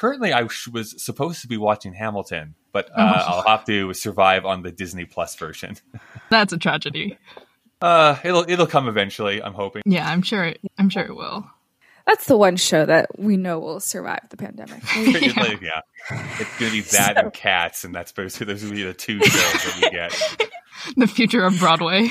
currently, 0.00 0.32
I 0.32 0.44
was 0.72 0.94
supposed 1.02 1.42
to 1.42 1.48
be 1.48 1.58
watching 1.58 1.92
Hamilton, 1.92 2.54
but 2.72 2.88
uh, 2.88 2.92
oh. 2.96 3.02
I'll 3.02 3.58
have 3.58 3.66
to 3.66 3.92
survive 3.92 4.46
on 4.46 4.62
the 4.62 4.72
Disney 4.72 5.04
Plus 5.04 5.36
version. 5.36 5.76
That's 6.30 6.54
a 6.54 6.58
tragedy. 6.58 7.18
Uh, 7.82 8.16
it'll 8.24 8.48
it'll 8.48 8.66
come 8.66 8.88
eventually. 8.88 9.42
I'm 9.42 9.52
hoping. 9.52 9.82
Yeah, 9.84 10.08
I'm 10.08 10.22
sure. 10.22 10.46
It, 10.46 10.60
I'm 10.78 10.88
sure 10.88 11.04
it 11.04 11.14
will. 11.14 11.46
That's 12.06 12.24
the 12.26 12.36
one 12.36 12.56
show 12.56 12.86
that 12.86 13.18
we 13.18 13.36
know 13.36 13.58
will 13.58 13.78
survive 13.78 14.20
the 14.30 14.38
pandemic. 14.38 14.82
yeah. 14.96 15.56
yeah. 15.60 15.80
it's 16.40 16.58
gonna 16.58 16.72
be 16.72 16.80
that 16.92 17.16
so. 17.16 17.22
and 17.22 17.32
Cats, 17.34 17.84
and 17.84 17.94
that's 17.94 18.10
basically 18.10 18.54
those 18.54 18.64
will 18.64 18.72
be 18.72 18.82
the 18.82 18.94
two 18.94 19.22
shows 19.22 19.32
that 19.32 19.80
we 19.82 19.90
get. 19.90 20.48
the 20.96 21.06
future 21.06 21.44
of 21.44 21.58
Broadway. 21.58 22.10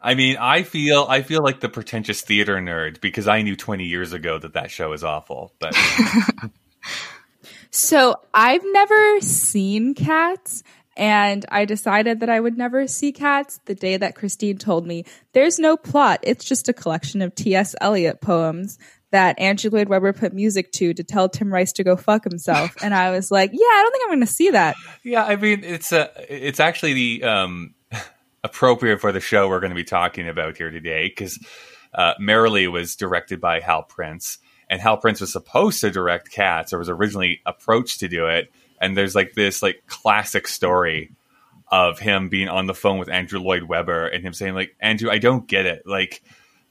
I 0.00 0.14
mean, 0.14 0.36
I 0.38 0.62
feel 0.62 1.06
I 1.08 1.22
feel 1.22 1.42
like 1.42 1.60
the 1.60 1.68
pretentious 1.68 2.22
theater 2.22 2.56
nerd 2.56 3.00
because 3.00 3.28
I 3.28 3.42
knew 3.42 3.54
20 3.54 3.84
years 3.84 4.12
ago 4.12 4.38
that 4.38 4.54
that 4.54 4.70
show 4.70 4.92
is 4.92 5.04
awful. 5.04 5.52
But 5.58 5.76
so 7.70 8.16
I've 8.32 8.64
never 8.64 9.20
seen 9.20 9.94
Cats, 9.94 10.62
and 10.96 11.44
I 11.50 11.66
decided 11.66 12.20
that 12.20 12.30
I 12.30 12.40
would 12.40 12.56
never 12.56 12.86
see 12.86 13.12
Cats 13.12 13.60
the 13.66 13.74
day 13.74 13.98
that 13.98 14.14
Christine 14.14 14.56
told 14.56 14.86
me 14.86 15.04
there's 15.34 15.58
no 15.58 15.76
plot. 15.76 16.20
It's 16.22 16.46
just 16.46 16.70
a 16.70 16.72
collection 16.72 17.20
of 17.20 17.34
T.S. 17.34 17.74
Eliot 17.78 18.22
poems 18.22 18.78
that 19.10 19.38
Andrew 19.38 19.70
Lloyd 19.70 19.88
Webber 19.88 20.12
put 20.14 20.32
music 20.32 20.72
to 20.72 20.94
to 20.94 21.04
tell 21.04 21.28
Tim 21.28 21.52
Rice 21.52 21.72
to 21.72 21.84
go 21.84 21.96
fuck 21.96 22.24
himself. 22.24 22.74
and 22.82 22.94
I 22.94 23.10
was 23.10 23.30
like, 23.30 23.50
yeah, 23.52 23.58
I 23.60 23.80
don't 23.82 23.92
think 23.92 24.04
I'm 24.04 24.10
going 24.10 24.20
to 24.20 24.32
see 24.32 24.50
that. 24.50 24.76
Yeah, 25.02 25.24
I 25.24 25.36
mean, 25.36 25.62
it's 25.62 25.92
a, 25.92 26.10
it's 26.28 26.60
actually 26.60 26.94
the 26.94 27.24
um, 27.24 27.74
appropriate 28.42 29.00
for 29.00 29.12
the 29.12 29.20
show 29.20 29.48
we're 29.48 29.60
going 29.60 29.70
to 29.70 29.76
be 29.76 29.84
talking 29.84 30.28
about 30.28 30.56
here 30.56 30.70
today 30.70 31.08
because 31.08 31.38
uh, 31.94 32.14
Merrily 32.18 32.68
was 32.68 32.96
directed 32.96 33.40
by 33.40 33.60
Hal 33.60 33.82
Prince, 33.82 34.38
and 34.68 34.80
Hal 34.80 34.96
Prince 34.96 35.20
was 35.20 35.32
supposed 35.32 35.80
to 35.80 35.90
direct 35.90 36.30
Cats, 36.30 36.72
or 36.72 36.78
was 36.78 36.88
originally 36.88 37.40
approached 37.44 38.00
to 38.00 38.08
do 38.08 38.26
it. 38.26 38.50
And 38.80 38.96
there's 38.96 39.14
like 39.14 39.34
this 39.34 39.62
like 39.62 39.82
classic 39.86 40.48
story 40.48 41.12
of 41.68 41.98
him 41.98 42.28
being 42.28 42.48
on 42.48 42.66
the 42.66 42.74
phone 42.74 42.98
with 42.98 43.08
Andrew 43.08 43.40
Lloyd 43.40 43.64
Webber 43.64 44.06
and 44.06 44.24
him 44.24 44.32
saying 44.32 44.54
like, 44.54 44.74
Andrew, 44.80 45.10
I 45.10 45.18
don't 45.18 45.46
get 45.46 45.66
it, 45.66 45.86
like 45.86 46.22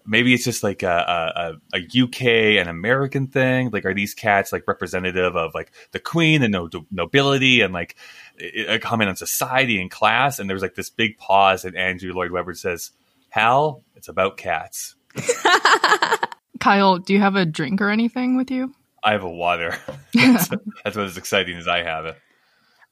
maybe 0.10 0.34
it's 0.34 0.44
just 0.44 0.64
like 0.64 0.82
a, 0.82 1.60
a, 1.72 1.78
a, 1.78 2.04
UK 2.04 2.60
and 2.60 2.68
American 2.68 3.28
thing. 3.28 3.70
Like, 3.70 3.86
are 3.86 3.94
these 3.94 4.16
cats 4.16 4.52
like 4.52 4.68
representative 4.68 5.36
of 5.36 5.54
like 5.54 5.72
the 5.92 6.00
queen 6.00 6.42
and 6.42 6.52
no, 6.52 6.68
nobility 6.90 7.62
and 7.62 7.74
like 7.74 7.96
a 8.40 8.80
comment 8.80 9.10
on 9.10 9.16
society 9.16 9.82
and 9.82 9.92
class? 9.92 10.40
And 10.40 10.50
there's 10.50 10.62
like 10.62 10.76
this 10.76 10.90
big 10.90 11.18
pause, 11.18 11.66
and 11.66 11.76
Andrew 11.76 12.14
Lloyd 12.14 12.32
Webber 12.32 12.54
says, 12.54 12.92
"Hal, 13.30 13.84
it's 13.96 14.08
about 14.08 14.38
cats." 14.38 14.96
Kyle, 16.60 16.98
do 16.98 17.14
you 17.14 17.20
have 17.20 17.36
a 17.36 17.46
drink 17.46 17.82
or 17.82 17.90
anything 17.90 18.36
with 18.36 18.52
you? 18.52 18.74
I 19.04 19.12
have 19.12 19.24
a 19.24 19.30
water. 19.30 19.78
that's, 20.14 20.50
that's 20.84 20.96
what 20.98 21.06
as 21.06 21.18
exciting 21.18 21.58
as 21.58 21.68
I 21.68 21.84
have 21.84 22.06
it. 22.06 22.18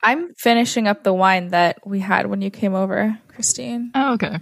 I'm 0.02 0.34
finishing 0.36 0.88
up 0.88 1.04
the 1.04 1.14
wine 1.14 1.50
that 1.50 1.86
we 1.86 2.00
had 2.00 2.28
when 2.28 2.42
you 2.42 2.52
came 2.52 2.76
over, 2.76 3.18
Christine. 3.28 3.92
Oh, 3.96 4.14
okay. 4.14 4.40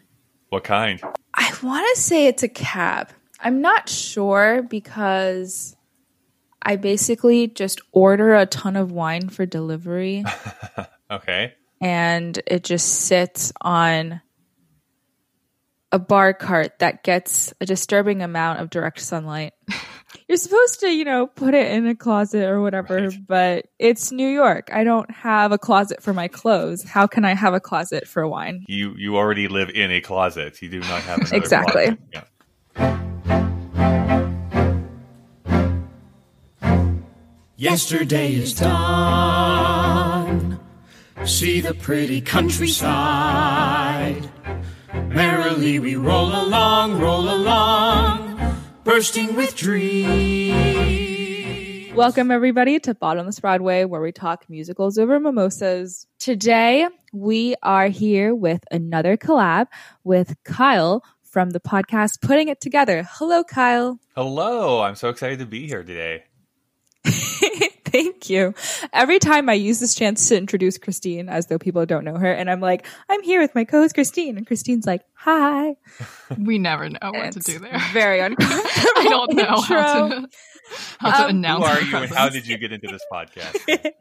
What 0.50 0.64
kind? 0.64 1.02
I 1.33 1.53
want 1.64 1.95
to 1.95 2.02
say 2.02 2.28
it's 2.28 2.44
a 2.44 2.50
cab. 2.50 3.09
I'm 3.39 3.61
not 3.61 3.89
sure 3.89 4.64
because 4.64 5.76
I 6.61 6.76
basically 6.76 7.48
just 7.48 7.80
order 7.92 8.36
a 8.36 8.45
ton 8.45 8.76
of 8.76 8.92
wine 8.92 9.30
for 9.30 9.45
delivery. 9.45 10.26
Okay. 11.09 11.53
And 11.81 12.39
it 12.48 12.64
just 12.64 12.88
sits 12.88 13.52
on 13.61 14.22
a 15.92 16.00
bar 16.00 16.34
cart 16.34 16.80
that 16.80 17.03
gets 17.03 17.53
a 17.61 17.66
disturbing 17.66 18.22
amount 18.22 18.59
of 18.59 18.70
direct 18.70 19.00
sunlight. 19.00 19.53
You're 20.28 20.38
supposed 20.38 20.80
to, 20.80 20.88
you 20.88 21.06
know, 21.06 21.28
put 21.28 21.53
it 21.53 21.72
in 21.72 21.88
a 21.88 21.95
closet 21.95 22.50
or 22.50 22.61
whatever, 22.61 22.95
right. 22.95 23.28
but 23.28 23.67
it's 23.80 24.11
New 24.11 24.28
York. 24.28 24.70
I 24.73 24.83
don't 24.83 25.09
have 25.11 25.52
a 25.52 25.58
closet 25.58 26.02
for 26.02 26.14
my 26.14 26.28
clothes. 26.28 26.83
How 26.83 27.06
can 27.06 27.26
I 27.26 27.33
have 27.33 27.53
a 27.53 27.59
closet 27.59 28.08
for 28.08 28.28
wine? 28.28 28.64
You 28.67 28.94
you 28.98 29.17
already 29.17 29.48
live 29.48 29.70
in 29.70 29.92
a 29.92 30.02
closet. 30.02 30.61
You 30.61 30.70
do 30.70 30.80
not 30.80 31.02
have 31.04 31.20
exactly. 31.33 31.98
Yeah. 32.11 32.23
Yesterday 37.58 38.33
is 38.33 38.54
done. 38.54 39.45
See 41.25 41.59
the 41.59 41.73
pretty 41.73 42.21
countryside. 42.21 44.30
Merrily 45.08 45.80
we 45.80 45.95
roll 45.95 46.27
along, 46.27 46.99
roll 46.99 47.27
along 47.30 48.61
bursting 48.83 49.36
with 49.36 49.55
dreams. 49.55 50.53
Welcome, 51.95 52.30
everybody, 52.30 52.80
to 52.81 52.93
Bottomless 52.93 53.39
Broadway, 53.39 53.86
where 53.86 54.02
we 54.02 54.11
talk 54.11 54.45
musicals 54.47 54.99
over 54.99 55.19
mimosas. 55.19 56.05
Today, 56.19 56.87
we 57.11 57.55
are 57.63 57.87
here 57.87 58.36
with 58.36 58.63
another 58.69 59.17
collab 59.17 59.65
with 60.03 60.36
Kyle 60.43 61.03
from 61.23 61.49
the 61.49 61.59
podcast 61.59 62.21
Putting 62.21 62.49
It 62.49 62.61
Together. 62.61 63.07
Hello, 63.13 63.43
Kyle. 63.43 63.99
Hello. 64.15 64.81
I'm 64.81 64.95
so 64.95 65.09
excited 65.09 65.39
to 65.39 65.47
be 65.47 65.65
here 65.65 65.83
today. 65.83 66.25
Thank 67.92 68.32
you. 68.32 68.56
Every 68.94 69.20
time 69.20 69.48
I 69.48 69.54
use 69.54 69.80
this 69.80 69.94
chance 69.94 70.30
to 70.30 70.38
introduce 70.38 70.80
Christine 70.80 71.30
as 71.30 71.46
though 71.48 71.60
people 71.60 71.86
don't 71.86 72.04
know 72.04 72.18
her, 72.18 72.32
and 72.32 72.50
I'm 72.50 72.60
like, 72.60 72.86
I'm 73.08 73.22
here 73.22 73.40
with 73.40 73.54
my 73.54 73.64
co-host 73.64 73.94
Christine, 73.94 74.38
and 74.38 74.48
Christine's 74.48 74.88
like, 74.88 75.02
hi. 75.14 75.76
We 76.38 76.58
never 76.58 76.90
know 76.90 77.12
what 77.12 77.34
to 77.34 77.40
do 77.40 77.60
there. 77.60 77.80
Very 77.94 78.20
uncomfortable. 78.20 78.72
I 78.98 79.06
don't 79.08 79.34
know 79.36 79.62
how 79.62 80.08
to, 80.10 80.28
how 80.98 81.12
to 81.12 81.23
um, 81.26 81.30
announce. 81.30 81.68
Who 81.68 81.72
are 81.72 81.82
you, 81.82 81.98
and 81.98 82.12
how 82.12 82.30
did 82.30 82.48
you 82.48 82.58
get 82.58 82.72
into 82.72 82.88
this 82.88 83.04
podcast? 83.12 83.92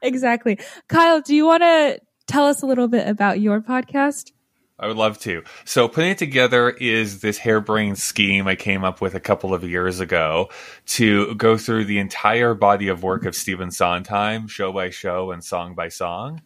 exactly, 0.00 0.60
Kyle. 0.88 1.20
Do 1.20 1.34
you 1.34 1.44
want 1.44 1.64
to 1.64 2.00
tell 2.28 2.46
us 2.46 2.62
a 2.62 2.66
little 2.66 2.88
bit 2.88 3.08
about 3.08 3.40
your 3.40 3.60
podcast? 3.60 4.30
I 4.78 4.88
would 4.88 4.96
love 4.96 5.18
to. 5.20 5.44
So, 5.64 5.86
putting 5.86 6.10
it 6.10 6.18
together 6.18 6.70
is 6.70 7.20
this 7.20 7.38
harebrained 7.38 7.98
scheme 7.98 8.48
I 8.48 8.56
came 8.56 8.84
up 8.84 9.00
with 9.00 9.14
a 9.14 9.20
couple 9.20 9.54
of 9.54 9.62
years 9.62 10.00
ago 10.00 10.48
to 10.86 11.34
go 11.34 11.56
through 11.56 11.84
the 11.84 11.98
entire 11.98 12.54
body 12.54 12.88
of 12.88 13.02
work 13.02 13.24
of 13.24 13.36
Stephen 13.36 13.70
Sondheim, 13.70 14.48
show 14.48 14.72
by 14.72 14.90
show 14.90 15.30
and 15.30 15.44
song 15.44 15.74
by 15.74 15.88
song. 15.88 16.42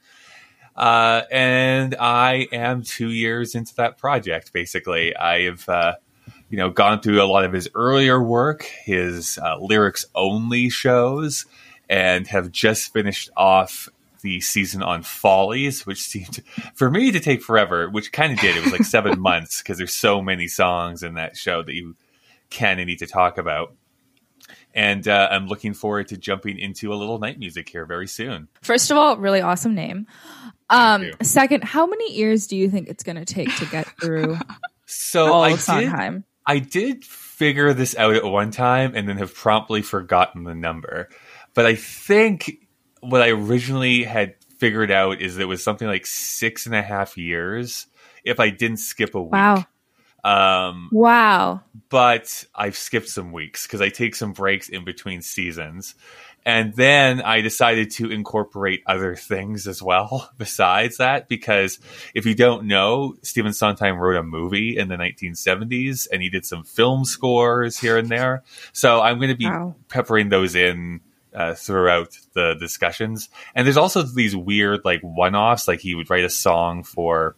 Uh, 0.76 1.22
and 1.30 1.94
I 1.98 2.48
am 2.52 2.82
two 2.82 3.10
years 3.10 3.54
into 3.54 3.74
that 3.76 3.96
project. 3.96 4.52
Basically, 4.52 5.16
I've 5.16 5.66
uh, 5.68 5.94
you 6.50 6.58
know 6.58 6.70
gone 6.70 7.00
through 7.00 7.22
a 7.22 7.24
lot 7.24 7.44
of 7.44 7.52
his 7.52 7.68
earlier 7.74 8.22
work, 8.22 8.64
his 8.64 9.38
uh, 9.42 9.56
lyrics 9.58 10.04
only 10.14 10.68
shows, 10.68 11.46
and 11.88 12.26
have 12.26 12.52
just 12.52 12.92
finished 12.92 13.30
off 13.36 13.88
the 14.26 14.40
season 14.40 14.82
on 14.82 15.04
Follies, 15.04 15.86
which 15.86 16.02
seemed 16.02 16.42
for 16.74 16.90
me 16.90 17.12
to 17.12 17.20
take 17.20 17.42
forever, 17.42 17.88
which 17.88 18.10
kind 18.10 18.32
of 18.32 18.40
did. 18.40 18.56
It 18.56 18.64
was 18.64 18.72
like 18.72 18.84
seven 18.84 19.20
months 19.20 19.62
because 19.62 19.78
there's 19.78 19.94
so 19.94 20.20
many 20.20 20.48
songs 20.48 21.04
in 21.04 21.14
that 21.14 21.36
show 21.36 21.62
that 21.62 21.74
you 21.74 21.94
can 22.50 22.80
and 22.80 22.88
need 22.88 22.98
to 22.98 23.06
talk 23.06 23.38
about. 23.38 23.74
And 24.74 25.06
uh, 25.06 25.28
I'm 25.30 25.46
looking 25.46 25.74
forward 25.74 26.08
to 26.08 26.16
jumping 26.16 26.58
into 26.58 26.92
a 26.92 26.96
little 26.96 27.18
night 27.18 27.38
music 27.38 27.68
here 27.68 27.86
very 27.86 28.08
soon. 28.08 28.48
First 28.62 28.90
of 28.90 28.96
all, 28.96 29.16
really 29.16 29.40
awesome 29.40 29.74
name. 29.74 30.06
Um, 30.68 31.12
second, 31.22 31.62
how 31.62 31.86
many 31.86 32.12
years 32.12 32.48
do 32.48 32.56
you 32.56 32.68
think 32.68 32.88
it's 32.88 33.04
going 33.04 33.16
to 33.16 33.24
take 33.24 33.54
to 33.56 33.66
get 33.66 33.86
through? 34.00 34.38
so 34.86 35.32
I 35.34 35.56
did, 35.56 36.24
I 36.44 36.58
did 36.58 37.04
figure 37.04 37.72
this 37.72 37.96
out 37.96 38.14
at 38.14 38.24
one 38.24 38.50
time 38.50 38.92
and 38.96 39.08
then 39.08 39.18
have 39.18 39.34
promptly 39.34 39.82
forgotten 39.82 40.42
the 40.42 40.54
number. 40.54 41.08
But 41.54 41.64
I 41.64 41.76
think 41.76 42.65
what 43.08 43.22
I 43.22 43.30
originally 43.30 44.04
had 44.04 44.34
figured 44.58 44.90
out 44.90 45.20
is 45.20 45.38
it 45.38 45.48
was 45.48 45.62
something 45.62 45.88
like 45.88 46.06
six 46.06 46.66
and 46.66 46.74
a 46.74 46.82
half 46.82 47.16
years 47.16 47.86
if 48.24 48.40
I 48.40 48.50
didn't 48.50 48.78
skip 48.78 49.14
a 49.14 49.22
week. 49.22 49.32
Wow. 49.32 49.64
Um, 50.24 50.88
wow. 50.90 51.60
But 51.88 52.44
I've 52.54 52.76
skipped 52.76 53.08
some 53.08 53.32
weeks 53.32 53.66
because 53.66 53.80
I 53.80 53.90
take 53.90 54.16
some 54.16 54.32
breaks 54.32 54.68
in 54.68 54.84
between 54.84 55.22
seasons. 55.22 55.94
And 56.44 56.74
then 56.74 57.22
I 57.22 57.40
decided 57.40 57.90
to 57.92 58.10
incorporate 58.10 58.82
other 58.86 59.16
things 59.16 59.66
as 59.66 59.82
well 59.82 60.30
besides 60.38 60.98
that, 60.98 61.28
because 61.28 61.80
if 62.14 62.24
you 62.24 62.34
don't 62.34 62.66
know, 62.66 63.14
Stephen 63.22 63.52
Sondheim 63.52 63.98
wrote 63.98 64.16
a 64.16 64.22
movie 64.22 64.76
in 64.76 64.88
the 64.88 64.96
1970s 64.96 66.06
and 66.10 66.22
he 66.22 66.30
did 66.30 66.46
some 66.46 66.62
film 66.62 67.04
scores 67.04 67.78
here 67.78 67.98
and 67.98 68.08
there. 68.08 68.44
So 68.72 69.00
I'm 69.00 69.18
going 69.18 69.30
to 69.30 69.36
be 69.36 69.46
wow. 69.46 69.74
peppering 69.88 70.28
those 70.28 70.54
in 70.54 71.00
uh, 71.36 71.54
throughout 71.54 72.18
the 72.32 72.54
discussions. 72.58 73.28
And 73.54 73.66
there's 73.66 73.76
also 73.76 74.02
these 74.02 74.34
weird 74.34 74.80
like 74.84 75.02
one-offs, 75.02 75.68
like 75.68 75.80
he 75.80 75.94
would 75.94 76.10
write 76.10 76.24
a 76.24 76.30
song 76.30 76.82
for 76.82 77.36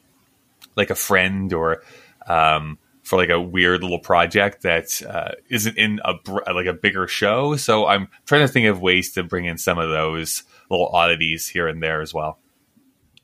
like 0.77 0.91
a 0.91 0.95
friend 0.95 1.53
or 1.53 1.83
um, 2.27 2.79
for 3.03 3.17
like 3.17 3.31
a 3.31 3.41
weird 3.41 3.83
little 3.83 3.99
project 3.99 4.63
that 4.63 5.03
uh, 5.03 5.33
not 5.51 5.67
in 5.77 6.01
a 6.05 6.15
like 6.53 6.67
a 6.67 6.73
bigger 6.73 7.09
show. 7.09 7.57
So 7.57 7.87
I'm 7.87 8.09
trying 8.25 8.47
to 8.47 8.53
think 8.53 8.67
of 8.67 8.81
ways 8.81 9.13
to 9.15 9.25
bring 9.25 9.47
in 9.47 9.59
some 9.59 9.79
of 9.79 9.91
those 9.91 10.45
little 10.71 10.89
oddities 10.89 11.49
here 11.49 11.67
and 11.67 11.83
there 11.83 12.01
as 12.01 12.15
well. 12.15 12.39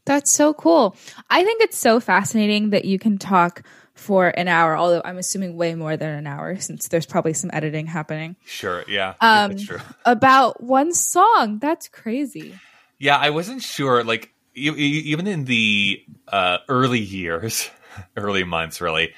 That's 0.07 0.31
so 0.31 0.53
cool. 0.53 0.97
I 1.31 1.45
think 1.45 1.63
it's 1.63 1.79
so 1.79 2.01
fascinating 2.01 2.71
that 2.71 2.85
you 2.85 2.99
can 2.99 3.17
talk 3.17 3.63
for 4.05 4.29
an 4.29 4.49
hour, 4.49 4.77
although 4.77 5.01
I'm 5.05 5.17
assuming 5.17 5.57
way 5.57 5.75
more 5.75 5.97
than 5.97 6.11
an 6.11 6.27
hour 6.27 6.59
since 6.61 6.89
there's 6.89 7.07
probably 7.07 7.33
some 7.33 7.51
editing 7.53 7.87
happening. 7.87 8.37
Sure, 8.45 8.85
yeah, 8.87 9.15
Um, 9.21 9.53
that's 9.53 9.65
true. 9.65 9.81
About 10.05 10.63
one 10.63 10.93
song. 10.93 11.59
That's 11.59 11.89
crazy. 11.89 12.55
Yeah, 12.99 13.17
I 13.17 13.31
wasn't 13.31 13.63
sure. 13.63 14.05
Like 14.05 14.33
even 14.55 15.27
in 15.27 15.45
the 15.47 16.03
uh, 16.29 16.59
early 16.69 17.01
years, 17.01 17.71
early 18.17 18.45
months, 18.45 18.81
really. 18.81 19.15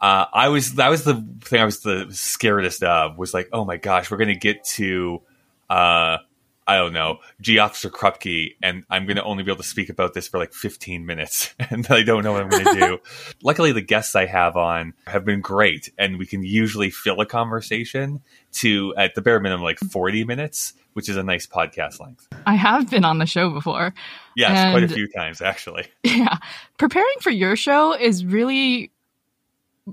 Uh, 0.00 0.24
I 0.32 0.48
was 0.48 0.74
that 0.74 0.88
was 0.88 1.04
the 1.04 1.22
thing 1.42 1.60
I 1.60 1.64
was 1.66 1.80
the 1.80 2.06
scaredest 2.08 2.82
of 2.82 3.18
was 3.18 3.34
like, 3.34 3.50
oh 3.52 3.64
my 3.64 3.76
gosh, 3.76 4.10
we're 4.10 4.16
gonna 4.16 4.34
get 4.34 4.64
to, 4.76 5.20
uh, 5.68 6.18
I 6.66 6.76
don't 6.76 6.92
know, 6.92 7.18
Gee 7.40 7.58
Officer 7.58 7.90
Krupke, 7.90 8.54
and 8.62 8.84
I'm 8.90 9.06
gonna 9.06 9.24
only 9.24 9.42
be 9.42 9.50
able 9.50 9.62
to 9.62 9.68
speak 9.68 9.88
about 9.88 10.14
this 10.14 10.28
for 10.28 10.38
like 10.38 10.52
15 10.52 11.04
minutes, 11.04 11.54
and 11.70 11.86
I 11.90 12.02
don't 12.02 12.22
know 12.22 12.32
what 12.32 12.42
I'm 12.42 12.48
gonna 12.48 12.74
do. 12.74 12.98
Luckily, 13.42 13.72
the 13.72 13.80
guests 13.80 14.14
I 14.14 14.26
have 14.26 14.56
on 14.56 14.94
have 15.06 15.24
been 15.24 15.40
great, 15.40 15.92
and 15.98 16.18
we 16.18 16.26
can 16.26 16.44
usually 16.44 16.90
fill 16.90 17.20
a 17.20 17.26
conversation 17.26 18.20
to 18.52 18.94
at 18.96 19.14
the 19.14 19.22
bare 19.22 19.40
minimum 19.40 19.62
like 19.62 19.78
40 19.78 20.24
minutes, 20.24 20.74
which 20.92 21.08
is 21.08 21.16
a 21.16 21.22
nice 21.22 21.46
podcast 21.46 22.00
length. 22.00 22.28
I 22.46 22.54
have 22.54 22.90
been 22.90 23.04
on 23.04 23.18
the 23.18 23.26
show 23.26 23.50
before. 23.50 23.94
Yes, 24.36 24.72
quite 24.72 24.84
a 24.84 24.88
few 24.88 25.08
times 25.08 25.40
actually. 25.40 25.86
Yeah. 26.02 26.38
Preparing 26.78 27.16
for 27.20 27.30
your 27.30 27.56
show 27.56 27.94
is 27.94 28.24
really 28.24 28.90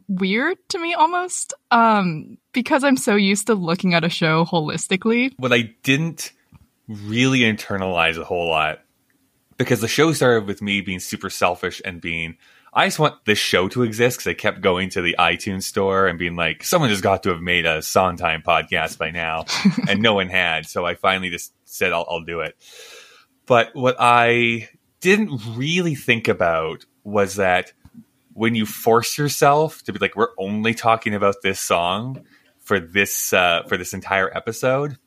weird 0.08 0.58
to 0.70 0.80
me 0.80 0.94
almost. 0.94 1.54
Um, 1.72 2.38
because 2.54 2.84
I'm 2.84 2.98
so 2.98 3.16
used 3.16 3.48
to 3.48 3.56
looking 3.56 3.94
at 3.94 4.04
a 4.04 4.10
show 4.10 4.46
holistically. 4.46 5.34
But 5.38 5.54
I 5.54 5.74
didn't 5.84 6.32
really 6.88 7.40
internalize 7.40 8.18
a 8.18 8.24
whole 8.24 8.48
lot 8.48 8.80
because 9.58 9.82
the 9.82 9.88
show 9.88 10.14
started 10.14 10.48
with 10.48 10.62
me 10.62 10.82
being 10.82 11.00
super 11.00 11.30
selfish 11.30 11.82
and 11.84 12.00
being 12.00 12.38
I 12.74 12.86
just 12.86 13.00
want 13.00 13.26
this 13.26 13.40
show 13.40 13.68
to 13.70 13.82
exist 13.82 14.20
because 14.20 14.30
I 14.30 14.34
kept 14.36 14.62
going 14.62 14.90
to 14.90 15.02
the 15.02 15.16
iTunes 15.18 15.64
store 15.64 16.06
and 16.06 16.20
being 16.20 16.36
like, 16.36 16.64
someone 16.64 16.92
has 16.92 17.02
got 17.02 17.24
to 17.24 17.30
have 17.30 17.42
made 17.42 17.66
a 17.66 17.82
Sondheim 17.82 18.44
podcast 18.44 19.00
by 19.00 19.10
now, 19.10 19.46
and 19.90 20.00
no 20.00 20.14
one 20.14 20.28
had. 20.28 20.68
So 20.68 20.86
I 20.86 20.94
finally 20.94 21.32
just 21.32 21.54
said, 21.66 21.92
I'll, 21.92 22.06
I'll 22.08 22.24
do 22.24 22.42
it. 22.42 22.56
But 23.48 23.72
what 23.74 23.96
I 24.00 24.70
didn't 25.00 25.42
really 25.56 25.96
think 25.96 26.28
about 26.28 26.86
was 27.04 27.36
that 27.36 27.74
when 28.34 28.54
you 28.54 28.68
force 28.68 29.18
yourself 29.18 29.82
to 29.84 29.94
be 29.94 29.98
like, 29.98 30.16
we're 30.16 30.36
only 30.38 30.76
talking 30.76 31.16
about 31.16 31.38
this 31.42 31.60
song 31.60 32.26
for 32.60 32.80
this 32.80 33.34
uh, 33.34 33.64
for 33.68 33.78
this 33.78 33.96
entire 33.96 34.32
episode, 34.38 35.00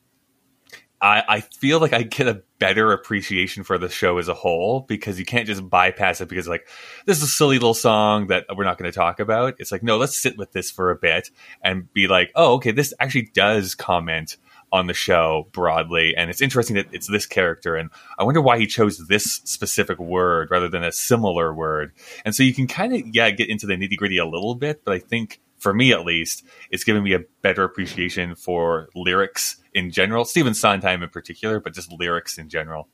I, 1.03 1.23
I 1.27 1.41
feel 1.41 1.81
like 1.81 1.93
I 1.93 2.03
get 2.03 2.29
a 2.29 2.43
better 2.59 2.93
appreciation 2.93 3.65
for 3.65 3.79
the 3.79 3.89
show 3.89 4.19
as 4.19 4.29
a 4.29 4.35
whole 4.35 4.81
because 4.81 5.19
you 5.19 5.25
can't 5.25 5.47
just 5.47 5.69
bypass 5.69 6.21
it 6.21 6.29
because 6.29 6.47
like 6.47 6.69
this 7.07 7.17
is 7.17 7.23
a 7.23 7.27
silly 7.27 7.57
little 7.57 7.73
song 7.73 8.27
that 8.27 8.45
we're 8.55 8.65
not 8.65 8.77
going 8.77 8.91
to 8.91 8.95
talk 8.95 9.19
about. 9.19 9.55
It's 9.59 9.73
like 9.73 9.83
no, 9.83 9.97
let's 9.97 10.17
sit 10.17 10.37
with 10.37 10.53
this 10.53 10.71
for 10.71 10.91
a 10.91 10.97
bit 10.97 11.31
and 11.63 11.91
be 11.93 12.07
like, 12.07 12.31
oh, 12.35 12.55
okay, 12.55 12.71
this 12.71 12.93
actually 13.01 13.31
does 13.33 13.75
comment 13.75 14.37
on 14.73 14.87
the 14.87 14.95
show 14.95 15.49
broadly, 15.53 16.15
and 16.17 16.31
it's 16.31 16.41
interesting 16.41 16.77
that 16.77 16.87
it's 16.93 17.09
this 17.09 17.27
character, 17.27 17.75
and 17.75 17.91
I 18.19 18.25
wonder 18.25 18.41
why 18.41 18.59
he 18.59 18.67
chose 18.67 18.99
this 19.09 19.41
specific 19.45 19.99
word 19.99 20.49
rather 20.51 20.69
than 20.69 20.85
a 20.85 20.93
similar 20.93 21.53
word. 21.53 21.93
And 22.25 22.35
so 22.35 22.43
you 22.43 22.55
can 22.55 22.67
kind 22.67 22.95
of 22.95 23.03
yeah 23.13 23.31
get 23.31 23.49
into 23.49 23.67
the 23.67 23.75
nitty 23.75 23.97
gritty 23.97 24.19
a 24.19 24.27
little 24.27 24.55
bit, 24.55 24.85
but 24.85 24.95
I 24.95 24.99
think 24.99 25.41
for 25.61 25.73
me 25.73 25.93
at 25.93 26.05
least, 26.05 26.45
it's 26.71 26.85
given 26.85 27.03
me 27.03 27.15
a 27.15 27.21
better 27.43 27.65
appreciation 27.65 28.35
for 28.35 28.89
lyrics 28.95 29.57
in 29.73 29.91
general, 29.91 30.25
Stephen 30.25 30.55
Sondheim 30.55 31.03
in 31.03 31.11
particular, 31.11 31.61
but 31.61 31.75
just 31.75 31.93
lyrics 31.93 32.39
in 32.39 32.49
general. 32.49 32.89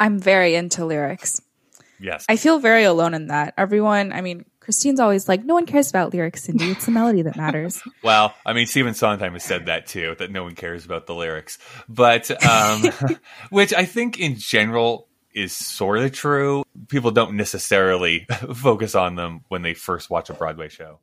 I'm 0.00 0.18
very 0.18 0.54
into 0.54 0.84
lyrics. 0.84 1.40
Yes. 1.98 2.26
I 2.28 2.36
feel 2.36 2.58
very 2.58 2.84
alone 2.84 3.14
in 3.14 3.28
that. 3.28 3.54
Everyone, 3.56 4.12
I 4.12 4.20
mean, 4.20 4.44
Christine's 4.60 5.00
always 5.00 5.28
like, 5.28 5.44
no 5.44 5.54
one 5.54 5.66
cares 5.66 5.88
about 5.88 6.12
lyrics, 6.12 6.44
Cindy. 6.44 6.70
It's 6.72 6.86
the 6.86 6.90
melody 6.90 7.22
that 7.22 7.36
matters. 7.36 7.80
Well, 8.02 8.34
I 8.44 8.52
mean, 8.52 8.66
Stephen 8.66 8.94
Sondheim 8.94 9.32
has 9.32 9.42
said 9.42 9.66
that 9.66 9.86
too, 9.86 10.14
that 10.18 10.30
no 10.30 10.44
one 10.44 10.54
cares 10.54 10.84
about 10.84 11.06
the 11.06 11.14
lyrics. 11.14 11.58
But, 11.88 12.30
um, 12.44 12.84
which 13.50 13.74
I 13.74 13.84
think 13.84 14.20
in 14.20 14.36
general 14.36 15.08
is 15.34 15.52
sort 15.52 15.98
of 15.98 16.12
true. 16.12 16.64
People 16.88 17.10
don't 17.10 17.36
necessarily 17.36 18.26
focus 18.54 18.94
on 18.94 19.16
them 19.16 19.44
when 19.48 19.62
they 19.62 19.74
first 19.74 20.08
watch 20.08 20.30
a 20.30 20.34
Broadway 20.34 20.68
show. 20.68 20.98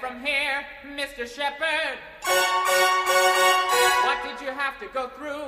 From 0.00 0.24
here, 0.24 0.64
Mr. 0.96 1.26
Shepard? 1.28 1.98
What 4.04 4.18
did 4.22 4.40
you 4.44 4.52
have 4.52 4.78
to 4.80 4.86
go 4.94 5.08
through? 5.18 5.41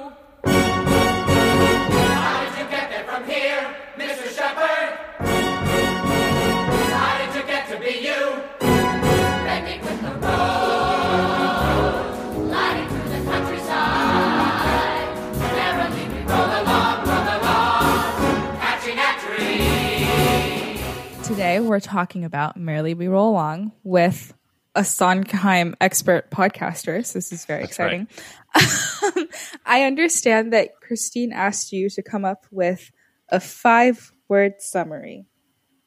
Today, 21.54 21.68
we're 21.68 21.78
talking 21.78 22.24
about 22.24 22.56
Merrily 22.56 22.94
We 22.94 23.06
Roll 23.06 23.30
Along 23.30 23.70
with 23.84 24.34
a 24.74 24.82
Sondheim 24.82 25.76
expert 25.80 26.28
podcaster. 26.28 27.06
So 27.06 27.12
this 27.16 27.30
is 27.30 27.44
very 27.44 27.60
That's 27.66 27.78
right. 27.78 28.08
exciting. 28.56 29.28
I 29.64 29.84
understand 29.84 30.52
that 30.52 30.80
Christine 30.80 31.32
asked 31.32 31.72
you 31.72 31.88
to 31.90 32.02
come 32.02 32.24
up 32.24 32.44
with 32.50 32.90
a 33.28 33.38
five 33.38 34.12
word 34.28 34.54
summary, 34.58 35.26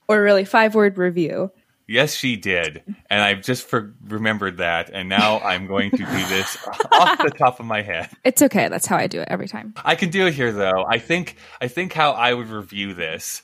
or 0.07 0.21
really 0.21 0.45
five 0.45 0.73
word 0.73 0.97
review. 0.97 1.51
Yes, 1.85 2.15
she 2.15 2.37
did. 2.37 2.83
And 3.09 3.21
I've 3.21 3.41
just 3.41 3.67
for- 3.67 3.93
remembered 4.05 4.57
that. 4.59 4.89
And 4.93 5.09
now 5.09 5.39
I'm 5.39 5.67
going 5.67 5.91
to 5.91 5.97
do 5.97 6.05
this 6.05 6.57
off 6.93 7.17
the 7.17 7.31
top 7.37 7.59
of 7.59 7.65
my 7.65 7.81
head. 7.81 8.09
It's 8.23 8.41
okay. 8.41 8.69
That's 8.69 8.85
how 8.85 8.95
I 8.95 9.07
do 9.07 9.19
it 9.19 9.27
every 9.29 9.49
time. 9.49 9.73
I 9.83 9.95
can 9.95 10.11
do 10.11 10.27
it 10.27 10.33
here 10.33 10.53
though. 10.53 10.85
I 10.87 10.99
think 10.99 11.35
I 11.59 11.67
think 11.67 11.91
how 11.91 12.11
I 12.11 12.33
would 12.33 12.47
review 12.47 12.93
this, 12.93 13.41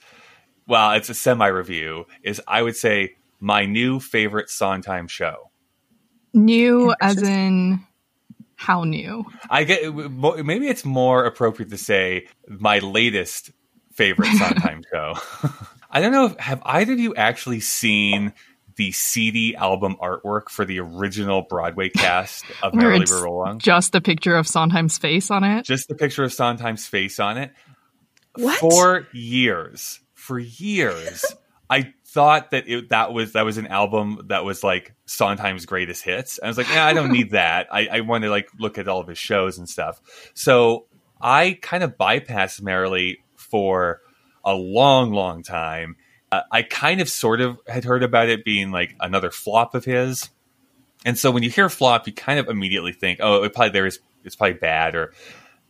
well, 0.67 0.91
it's 0.93 1.09
a 1.09 1.13
semi 1.13 1.47
review, 1.47 2.05
is 2.23 2.41
I 2.47 2.61
would 2.61 2.75
say 2.75 3.15
my 3.39 3.65
new 3.65 3.99
favorite 3.99 4.49
Sondheim 4.49 5.07
show. 5.07 5.49
New 6.33 6.93
as 7.01 7.21
in 7.21 7.85
how 8.55 8.83
new? 8.83 9.25
I 9.49 9.65
get 9.65 9.93
maybe 9.93 10.67
it's 10.67 10.85
more 10.85 11.25
appropriate 11.25 11.69
to 11.69 11.77
say 11.77 12.27
my 12.47 12.79
latest 12.79 13.51
favorite 13.93 14.27
Sondheim 14.37 14.83
show. 14.91 15.15
I 15.91 16.01
don't 16.01 16.11
know 16.11 16.25
if 16.27 16.37
have 16.37 16.61
either 16.65 16.93
of 16.93 16.99
you 16.99 17.13
actually 17.15 17.59
seen 17.59 18.33
the 18.75 18.91
CD 18.91 19.55
album 19.55 19.95
artwork 20.01 20.49
for 20.49 20.65
the 20.65 20.79
original 20.79 21.43
Broadway 21.43 21.89
cast 21.95 22.45
of 22.63 22.73
Where 22.73 22.83
Merrily 22.89 23.05
We 23.07 23.21
Roll 23.21 23.43
Along? 23.43 23.59
just 23.59 23.93
a 23.93 24.01
picture 24.01 24.35
of 24.35 24.47
Sondheim's 24.47 24.97
face 24.97 25.29
on 25.29 25.43
it. 25.43 25.65
Just 25.65 25.87
the 25.89 25.95
picture 25.95 26.23
of 26.23 26.33
Sondheim's 26.33 26.87
face 26.87 27.19
on 27.19 27.37
it. 27.37 27.51
What? 28.35 28.57
For 28.59 29.07
years, 29.13 29.99
for 30.23 30.39
years, 30.39 31.25
I 31.69 31.93
thought 32.05 32.51
that 32.51 32.63
it, 32.69 32.89
that 32.89 33.11
was 33.11 33.33
that 33.33 33.43
was 33.43 33.57
an 33.57 33.67
album 33.67 34.21
that 34.29 34.45
was 34.45 34.63
like 34.63 34.93
Sondheim's 35.05 35.65
greatest 35.65 36.01
hits. 36.01 36.39
I 36.41 36.47
was 36.47 36.57
like, 36.57 36.69
yeah, 36.69 36.85
I 36.85 36.93
don't 36.93 37.11
need 37.11 37.31
that. 37.31 37.67
I, 37.69 37.87
I 37.87 37.99
want 38.01 38.23
to 38.23 38.29
like 38.29 38.47
look 38.57 38.77
at 38.77 38.87
all 38.87 39.01
of 39.01 39.07
his 39.09 39.17
shows 39.17 39.57
and 39.57 39.67
stuff. 39.67 39.99
So 40.33 40.85
I 41.19 41.59
kind 41.61 41.83
of 41.83 41.97
bypassed 41.97 42.61
Merrily 42.61 43.21
for 43.35 43.99
a 44.45 44.53
long, 44.53 45.11
long 45.11 45.43
time. 45.43 45.97
Uh, 46.31 46.43
I 46.49 46.61
kind 46.61 47.01
of 47.01 47.09
sort 47.09 47.41
of 47.41 47.59
had 47.67 47.83
heard 47.83 48.01
about 48.01 48.29
it 48.29 48.45
being 48.45 48.71
like 48.71 48.95
another 49.01 49.29
flop 49.29 49.75
of 49.75 49.83
his. 49.83 50.29
And 51.05 51.19
so 51.19 51.31
when 51.31 51.43
you 51.43 51.49
hear 51.49 51.67
flop, 51.67 52.07
you 52.07 52.13
kind 52.13 52.39
of 52.39 52.47
immediately 52.47 52.93
think, 52.93 53.19
oh, 53.21 53.43
it 53.43 53.53
probably 53.53 53.71
there 53.71 53.85
is 53.85 53.99
it's 54.23 54.37
probably 54.37 54.53
bad 54.53 54.95
or 54.95 55.11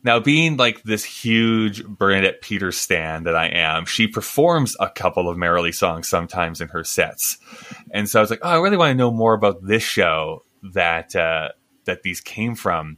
now, 0.03 0.19
being 0.19 0.57
like 0.57 0.83
this 0.83 1.05
huge 1.05 1.85
Bernadette 1.85 2.41
Peters 2.41 2.77
stan 2.77 3.23
that 3.23 3.35
I 3.35 3.47
am, 3.47 3.85
she 3.85 4.07
performs 4.07 4.75
a 4.79 4.89
couple 4.89 5.29
of 5.29 5.37
Merrily 5.37 5.71
songs 5.71 6.09
sometimes 6.09 6.59
in 6.59 6.67
her 6.69 6.83
sets, 6.83 7.37
and 7.91 8.09
so 8.09 8.19
I 8.19 8.21
was 8.21 8.29
like, 8.29 8.41
"Oh, 8.43 8.49
I 8.49 8.59
really 8.59 8.75
want 8.75 8.91
to 8.91 8.95
know 8.95 9.11
more 9.11 9.33
about 9.33 9.65
this 9.65 9.83
show 9.83 10.43
that 10.73 11.15
uh, 11.15 11.49
that 11.85 12.03
these 12.03 12.19
came 12.19 12.55
from." 12.55 12.97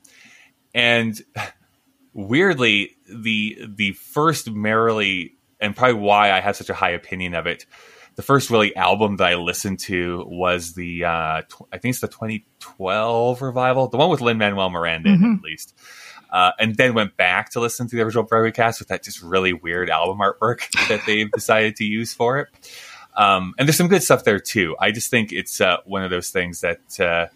And 0.73 1.21
weirdly, 2.13 2.97
the 3.07 3.59
the 3.67 3.91
first 3.93 4.49
Merrily, 4.49 5.37
and 5.59 5.75
probably 5.75 6.01
why 6.01 6.31
I 6.31 6.39
have 6.39 6.55
such 6.55 6.71
a 6.71 6.75
high 6.75 6.91
opinion 6.91 7.35
of 7.35 7.45
it, 7.45 7.67
the 8.15 8.23
first 8.23 8.49
really 8.49 8.75
album 8.75 9.17
that 9.17 9.27
I 9.27 9.35
listened 9.35 9.79
to 9.81 10.25
was 10.27 10.73
the 10.73 11.03
uh, 11.03 11.41
tw- 11.43 11.67
I 11.71 11.77
think 11.77 11.91
it's 11.91 11.99
the 11.99 12.07
2012 12.07 13.43
revival, 13.43 13.89
the 13.89 13.97
one 13.97 14.09
with 14.09 14.21
Lin 14.21 14.39
Manuel 14.39 14.71
Miranda 14.71 15.11
it, 15.11 15.21
at 15.21 15.43
least 15.43 15.75
uh, 16.35 16.51
and 16.59 16.75
then 16.75 16.93
went 16.93 17.15
back 17.15 17.49
to 17.49 17.61
listen 17.61 17.87
to 17.87 17.95
the 17.95 18.01
original 18.01 18.25
Broadway 18.25 18.51
cast 18.51 18.81
with 18.81 18.89
that 18.89 19.01
just 19.01 19.21
really 19.21 19.53
weird 19.53 19.89
album 19.89 20.17
artwork 20.17 20.69
that 20.89 20.99
they've 21.07 21.31
decided 21.31 21.77
to 21.77 21.85
use 21.85 22.13
for 22.13 22.39
it. 22.39 22.49
Um, 23.15 23.55
and 23.57 23.65
there's 23.65 23.77
some 23.77 23.87
good 23.87 24.03
stuff 24.03 24.25
there 24.25 24.39
too. 24.39 24.75
I 24.77 24.91
just 24.91 25.09
think 25.09 25.31
it's 25.31 25.61
uh, 25.61 25.77
one 25.85 26.03
of 26.03 26.09
those 26.09 26.31
things 26.31 26.59
that 26.59 26.99
uh, 26.99 27.27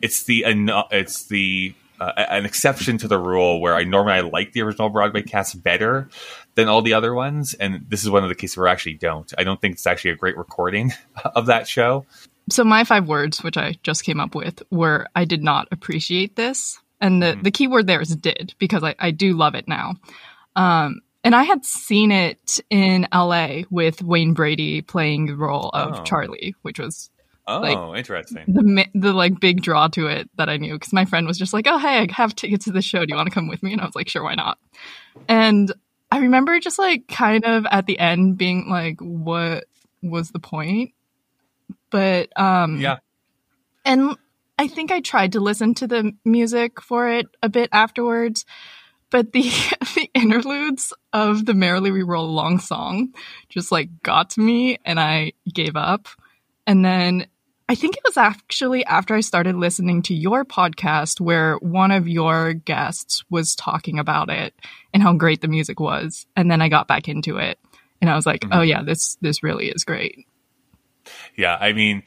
it's 0.00 0.22
the 0.22 0.44
it's 0.92 1.24
the 1.24 1.74
uh, 1.98 2.12
an 2.16 2.44
exception 2.44 2.98
to 2.98 3.08
the 3.08 3.18
rule 3.18 3.60
where 3.60 3.74
I 3.74 3.82
normally 3.82 4.12
I 4.12 4.20
like 4.20 4.52
the 4.52 4.62
original 4.62 4.90
Broadway 4.90 5.22
cast 5.22 5.60
better 5.60 6.08
than 6.54 6.68
all 6.68 6.82
the 6.82 6.92
other 6.92 7.14
ones, 7.14 7.54
and 7.54 7.84
this 7.88 8.04
is 8.04 8.10
one 8.10 8.22
of 8.22 8.28
the 8.28 8.36
cases 8.36 8.56
where 8.56 8.68
I 8.68 8.72
actually 8.72 8.94
don't. 8.94 9.32
I 9.36 9.42
don't 9.42 9.60
think 9.60 9.74
it's 9.74 9.88
actually 9.88 10.12
a 10.12 10.16
great 10.16 10.36
recording 10.36 10.92
of 11.34 11.46
that 11.46 11.66
show. 11.66 12.06
So 12.48 12.62
my 12.62 12.84
five 12.84 13.08
words, 13.08 13.42
which 13.42 13.56
I 13.56 13.74
just 13.82 14.04
came 14.04 14.20
up 14.20 14.36
with, 14.36 14.62
were 14.70 15.08
I 15.16 15.24
did 15.24 15.42
not 15.42 15.66
appreciate 15.72 16.36
this. 16.36 16.78
And 17.00 17.22
the, 17.22 17.38
the 17.42 17.50
key 17.50 17.66
word 17.66 17.86
there 17.86 18.00
is 18.00 18.14
did, 18.16 18.54
because 18.58 18.82
I, 18.82 18.94
I 18.98 19.10
do 19.10 19.34
love 19.34 19.54
it 19.54 19.68
now. 19.68 19.94
Um, 20.54 21.00
and 21.22 21.34
I 21.34 21.42
had 21.42 21.64
seen 21.64 22.10
it 22.12 22.60
in 22.70 23.06
LA 23.12 23.62
with 23.70 24.02
Wayne 24.02 24.32
Brady 24.32 24.80
playing 24.80 25.26
the 25.26 25.36
role 25.36 25.70
of 25.74 26.00
Oh. 26.00 26.02
Charlie, 26.04 26.54
which 26.62 26.78
was 26.78 27.10
Oh, 27.48 27.60
Like- 27.60 27.98
interesting. 27.98 28.42
the 28.48 28.86
the 28.94 29.12
like 29.12 29.38
big 29.38 29.62
draw 29.62 29.86
to 29.88 30.08
it 30.08 30.28
that 30.36 30.48
I 30.48 30.56
knew 30.56 30.72
because 30.72 30.92
my 30.92 31.04
friend 31.04 31.28
was 31.28 31.38
just 31.38 31.52
like, 31.52 31.66
"Oh, 31.68 31.78
hey, 31.78 31.98
I 32.00 32.08
have 32.12 32.34
tickets 32.34 32.64
to 32.64 32.72
the 32.72 32.82
show. 32.82 33.00
Do 33.04 33.06
you 33.10 33.16
want 33.16 33.28
to 33.28 33.34
come 33.34 33.46
with 33.46 33.62
me?" 33.62 33.72
And 33.72 33.80
I 33.80 33.84
was 33.86 33.94
like, 33.94 34.08
"Sure, 34.08 34.24
why 34.24 34.34
not?" 34.34 34.58
And 35.28 35.70
I 36.10 36.18
remember 36.18 36.58
just 36.58 36.76
like 36.76 37.06
kind 37.06 37.44
of 37.44 37.64
at 37.70 37.86
the 37.86 38.00
end 38.00 38.36
being 38.36 38.68
like, 38.68 39.00
"What 39.00 39.66
was 40.02 40.30
the 40.32 40.40
point?" 40.40 40.90
But 41.90 42.36
um, 42.36 42.80
Yeah. 42.80 42.96
and 43.84 44.16
I 44.58 44.68
think 44.68 44.90
I 44.90 45.00
tried 45.00 45.32
to 45.32 45.40
listen 45.40 45.74
to 45.74 45.86
the 45.86 46.14
music 46.24 46.80
for 46.80 47.08
it 47.08 47.26
a 47.42 47.48
bit 47.48 47.68
afterwards, 47.72 48.44
but 49.10 49.32
the 49.32 49.42
the 49.94 50.10
interludes 50.14 50.92
of 51.12 51.44
the 51.44 51.54
Merrily 51.54 51.90
We 51.90 52.02
Roll 52.02 52.26
Along 52.26 52.58
song 52.58 53.12
just 53.48 53.70
like 53.70 54.02
got 54.02 54.30
to 54.30 54.40
me, 54.40 54.78
and 54.84 54.98
I 54.98 55.32
gave 55.52 55.76
up. 55.76 56.08
And 56.66 56.84
then 56.84 57.26
I 57.68 57.74
think 57.74 57.96
it 57.96 58.02
was 58.06 58.16
actually 58.16 58.84
after 58.86 59.14
I 59.14 59.20
started 59.20 59.56
listening 59.56 60.02
to 60.02 60.14
your 60.14 60.44
podcast 60.44 61.20
where 61.20 61.56
one 61.56 61.90
of 61.90 62.08
your 62.08 62.54
guests 62.54 63.24
was 63.28 63.56
talking 63.56 63.98
about 63.98 64.30
it 64.30 64.54
and 64.94 65.02
how 65.02 65.12
great 65.12 65.42
the 65.42 65.48
music 65.48 65.80
was, 65.80 66.26
and 66.34 66.50
then 66.50 66.62
I 66.62 66.68
got 66.68 66.88
back 66.88 67.08
into 67.08 67.36
it, 67.36 67.58
and 68.00 68.08
I 68.08 68.16
was 68.16 68.24
like, 68.24 68.40
mm-hmm. 68.40 68.58
"Oh 68.58 68.62
yeah, 68.62 68.82
this 68.82 69.16
this 69.20 69.42
really 69.42 69.68
is 69.68 69.84
great." 69.84 70.26
Yeah, 71.36 71.56
I 71.60 71.72
mean, 71.72 72.02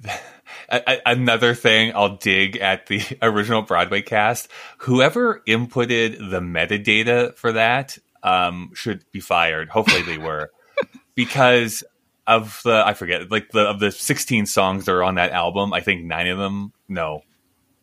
another 0.68 1.54
thing 1.54 1.92
I'll 1.94 2.16
dig 2.16 2.56
at 2.56 2.86
the 2.86 3.02
original 3.22 3.62
Broadway 3.62 4.02
cast. 4.02 4.48
Whoever 4.78 5.42
inputted 5.46 6.30
the 6.30 6.40
metadata 6.40 7.36
for 7.36 7.52
that 7.52 7.98
um, 8.22 8.70
should 8.74 9.04
be 9.12 9.20
fired. 9.20 9.68
Hopefully, 9.68 10.02
they 10.02 10.18
were 10.18 10.50
because 11.14 11.84
of 12.26 12.60
the 12.64 12.82
I 12.86 12.94
forget 12.94 13.30
like 13.30 13.50
the 13.50 13.62
of 13.62 13.80
the 13.80 13.90
sixteen 13.90 14.46
songs 14.46 14.84
that 14.84 14.92
are 14.92 15.02
on 15.02 15.16
that 15.16 15.32
album. 15.32 15.72
I 15.72 15.80
think 15.80 16.04
nine 16.04 16.28
of 16.28 16.38
them, 16.38 16.72
no, 16.88 17.22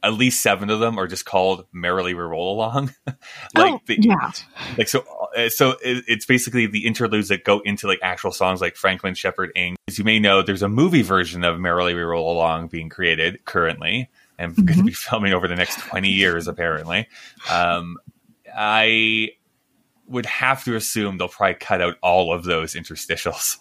at 0.03 0.13
least 0.13 0.41
seven 0.41 0.69
of 0.69 0.79
them 0.79 0.97
are 0.97 1.07
just 1.07 1.25
called 1.25 1.65
"Merrily 1.71 2.13
We 2.13 2.21
Roll 2.21 2.53
Along." 2.53 2.93
like 3.07 3.17
oh, 3.55 3.79
the, 3.85 3.97
yeah, 3.99 4.31
like 4.77 4.87
so 4.87 5.03
uh, 5.35 5.49
so 5.49 5.71
it, 5.83 6.03
it's 6.07 6.25
basically 6.25 6.65
the 6.65 6.85
interludes 6.85 7.29
that 7.29 7.43
go 7.43 7.59
into 7.59 7.87
like 7.87 7.99
actual 8.01 8.31
songs 8.31 8.61
like 8.61 8.75
franklin 8.75 9.13
shepard 9.13 9.51
inc 9.55 9.75
as 9.87 9.97
you 9.97 10.03
may 10.03 10.19
know 10.19 10.41
there's 10.41 10.63
a 10.63 10.69
movie 10.69 11.01
version 11.01 11.43
of 11.43 11.59
merrily 11.59 11.93
we 11.93 12.01
roll 12.01 12.31
along 12.31 12.67
being 12.67 12.89
created 12.89 13.43
currently 13.45 14.09
and 14.37 14.55
going 14.55 14.79
to 14.79 14.83
be 14.83 14.91
filming 14.93 15.33
over 15.33 15.47
the 15.47 15.55
next 15.55 15.79
20 15.79 16.09
years 16.09 16.47
apparently. 16.47 17.07
Um, 17.51 17.97
i 18.55 19.29
would 20.07 20.25
have 20.25 20.63
to 20.63 20.75
assume 20.75 21.17
they'll 21.17 21.27
probably 21.27 21.53
cut 21.53 21.81
out 21.81 21.95
all 22.01 22.33
of 22.33 22.43
those 22.43 22.73
interstitials 22.73 23.57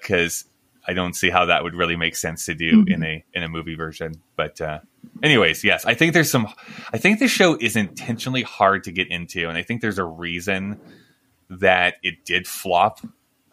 because 0.00 0.44
I 0.86 0.92
don't 0.92 1.14
see 1.14 1.30
how 1.30 1.46
that 1.46 1.62
would 1.62 1.74
really 1.74 1.96
make 1.96 2.16
sense 2.16 2.46
to 2.46 2.54
do 2.54 2.84
in 2.86 3.02
a 3.02 3.24
in 3.34 3.42
a 3.42 3.48
movie 3.48 3.74
version. 3.74 4.14
But 4.36 4.60
uh, 4.60 4.80
anyways, 5.22 5.62
yes, 5.62 5.84
I 5.84 5.94
think 5.94 6.14
there's 6.14 6.30
some. 6.30 6.48
I 6.92 6.98
think 6.98 7.18
this 7.18 7.30
show 7.30 7.56
is 7.60 7.76
intentionally 7.76 8.42
hard 8.42 8.84
to 8.84 8.92
get 8.92 9.08
into, 9.08 9.48
and 9.48 9.56
I 9.56 9.62
think 9.62 9.80
there's 9.80 9.98
a 9.98 10.04
reason 10.04 10.80
that 11.48 11.96
it 12.02 12.24
did 12.24 12.46
flop 12.46 13.00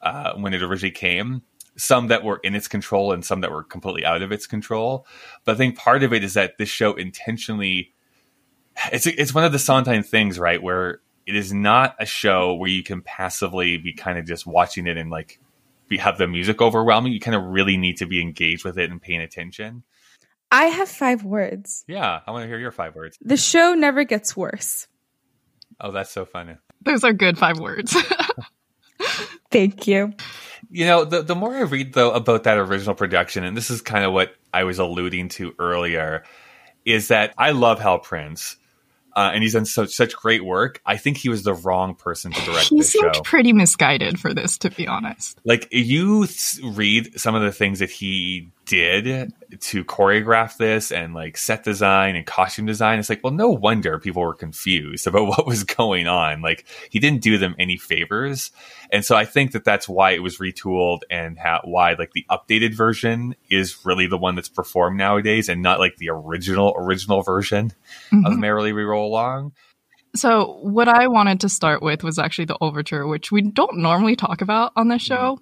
uh, 0.01 0.33
when 0.35 0.53
it 0.53 0.61
originally 0.61 0.91
came. 0.91 1.41
Some 1.75 2.07
that 2.07 2.23
were 2.23 2.39
in 2.43 2.55
its 2.55 2.67
control, 2.67 3.11
and 3.11 3.23
some 3.23 3.41
that 3.41 3.51
were 3.51 3.63
completely 3.63 4.05
out 4.05 4.21
of 4.21 4.31
its 4.31 4.47
control. 4.47 5.05
But 5.45 5.55
I 5.55 5.57
think 5.57 5.77
part 5.77 6.03
of 6.03 6.13
it 6.13 6.23
is 6.23 6.33
that 6.33 6.57
this 6.57 6.69
show 6.69 6.93
intentionally. 6.93 7.93
It's 8.91 9.05
it's 9.05 9.33
one 9.33 9.43
of 9.43 9.51
the 9.51 9.59
Sondheim 9.59 10.03
things, 10.03 10.39
right, 10.39 10.61
where 10.61 11.01
it 11.25 11.35
is 11.35 11.51
not 11.51 11.95
a 11.99 12.05
show 12.05 12.53
where 12.53 12.69
you 12.69 12.83
can 12.83 13.01
passively 13.01 13.77
be 13.77 13.93
kind 13.93 14.17
of 14.17 14.25
just 14.25 14.47
watching 14.47 14.87
it 14.87 14.97
and 14.97 15.09
like 15.09 15.39
be, 15.87 15.97
have 15.97 16.17
the 16.17 16.27
music 16.27 16.61
overwhelming. 16.61 17.13
You 17.13 17.19
kind 17.19 17.35
of 17.35 17.43
really 17.43 17.77
need 17.77 17.97
to 17.97 18.05
be 18.05 18.21
engaged 18.21 18.63
with 18.65 18.77
it 18.77 18.91
and 18.91 19.01
paying 19.01 19.21
attention. 19.21 19.83
I 20.51 20.65
have 20.65 20.89
five 20.89 21.23
words. 21.23 21.83
Yeah, 21.87 22.21
I 22.25 22.31
want 22.31 22.43
to 22.43 22.47
hear 22.47 22.59
your 22.59 22.71
five 22.71 22.95
words. 22.95 23.17
The 23.21 23.37
show 23.37 23.73
never 23.73 24.03
gets 24.05 24.35
worse. 24.35 24.87
Oh, 25.79 25.91
that's 25.91 26.11
so 26.11 26.25
funny. 26.25 26.55
those 26.81 27.03
are 27.03 27.13
good 27.13 27.37
five 27.37 27.59
words. 27.59 27.95
Thank 29.51 29.87
you. 29.87 30.13
You 30.69 30.85
know, 30.85 31.05
the 31.05 31.21
the 31.21 31.35
more 31.35 31.55
I 31.55 31.61
read 31.61 31.93
though 31.93 32.11
about 32.11 32.43
that 32.43 32.57
original 32.57 32.95
production, 32.95 33.43
and 33.43 33.55
this 33.55 33.69
is 33.69 33.81
kind 33.81 34.03
of 34.05 34.11
what 34.13 34.33
I 34.53 34.63
was 34.63 34.79
alluding 34.79 35.29
to 35.29 35.53
earlier, 35.59 36.23
is 36.85 37.09
that 37.09 37.33
I 37.37 37.51
love 37.51 37.79
Hal 37.79 37.99
Prince. 37.99 38.57
Uh, 39.17 39.31
and 39.33 39.41
he's 39.41 39.53
done 39.53 39.65
such 39.65 39.89
such 39.89 40.15
great 40.15 40.45
work. 40.45 40.79
I 40.85 40.95
think 40.95 41.17
he 41.17 41.27
was 41.27 41.41
the 41.41 41.55
wrong 41.55 41.95
person 41.95 42.31
to 42.31 42.45
direct 42.45 42.67
he 42.67 42.77
this 42.77 42.91
seemed 42.91 43.15
show. 43.15 43.21
pretty 43.23 43.51
misguided 43.51 44.19
for 44.19 44.31
this, 44.31 44.59
to 44.59 44.69
be 44.69 44.87
honest. 44.87 45.39
like 45.43 45.67
you 45.71 46.27
th- 46.27 46.59
read 46.63 47.19
some 47.19 47.33
of 47.33 47.41
the 47.41 47.51
things 47.51 47.79
that 47.79 47.89
he 47.89 48.49
did 48.67 49.33
to 49.61 49.83
choreograph 49.85 50.57
this 50.57 50.91
and 50.91 51.13
like 51.13 51.37
set 51.37 51.63
design 51.63 52.15
and 52.15 52.25
costume 52.25 52.65
design 52.65 52.99
it's 52.99 53.09
like 53.09 53.23
well 53.23 53.33
no 53.33 53.49
wonder 53.49 53.97
people 53.97 54.21
were 54.21 54.33
confused 54.33 55.07
about 55.07 55.27
what 55.27 55.47
was 55.47 55.63
going 55.63 56.07
on. 56.07 56.41
Like 56.41 56.65
he 56.89 56.99
didn't 56.99 57.21
do 57.21 57.37
them 57.37 57.55
any 57.57 57.77
favors. 57.77 58.51
And 58.91 59.03
so 59.03 59.15
i 59.15 59.25
think 59.25 59.53
that 59.53 59.63
that's 59.63 59.87
why 59.87 60.11
it 60.11 60.21
was 60.21 60.37
retooled 60.37 61.01
and 61.09 61.39
why 61.63 61.93
like 61.93 62.11
the 62.11 62.25
updated 62.29 62.75
version 62.75 63.35
is 63.49 63.85
really 63.85 64.07
the 64.07 64.17
one 64.17 64.35
that's 64.35 64.49
performed 64.49 64.97
nowadays 64.97 65.49
and 65.49 65.61
not 65.61 65.79
like 65.79 65.97
the 65.97 66.09
original 66.09 66.75
original 66.77 67.21
version 67.21 67.73
of 68.11 68.19
mm-hmm. 68.19 68.39
merrily 68.39 68.73
we 68.73 68.83
roll 68.83 69.07
along. 69.07 69.53
So, 70.15 70.57
what 70.61 70.87
I 70.87 71.07
wanted 71.07 71.41
to 71.41 71.49
start 71.49 71.81
with 71.83 72.03
was 72.03 72.17
actually 72.17 72.45
the 72.45 72.57
overture, 72.59 73.05
which 73.05 73.31
we 73.31 73.41
don't 73.41 73.77
normally 73.77 74.15
talk 74.15 74.41
about 74.41 74.71
on 74.75 74.87
this 74.87 75.03
mm-hmm. 75.03 75.13
show. 75.13 75.39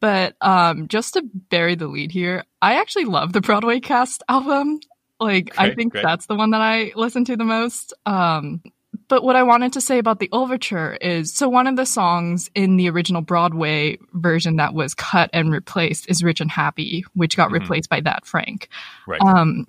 But 0.00 0.34
um, 0.40 0.88
just 0.88 1.14
to 1.14 1.22
bury 1.50 1.74
the 1.74 1.86
lead 1.86 2.10
here, 2.10 2.44
I 2.62 2.80
actually 2.80 3.04
love 3.04 3.32
the 3.32 3.40
Broadway 3.40 3.80
cast 3.80 4.22
album. 4.28 4.80
Like, 5.18 5.52
I 5.58 5.74
think 5.74 5.92
great. 5.92 6.02
that's 6.02 6.24
the 6.26 6.34
one 6.34 6.50
that 6.52 6.62
I 6.62 6.92
listen 6.96 7.26
to 7.26 7.36
the 7.36 7.44
most. 7.44 7.92
Um, 8.06 8.62
but 9.08 9.22
what 9.22 9.36
I 9.36 9.42
wanted 9.42 9.74
to 9.74 9.80
say 9.82 9.98
about 9.98 10.18
the 10.18 10.30
overture 10.32 10.94
is 10.94 11.34
so 11.34 11.48
one 11.50 11.66
of 11.66 11.76
the 11.76 11.84
songs 11.84 12.48
in 12.54 12.76
the 12.78 12.88
original 12.88 13.20
Broadway 13.20 13.98
version 14.14 14.56
that 14.56 14.72
was 14.72 14.94
cut 14.94 15.28
and 15.34 15.52
replaced 15.52 16.08
is 16.08 16.24
Rich 16.24 16.40
and 16.40 16.50
Happy, 16.50 17.04
which 17.14 17.36
got 17.36 17.50
Mhm. 17.50 17.60
replaced 17.60 17.90
by 17.90 18.00
That 18.00 18.24
Frank. 18.24 18.68
right 19.06 19.20
Um, 19.20 19.66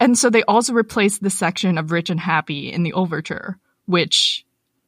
and 0.00 0.16
so 0.16 0.30
they 0.30 0.42
also 0.44 0.72
replaced 0.72 1.22
the 1.22 1.30
section 1.30 1.76
of 1.76 1.90
Rich 1.92 2.08
and 2.08 2.20
Happy 2.20 2.72
in 2.72 2.82
the 2.82 2.94
overture, 2.94 3.58
which 3.84 4.45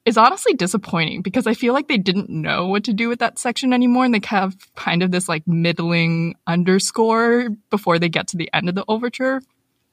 is 0.08 0.16
honestly 0.16 0.54
disappointing 0.54 1.20
because 1.20 1.46
I 1.46 1.52
feel 1.52 1.74
like 1.74 1.86
they 1.86 1.98
didn't 1.98 2.30
know 2.30 2.66
what 2.66 2.84
to 2.84 2.94
do 2.94 3.10
with 3.10 3.18
that 3.18 3.38
section 3.38 3.74
anymore 3.74 4.06
and 4.06 4.14
they 4.14 4.20
have 4.24 4.56
kind 4.74 5.02
of 5.02 5.10
this 5.10 5.28
like 5.28 5.46
middling 5.46 6.34
underscore 6.46 7.50
before 7.68 7.98
they 7.98 8.08
get 8.08 8.28
to 8.28 8.38
the 8.38 8.48
end 8.54 8.70
of 8.70 8.74
the 8.74 8.86
overture. 8.88 9.42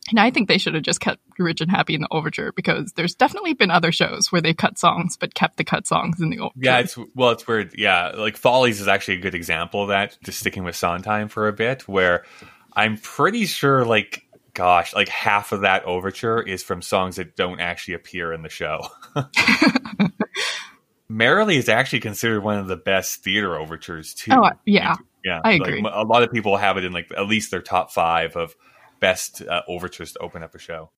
And 0.09 0.19
I 0.19 0.29
think 0.29 0.47
they 0.47 0.57
should 0.57 0.75
have 0.75 0.83
just 0.83 1.01
kept 1.01 1.19
Rich 1.37 1.59
and 1.59 1.69
Happy 1.69 1.95
in 1.95 2.01
the 2.01 2.07
overture 2.11 2.53
because 2.53 2.93
there's 2.93 3.15
definitely 3.15 3.55
been 3.55 3.71
other 3.71 3.91
shows 3.91 4.31
where 4.31 4.39
they've 4.39 4.55
cut 4.55 4.77
songs 4.77 5.17
but 5.17 5.33
kept 5.33 5.57
the 5.57 5.63
cut 5.65 5.85
songs 5.85 6.21
in 6.21 6.29
the 6.29 6.39
overture. 6.39 6.59
Yeah, 6.61 6.79
it's 6.79 6.97
well, 7.13 7.31
it's 7.31 7.45
weird. 7.45 7.73
Yeah, 7.77 8.11
like 8.15 8.37
Follies 8.37 8.79
is 8.79 8.87
actually 8.87 9.17
a 9.17 9.21
good 9.21 9.35
example 9.35 9.81
of 9.81 9.89
that. 9.89 10.17
Just 10.23 10.39
sticking 10.39 10.63
with 10.63 10.77
Sondheim 10.77 11.27
for 11.27 11.47
a 11.47 11.53
bit, 11.53 11.87
where 11.87 12.23
I'm 12.75 12.97
pretty 12.97 13.47
sure, 13.47 13.83
like, 13.83 14.24
gosh, 14.55 14.95
like 14.95 15.09
half 15.09 15.51
of 15.51 15.61
that 15.61 15.83
overture 15.83 16.41
is 16.41 16.63
from 16.63 16.81
songs 16.81 17.17
that 17.17 17.35
don't 17.35 17.59
actually 17.59 17.93
appear 17.93 18.33
in 18.33 18.41
the 18.41 18.49
show. 18.49 18.81
Merrily 21.09 21.57
is 21.57 21.69
actually 21.69 21.99
considered 21.99 22.41
one 22.41 22.57
of 22.57 22.67
the 22.67 22.77
best 22.77 23.23
theater 23.23 23.55
overtures 23.59 24.15
too. 24.15 24.31
Oh, 24.33 24.49
yeah. 24.65 24.95
yeah. 25.23 25.41
I 25.43 25.57
like, 25.57 25.61
agree. 25.61 25.79
m- 25.79 25.85
a 25.85 26.03
lot 26.03 26.23
of 26.23 26.31
people 26.31 26.57
have 26.57 26.77
it 26.77 26.83
in 26.83 26.93
like 26.93 27.11
at 27.15 27.27
least 27.27 27.51
their 27.51 27.61
top 27.61 27.91
five 27.91 28.35
of 28.35 28.55
best 28.99 29.43
uh, 29.43 29.61
overtures 29.67 30.13
to 30.13 30.19
open 30.19 30.41
up 30.41 30.55
a 30.55 30.59
show. 30.59 30.89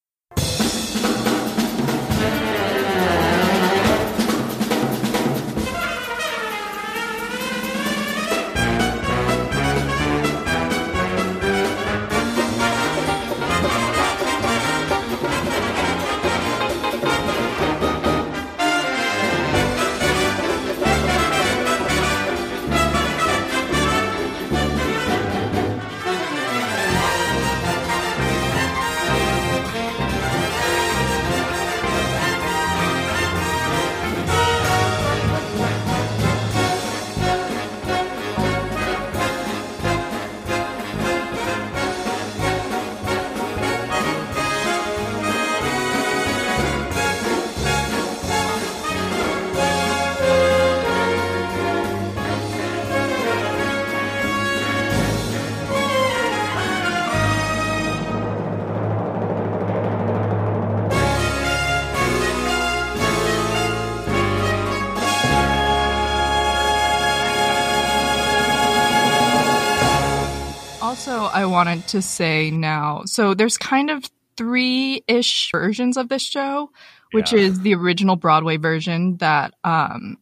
Wanted 71.57 71.87
to 71.87 72.01
say 72.03 72.51
now. 72.51 73.01
So 73.05 73.33
there's 73.33 73.57
kind 73.57 73.89
of 73.89 74.03
three 74.35 75.03
ish 75.07 75.49
versions 75.51 75.97
of 75.97 76.07
this 76.09 76.21
show, 76.21 76.69
which 77.11 77.33
Yeah. 77.33 77.39
is 77.39 77.61
the 77.61 77.73
original 77.73 78.15
Broadway 78.15 78.57
version 78.57 79.17
that 79.17 79.55
um, 79.63 80.17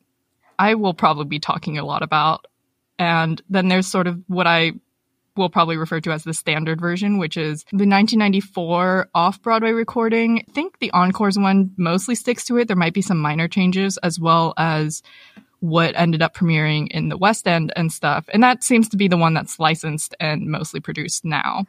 I 0.58 0.76
will 0.76 0.94
probably 0.94 1.26
be 1.26 1.40
talking 1.40 1.78
a 1.78 1.84
lot 1.86 2.04
about. 2.04 2.48
And 2.98 3.42
then 3.50 3.68
there's 3.68 3.88
sort 3.88 4.08
of 4.08 4.22
what 4.28 4.48
I 4.48 4.72
will 5.36 5.50
probably 5.50 5.76
refer 5.76 6.00
to 6.00 6.12
as 6.14 6.24
the 6.24 6.34
standard 6.34 6.80
version, 6.80 7.18
which 7.18 7.36
is 7.36 7.64
the 7.72 7.86
1994 7.86 9.10
off 9.14 9.42
Broadway 9.42 9.72
recording. 9.72 10.46
I 10.48 10.52
think 10.54 10.80
the 10.80 10.92
Encores 10.94 11.38
one 11.38 11.72
mostly 11.76 12.16
sticks 12.16 12.46
to 12.46 12.58
it. 12.58 12.70
There 12.70 12.78
might 12.78 12.94
be 12.94 13.02
some 13.02 13.18
minor 13.20 13.50
changes 13.50 13.98
as 13.98 14.18
well 14.18 14.54
as 14.56 15.04
what 15.60 15.96
ended 15.96 16.22
up 16.22 16.36
premiering 16.36 16.88
in 16.92 17.10
the 17.10 17.18
West 17.18 17.48
End 17.48 17.72
and 17.76 17.92
stuff. 17.92 18.30
And 18.34 18.44
that 18.44 18.64
seems 18.64 18.90
to 18.90 18.98
be 18.98 19.08
the 19.08 19.18
one 19.18 19.34
that's 19.34 19.60
licensed 19.60 20.16
and 20.20 20.48
mostly 20.48 20.80
produced 20.80 21.26
now. 21.26 21.66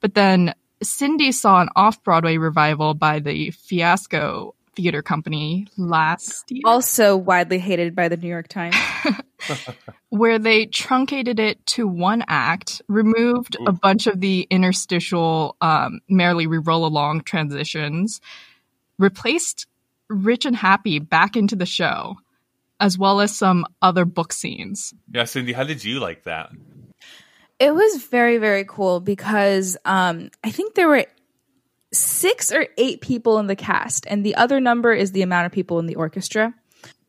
But 0.00 0.14
then 0.14 0.54
Cindy 0.82 1.32
saw 1.32 1.60
an 1.60 1.68
off 1.76 2.02
Broadway 2.02 2.36
revival 2.36 2.94
by 2.94 3.18
the 3.20 3.50
Fiasco 3.50 4.54
Theater 4.74 5.02
Company 5.02 5.66
last 5.76 6.50
year. 6.50 6.62
Also 6.64 7.16
widely 7.16 7.58
hated 7.58 7.94
by 7.94 8.08
the 8.08 8.16
New 8.16 8.28
York 8.28 8.48
Times. 8.48 8.76
where 10.10 10.38
they 10.38 10.66
truncated 10.66 11.38
it 11.38 11.64
to 11.66 11.86
one 11.86 12.24
act, 12.28 12.82
removed 12.88 13.56
a 13.66 13.72
bunch 13.72 14.06
of 14.06 14.20
the 14.20 14.46
interstitial, 14.50 15.56
um, 15.60 16.00
merrily 16.08 16.46
we 16.46 16.58
roll 16.58 16.84
along 16.84 17.22
transitions, 17.22 18.20
replaced 18.98 19.66
Rich 20.08 20.44
and 20.44 20.56
Happy 20.56 20.98
back 20.98 21.36
into 21.36 21.56
the 21.56 21.66
show, 21.66 22.16
as 22.80 22.98
well 22.98 23.20
as 23.20 23.36
some 23.36 23.66
other 23.82 24.04
book 24.04 24.32
scenes. 24.32 24.94
Yeah, 25.12 25.24
Cindy, 25.24 25.52
how 25.52 25.64
did 25.64 25.84
you 25.84 26.00
like 26.00 26.24
that? 26.24 26.50
It 27.58 27.74
was 27.74 28.02
very, 28.04 28.38
very 28.38 28.64
cool 28.64 29.00
because 29.00 29.76
um, 29.84 30.30
I 30.42 30.50
think 30.50 30.74
there 30.74 30.88
were 30.88 31.04
six 31.92 32.52
or 32.52 32.66
eight 32.78 33.02
people 33.02 33.38
in 33.38 33.46
the 33.46 33.56
cast, 33.56 34.06
and 34.08 34.24
the 34.24 34.36
other 34.36 34.60
number 34.60 34.92
is 34.92 35.12
the 35.12 35.22
amount 35.22 35.46
of 35.46 35.52
people 35.52 35.78
in 35.78 35.86
the 35.86 35.96
orchestra. 35.96 36.54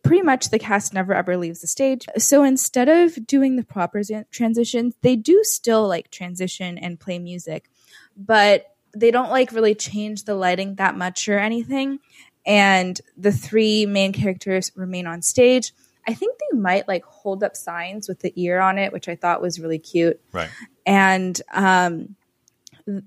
Pretty 0.04 0.24
much 0.24 0.50
the 0.50 0.60
cast 0.60 0.94
never 0.94 1.13
ever 1.13 1.38
leaves 1.38 1.62
the 1.62 1.68
stage. 1.68 2.06
So 2.18 2.44
instead 2.44 2.90
of 2.90 3.25
doing 3.25 3.56
the 3.56 3.63
proper 3.63 4.01
transitions, 4.32 4.96
they 5.01 5.16
do 5.16 5.42
still 5.44 5.88
like 5.88 6.12
transition 6.12 6.78
and 6.78 7.00
play 7.00 7.20
music, 7.20 7.70
but 8.18 8.66
they 8.94 9.12
don't 9.12 9.30
like 9.30 9.51
really 9.51 9.75
change 9.75 10.24
the 10.24 10.36
lighting 10.36 10.75
that 10.75 10.98
much 10.98 11.30
or 11.30 11.38
anything. 11.38 12.00
And 12.45 13.00
the 13.17 13.31
three 13.31 13.86
main 13.86 14.13
characters 14.13 14.71
remain 14.75 15.07
on 15.07 15.21
stage. 15.21 15.74
I 16.07 16.13
think 16.13 16.38
they 16.39 16.57
might 16.57 16.88
like 16.88 17.03
hold 17.05 17.43
up 17.43 17.55
signs 17.55 18.07
with 18.07 18.19
the 18.21 18.33
ear 18.36 18.60
on 18.60 18.79
it, 18.79 18.91
which 18.91 19.07
I 19.07 19.15
thought 19.15 19.41
was 19.41 19.60
really 19.60 19.77
cute 19.79 20.19
Right. 20.31 20.50
and 20.86 21.39
um, 21.53 22.15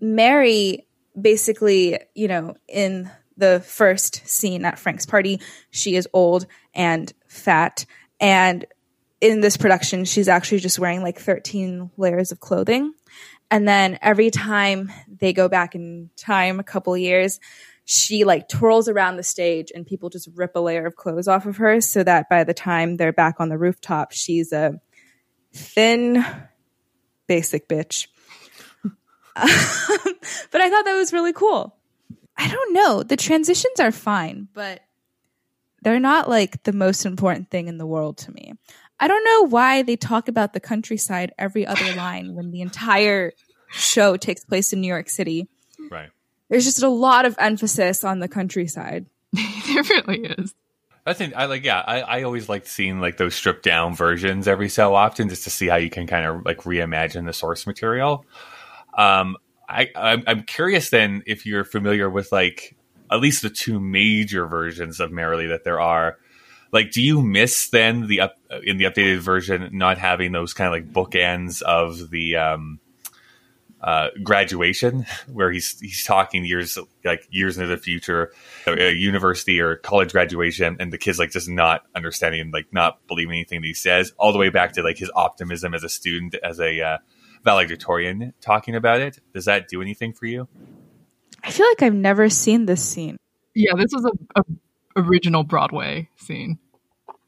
Mary 0.00 0.86
basically, 1.20 1.98
you 2.14 2.28
know, 2.28 2.56
in 2.68 3.10
the 3.36 3.60
first 3.60 4.26
scene 4.28 4.64
at 4.64 4.78
Frank's 4.78 5.06
party, 5.06 5.40
she 5.70 5.96
is 5.96 6.08
old 6.12 6.46
and 6.72 7.12
fat, 7.26 7.84
and 8.20 8.64
in 9.20 9.40
this 9.40 9.56
production, 9.56 10.04
she's 10.04 10.28
actually 10.28 10.58
just 10.58 10.78
wearing 10.78 11.02
like 11.02 11.18
13 11.18 11.90
layers 11.96 12.30
of 12.30 12.40
clothing. 12.40 12.92
And 13.50 13.66
then 13.66 13.98
every 14.02 14.30
time 14.30 14.92
they 15.08 15.32
go 15.32 15.48
back 15.48 15.74
in 15.74 16.10
time, 16.16 16.60
a 16.60 16.64
couple 16.64 16.96
years, 16.96 17.40
she 17.84 18.24
like 18.24 18.48
twirls 18.48 18.88
around 18.88 19.16
the 19.16 19.22
stage 19.22 19.70
and 19.74 19.86
people 19.86 20.08
just 20.08 20.28
rip 20.34 20.52
a 20.56 20.60
layer 20.60 20.86
of 20.86 20.96
clothes 20.96 21.28
off 21.28 21.46
of 21.46 21.58
her 21.58 21.80
so 21.80 22.02
that 22.02 22.28
by 22.30 22.42
the 22.44 22.54
time 22.54 22.96
they're 22.96 23.12
back 23.12 23.36
on 23.38 23.50
the 23.50 23.58
rooftop, 23.58 24.12
she's 24.12 24.52
a 24.52 24.80
thin, 25.52 26.24
basic 27.26 27.68
bitch. 27.68 28.06
but 28.82 29.40
I 29.44 30.70
thought 30.70 30.84
that 30.84 30.96
was 30.96 31.12
really 31.12 31.32
cool. 31.32 31.76
I 32.36 32.48
don't 32.48 32.72
know. 32.72 33.02
The 33.02 33.16
transitions 33.16 33.78
are 33.80 33.92
fine, 33.92 34.48
but 34.54 34.80
they're 35.82 36.00
not 36.00 36.28
like 36.28 36.62
the 36.62 36.72
most 36.72 37.04
important 37.04 37.50
thing 37.50 37.68
in 37.68 37.78
the 37.78 37.86
world 37.86 38.18
to 38.18 38.32
me. 38.32 38.54
I 38.98 39.08
don't 39.08 39.24
know 39.24 39.48
why 39.48 39.82
they 39.82 39.96
talk 39.96 40.28
about 40.28 40.52
the 40.52 40.60
countryside 40.60 41.32
every 41.38 41.66
other 41.66 41.92
line 41.96 42.34
when 42.34 42.50
the 42.50 42.62
entire 42.62 43.32
show 43.70 44.16
takes 44.16 44.44
place 44.44 44.72
in 44.72 44.80
New 44.80 44.88
York 44.88 45.08
City. 45.08 45.48
Right. 45.90 46.10
There's 46.54 46.66
just 46.66 46.84
a 46.84 46.88
lot 46.88 47.24
of 47.24 47.34
emphasis 47.40 48.04
on 48.04 48.20
the 48.20 48.28
countryside. 48.28 49.06
there 49.32 49.82
really 49.82 50.24
is. 50.38 50.54
That's 51.04 51.20
in, 51.20 51.34
I 51.34 51.46
like 51.46 51.64
yeah, 51.64 51.82
I, 51.84 52.00
I 52.02 52.22
always 52.22 52.48
like 52.48 52.68
seeing 52.68 53.00
like 53.00 53.16
those 53.16 53.34
stripped 53.34 53.64
down 53.64 53.96
versions 53.96 54.46
every 54.46 54.68
so 54.68 54.94
often 54.94 55.28
just 55.28 55.42
to 55.42 55.50
see 55.50 55.66
how 55.66 55.74
you 55.74 55.90
can 55.90 56.06
kind 56.06 56.24
of 56.24 56.44
like 56.44 56.58
reimagine 56.58 57.26
the 57.26 57.32
source 57.32 57.66
material. 57.66 58.24
Um 58.96 59.36
I 59.68 59.88
I'm, 59.96 60.22
I'm 60.28 60.42
curious 60.44 60.90
then 60.90 61.24
if 61.26 61.44
you're 61.44 61.64
familiar 61.64 62.08
with 62.08 62.30
like 62.30 62.76
at 63.10 63.18
least 63.18 63.42
the 63.42 63.50
two 63.50 63.80
major 63.80 64.46
versions 64.46 65.00
of 65.00 65.10
Merrily 65.10 65.48
that 65.48 65.64
there 65.64 65.80
are. 65.80 66.18
Like 66.70 66.92
do 66.92 67.02
you 67.02 67.20
miss 67.20 67.68
then 67.70 68.06
the 68.06 68.20
up 68.20 68.36
in 68.62 68.76
the 68.76 68.84
updated 68.84 69.18
version 69.18 69.70
not 69.72 69.98
having 69.98 70.30
those 70.30 70.54
kind 70.54 70.68
of 70.68 70.72
like 70.72 70.92
bookends 70.92 71.62
of 71.62 72.10
the 72.10 72.36
um 72.36 72.78
uh, 73.84 74.08
graduation 74.22 75.06
where 75.32 75.52
he's 75.52 75.78
he's 75.78 76.04
talking 76.04 76.44
years 76.44 76.76
like 77.04 77.28
years 77.30 77.56
into 77.56 77.68
the 77.68 77.76
future 77.76 78.32
a 78.66 78.92
university 78.92 79.60
or 79.60 79.76
college 79.76 80.12
graduation 80.12 80.76
and 80.80 80.92
the 80.92 80.98
kids 80.98 81.18
like 81.18 81.30
just 81.30 81.48
not 81.48 81.82
understanding 81.94 82.50
like 82.50 82.66
not 82.72 82.98
believing 83.06 83.34
anything 83.34 83.60
that 83.60 83.66
he 83.66 83.74
says 83.74 84.12
all 84.18 84.32
the 84.32 84.38
way 84.38 84.48
back 84.48 84.72
to 84.72 84.82
like 84.82 84.98
his 84.98 85.10
optimism 85.14 85.74
as 85.74 85.84
a 85.84 85.88
student 85.88 86.34
as 86.42 86.58
a 86.58 86.80
uh, 86.80 86.98
valedictorian 87.44 88.32
talking 88.40 88.74
about 88.74 89.00
it 89.00 89.20
does 89.32 89.44
that 89.44 89.68
do 89.68 89.82
anything 89.82 90.12
for 90.12 90.26
you 90.26 90.48
I 91.44 91.50
feel 91.50 91.66
like 91.68 91.82
I've 91.82 91.94
never 91.94 92.30
seen 92.30 92.64
this 92.64 92.82
scene. 92.82 93.18
Yeah, 93.54 93.74
this 93.76 93.92
was 93.92 94.06
a, 94.06 94.40
a 94.40 94.44
original 94.96 95.44
Broadway 95.44 96.08
scene. 96.16 96.58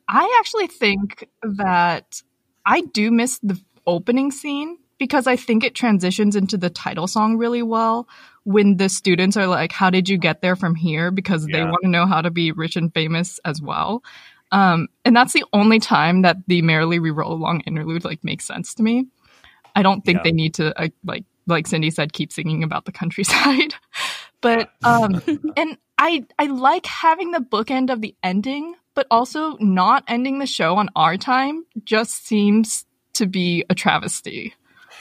I 0.09 0.37
actually 0.41 0.69
think 0.69 1.29
that 1.43 2.23
I 2.65 2.81
do 2.81 3.11
miss 3.11 3.39
the 3.41 3.61
opening 3.87 4.31
scene 4.31 4.79
because 4.99 5.27
I 5.27 5.37
think 5.37 5.65
it 5.65 5.75
transitions 5.75 6.37
into 6.37 6.57
the 6.57 6.71
title 6.71 7.07
song 7.07 7.37
really 7.37 7.63
well 7.63 8.09
when 8.45 8.77
the 8.77 8.89
students 8.89 9.37
are 9.37 9.47
like, 9.47 9.73
How 9.73 9.91
did 9.91 10.09
you 10.09 10.19
get 10.19 10.41
there 10.41 10.57
from 10.57 10.75
here? 10.75 11.11
Because 11.11 11.47
they 11.47 11.63
want 11.63 11.83
to 11.83 11.89
know 11.89 12.07
how 12.07 12.23
to 12.23 12.31
be 12.31 12.53
rich 12.53 12.77
and 12.77 12.93
famous 12.93 13.39
as 13.45 13.61
well. 13.61 14.03
Um, 14.53 14.89
and 15.05 15.17
that's 15.17 15.33
the 15.33 15.45
only 15.53 15.81
time 15.81 16.23
that 16.23 16.37
the 16.47 16.63
Merrily 16.63 16.99
We 17.01 17.11
Roll 17.11 17.33
Along 17.33 17.61
interlude 17.61 18.05
like 18.05 18.23
makes 18.23 18.45
sense 18.45 18.75
to 18.75 18.83
me. 18.83 19.07
I 19.75 19.83
don't 19.83 20.05
think 20.05 20.19
Yeah. 20.19 20.23
they 20.25 20.33
need 20.33 20.55
to 20.55 20.81
uh, 20.81 20.89
like 21.05 21.25
like 21.49 21.67
Cindy 21.67 21.91
said, 21.91 22.13
keep 22.13 22.33
singing 22.33 22.63
about 22.63 22.85
the 22.85 22.93
countryside. 22.93 23.75
but 24.41 24.71
um, 24.85 25.21
and 25.57 25.77
I 25.99 26.25
I 26.39 26.47
like 26.47 26.87
having 26.87 27.33
the 27.33 27.41
bookend 27.41 27.93
of 27.93 28.01
the 28.01 28.15
ending, 28.23 28.75
but 28.95 29.07
also 29.11 29.57
not 29.59 30.05
ending 30.09 30.39
the 30.39 30.47
show 30.47 30.77
on 30.77 30.89
our 30.97 31.17
time 31.17 31.65
just 31.85 32.27
seems 32.27 32.85
to 33.15 33.27
be 33.27 33.65
a 33.69 33.75
travesty. 33.75 34.55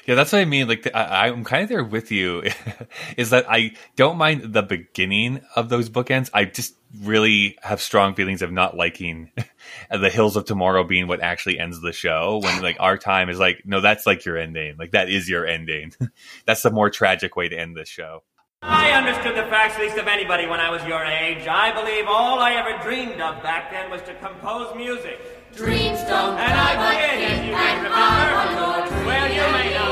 Yeah, 0.06 0.16
that's 0.16 0.32
what 0.32 0.40
I 0.40 0.46
mean. 0.46 0.68
Like, 0.68 0.84
the, 0.84 0.96
I, 0.96 1.28
I'm 1.28 1.44
kind 1.44 1.64
of 1.64 1.70
there 1.70 1.84
with 1.84 2.12
you. 2.12 2.44
is 3.18 3.32
that 3.32 3.46
I 3.50 3.74
don't 3.96 4.18
mind 4.18 4.54
the 4.54 4.62
beginning 4.62 5.42
of 5.56 5.70
those 5.70 5.90
bookends. 5.90 6.30
I 6.34 6.46
just 6.46 6.76
really 7.02 7.58
have 7.62 7.82
strong 7.82 8.14
feelings 8.14 8.42
of 8.42 8.52
not 8.52 8.78
liking 8.78 9.32
the 9.92 10.10
Hills 10.10 10.36
of 10.36 10.46
Tomorrow 10.46 10.84
being 10.84 11.08
what 11.08 11.22
actually 11.22 11.60
ends 11.60 11.82
the 11.82 11.92
show. 11.92 12.40
When 12.44 12.62
like 12.62 12.78
our 12.80 12.98
time 12.98 13.30
is 13.30 13.40
like, 13.40 13.64
no, 13.66 13.82
that's 13.82 14.06
like 14.06 14.26
your 14.26 14.38
ending. 14.38 14.76
Like 14.78 14.92
that 14.92 15.10
is 15.10 15.28
your 15.28 15.46
ending. 15.46 15.94
that's 16.46 16.62
the 16.62 16.72
more 16.72 16.90
tragic 16.90 17.36
way 17.36 17.50
to 17.50 17.58
end 17.58 17.76
this 17.76 17.90
show. 17.90 18.24
I 18.62 18.92
understood 18.92 19.36
the 19.36 19.44
facts 19.44 19.78
least 19.78 19.98
of 19.98 20.08
anybody 20.08 20.48
when 20.48 20.60
I 20.60 20.72
was 20.72 20.84
your 20.86 21.04
age. 21.04 21.48
I 21.48 21.72
believe 21.72 22.06
all 22.08 22.40
I 22.40 22.54
ever 22.54 22.82
dreamed 22.82 23.22
of 23.22 23.44
back 23.44 23.70
then 23.70 23.92
was 23.92 24.02
to 24.04 24.16
compose 24.16 24.76
music. 24.76 25.20
Dreams 25.56 26.00
don't 26.04 26.38
And 26.38 26.52
I 26.52 26.74
die, 26.74 27.00
did, 27.00 27.22
but 27.22 27.30
as 27.30 27.40
keep 27.40 27.46
you 27.46 27.54
and 27.54 27.86
may 27.86 28.16
remember. 28.34 29.06
Well, 29.06 29.28
you 29.30 29.46
may 29.54 29.74
not 29.76 29.85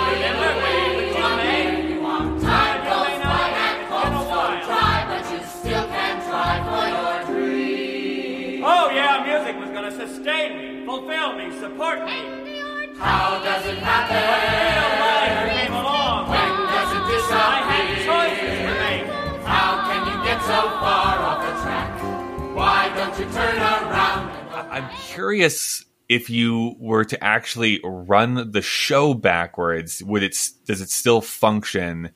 sustain 10.24 10.58
me, 10.80 10.86
fulfill 10.86 11.34
me, 11.36 11.52
support 11.60 12.06
me. 12.06 12.24
How 12.98 13.42
does 13.44 13.66
it 13.66 13.78
happen? 13.80 14.16
Real 14.16 14.90
life 15.04 15.52
came 15.52 15.74
along. 15.74 16.30
When 16.30 16.50
does 16.72 16.92
it 16.94 17.34
I 17.36 17.60
had 17.68 17.88
disappear? 17.92 18.06
choices 18.08 18.60
to 18.60 18.74
make. 18.80 19.44
How 19.46 19.84
can 19.84 20.08
you 20.08 20.24
get 20.24 20.42
so 20.44 20.62
far 20.80 21.20
off 21.20 21.42
the 21.44 21.62
track? 21.62 22.56
Why 22.56 22.92
don't 22.96 23.20
you 23.20 23.26
turn 23.34 23.58
around? 23.58 24.30
I- 24.54 24.68
I'm 24.78 24.90
curious 25.12 25.84
if 26.08 26.30
you 26.30 26.76
were 26.80 27.04
to 27.04 27.22
actually 27.22 27.82
run 27.84 28.52
the 28.52 28.62
show 28.62 29.14
backwards, 29.14 30.02
would 30.04 30.24
it 30.24 30.38
does 30.66 30.80
it 30.80 30.90
still 30.90 31.20
function 31.20 32.12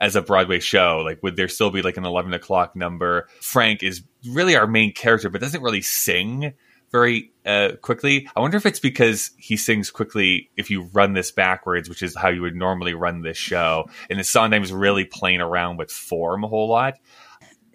as 0.00 0.16
a 0.16 0.22
Broadway 0.22 0.60
show? 0.60 1.02
Like, 1.04 1.22
would 1.22 1.36
there 1.36 1.48
still 1.48 1.70
be 1.70 1.82
like 1.82 1.98
an 1.98 2.06
eleven 2.06 2.32
o'clock 2.32 2.74
number? 2.74 3.28
Frank 3.42 3.82
is 3.82 4.02
really 4.30 4.56
our 4.56 4.66
main 4.66 4.92
character, 4.94 5.28
but 5.28 5.42
doesn't 5.42 5.62
really 5.62 5.82
sing 5.82 6.54
very 6.92 7.32
uh, 7.46 7.70
quickly. 7.80 8.28
I 8.34 8.40
wonder 8.40 8.56
if 8.56 8.66
it's 8.66 8.80
because 8.80 9.30
he 9.36 9.56
sings 9.56 9.90
quickly 9.90 10.50
if 10.56 10.70
you 10.70 10.82
run 10.92 11.12
this 11.14 11.30
backwards, 11.30 11.88
which 11.88 12.02
is 12.02 12.16
how 12.16 12.28
you 12.28 12.42
would 12.42 12.56
normally 12.56 12.94
run 12.94 13.22
this 13.22 13.36
show. 13.36 13.88
And 14.08 14.20
it's 14.20 14.30
sometimes 14.30 14.72
really 14.72 15.04
playing 15.04 15.40
around 15.40 15.76
with 15.76 15.90
form 15.90 16.44
a 16.44 16.48
whole 16.48 16.68
lot. 16.68 16.94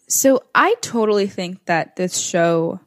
So 0.07 0.43
I 0.53 0.75
totally 0.81 1.27
think 1.27 1.65
that 1.65 1.95
this 1.95 2.17
show 2.17 2.79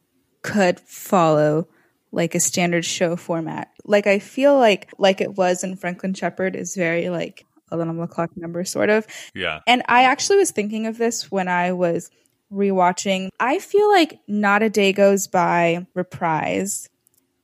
could 0.43 0.79
follow 0.81 1.69
like 2.12 2.35
a 2.35 2.41
standard 2.41 2.85
show 2.85 3.17
format. 3.17 3.71
Like 3.85 4.07
I 4.07 4.19
feel 4.19 4.57
like 4.57 4.93
like 4.99 5.21
it 5.21 5.37
was 5.37 5.64
in 5.64 5.77
Franklin 5.77 6.14
Shepard 6.14 6.57
is 6.57 6.75
very 6.75 7.09
like 7.11 7.45
alarm 7.71 8.07
clock 8.09 8.31
number 8.37 8.64
sort 8.64 8.91
of. 8.91 9.07
Yeah. 9.35 9.61
And 9.67 9.83
I 9.88 10.05
actually 10.05 10.38
was 10.38 10.51
thinking 10.51 10.87
of 10.87 10.99
this 10.99 11.31
when 11.31 11.49
I 11.49 11.73
was 11.73 12.11
rewatching. 12.53 13.29
I 13.39 13.59
feel 13.59 13.91
like 13.91 14.21
Not 14.27 14.63
a 14.63 14.71
Day 14.71 14.93
Goes 14.93 15.27
By 15.27 15.87
reprise 15.95 16.89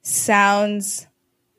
sounds 0.03 1.07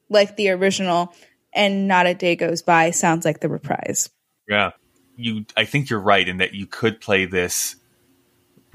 like 0.10 0.36
the 0.36 0.50
original 0.50 1.14
and 1.54 1.88
Not 1.88 2.08
a 2.08 2.14
Day 2.14 2.36
Goes 2.36 2.62
By 2.62 2.92
sounds 2.92 3.26
like 3.26 3.40
the 3.40 3.50
reprise. 3.50 4.10
Yeah. 4.48 4.72
You 5.16 5.46
I 5.56 5.66
think 5.66 5.90
you're 5.90 6.00
right 6.00 6.28
in 6.28 6.38
that 6.38 6.54
you 6.54 6.66
could 6.66 7.00
play 7.00 7.26
this 7.26 7.78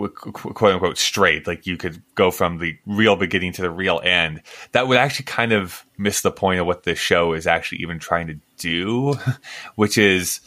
quote 0.09 0.63
unquote 0.63 0.97
straight 0.97 1.47
like 1.47 1.67
you 1.67 1.77
could 1.77 2.03
go 2.15 2.31
from 2.31 2.57
the 2.57 2.75
real 2.87 3.17
beginning 3.17 3.53
to 3.53 3.61
the 3.61 3.71
real 3.71 4.01
end 4.03 4.41
that 4.73 4.89
would 4.89 4.97
actually 4.97 5.27
kind 5.27 5.53
of 5.53 5.85
miss 5.99 6.23
the 6.23 6.31
point 6.31 6.59
of 6.59 6.67
what 6.67 6.85
this 6.85 6.99
show 6.99 7.35
is 7.35 7.47
actually 7.47 7.77
even 7.79 7.99
trying 7.99 8.27
to 8.27 8.41
do 8.57 9.15
which 9.75 9.99
is 9.99 10.41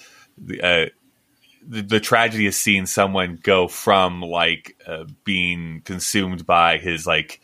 uh, 0.63 0.85
the, 1.67 1.81
the 1.81 1.99
tragedy 1.99 2.45
is 2.45 2.57
seeing 2.57 2.85
someone 2.85 3.39
go 3.41 3.67
from 3.67 4.21
like 4.21 4.77
uh, 4.87 5.05
being 5.23 5.81
consumed 5.85 6.45
by 6.45 6.77
his 6.77 7.05
like 7.07 7.41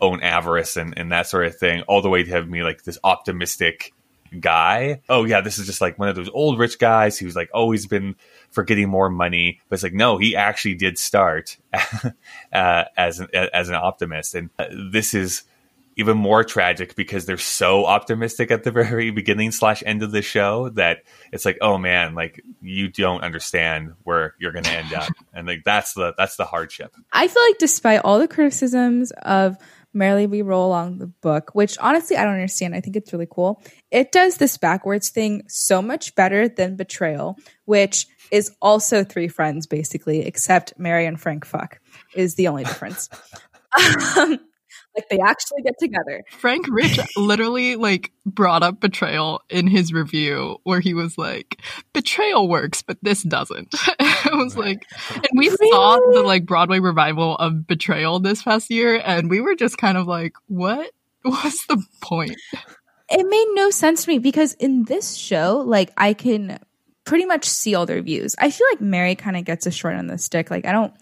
own 0.00 0.20
avarice 0.22 0.76
and, 0.76 0.96
and 0.96 1.12
that 1.12 1.26
sort 1.26 1.46
of 1.46 1.56
thing 1.56 1.82
all 1.82 2.02
the 2.02 2.10
way 2.10 2.22
to 2.22 2.30
having 2.30 2.50
me 2.50 2.62
like 2.62 2.82
this 2.84 2.98
optimistic 3.04 3.92
guy. 4.40 5.00
Oh 5.08 5.24
yeah 5.24 5.40
this 5.40 5.58
is 5.58 5.66
just 5.66 5.80
like 5.80 5.98
one 5.98 6.08
of 6.08 6.16
those 6.16 6.28
old 6.28 6.58
rich 6.58 6.78
guys 6.78 7.18
who's 7.18 7.34
like 7.34 7.50
always 7.54 7.86
been 7.86 8.14
for 8.50 8.62
getting 8.62 8.88
more 8.88 9.08
money 9.08 9.60
but 9.68 9.74
it's 9.74 9.82
like 9.82 9.94
no 9.94 10.18
he 10.18 10.36
actually 10.36 10.74
did 10.74 10.98
start 10.98 11.56
uh, 12.52 12.84
as 12.96 13.20
an 13.20 13.28
as 13.34 13.68
an 13.68 13.74
optimist. 13.74 14.34
And 14.34 14.50
uh, 14.58 14.66
this 14.92 15.14
is 15.14 15.44
even 15.98 16.16
more 16.16 16.44
tragic 16.44 16.94
because 16.94 17.26
they're 17.26 17.36
so 17.36 17.84
optimistic 17.84 18.50
at 18.50 18.62
the 18.62 18.70
very 18.72 19.10
beginning 19.10 19.50
slash 19.50 19.82
end 19.84 20.02
of 20.02 20.12
the 20.12 20.22
show 20.22 20.70
that 20.70 21.02
it's 21.32 21.44
like 21.44 21.58
oh 21.60 21.76
man 21.76 22.14
like 22.14 22.42
you 22.62 22.88
don't 22.88 23.22
understand 23.22 23.92
where 24.04 24.34
you're 24.38 24.52
going 24.52 24.64
to 24.64 24.72
end 24.72 24.94
up 24.94 25.08
and 25.34 25.46
like 25.46 25.62
that's 25.64 25.92
the 25.94 26.14
that's 26.16 26.36
the 26.36 26.44
hardship 26.44 26.94
I 27.12 27.28
feel 27.28 27.42
like 27.48 27.58
despite 27.58 28.00
all 28.04 28.18
the 28.18 28.28
criticisms 28.28 29.12
of 29.22 29.56
Merrily 29.94 30.26
We 30.26 30.42
Roll 30.42 30.68
Along 30.68 30.98
the 30.98 31.06
book, 31.06 31.50
which 31.54 31.78
honestly 31.78 32.16
I 32.16 32.24
don't 32.24 32.34
understand. 32.34 32.74
I 32.74 32.80
think 32.80 32.94
it's 32.94 33.12
really 33.12 33.26
cool. 33.28 33.62
It 33.90 34.12
does 34.12 34.36
this 34.36 34.58
backwards 34.58 35.08
thing 35.08 35.42
so 35.48 35.80
much 35.80 36.14
better 36.14 36.46
than 36.46 36.76
Betrayal, 36.76 37.38
which 37.64 38.06
is 38.30 38.52
also 38.60 39.02
three 39.02 39.28
friends 39.28 39.66
basically, 39.66 40.20
except 40.26 40.74
Mary 40.78 41.06
and 41.06 41.18
Frank 41.18 41.44
fuck 41.44 41.80
is 42.14 42.34
the 42.34 42.48
only 42.48 42.64
difference. 42.64 43.08
um, 44.18 44.38
like 44.98 45.08
they 45.08 45.20
actually 45.20 45.62
get 45.62 45.78
together. 45.78 46.24
Frank 46.30 46.66
Rich 46.68 46.98
literally 47.16 47.76
like 47.76 48.12
brought 48.26 48.62
up 48.62 48.80
betrayal 48.80 49.42
in 49.48 49.66
his 49.66 49.92
review 49.92 50.58
where 50.64 50.80
he 50.80 50.94
was 50.94 51.16
like, 51.16 51.60
betrayal 51.92 52.48
works, 52.48 52.82
but 52.82 52.98
this 53.02 53.22
doesn't. 53.22 53.74
I 54.00 54.30
was 54.32 54.56
like, 54.56 54.84
and 55.14 55.38
we 55.38 55.48
saw 55.50 55.98
the 56.12 56.22
like 56.24 56.46
Broadway 56.46 56.80
revival 56.80 57.36
of 57.36 57.66
betrayal 57.66 58.20
this 58.20 58.42
past 58.42 58.70
year, 58.70 59.00
and 59.04 59.30
we 59.30 59.40
were 59.40 59.54
just 59.54 59.78
kind 59.78 59.96
of 59.96 60.06
like, 60.06 60.34
what? 60.46 60.90
What's 61.22 61.66
the 61.66 61.82
point? 62.00 62.36
It 63.10 63.26
made 63.26 63.46
no 63.54 63.70
sense 63.70 64.04
to 64.04 64.10
me 64.10 64.18
because 64.18 64.54
in 64.54 64.84
this 64.84 65.14
show, 65.14 65.62
like 65.66 65.90
I 65.96 66.12
can 66.12 66.58
pretty 67.04 67.24
much 67.24 67.46
see 67.46 67.74
all 67.74 67.86
their 67.86 68.02
views. 68.02 68.36
I 68.38 68.50
feel 68.50 68.66
like 68.70 68.80
Mary 68.82 69.14
kind 69.14 69.36
of 69.36 69.44
gets 69.44 69.66
a 69.66 69.70
short 69.70 69.94
on 69.94 70.08
the 70.08 70.18
stick. 70.18 70.50
Like 70.50 70.66
I 70.66 70.72
don't 70.72 70.92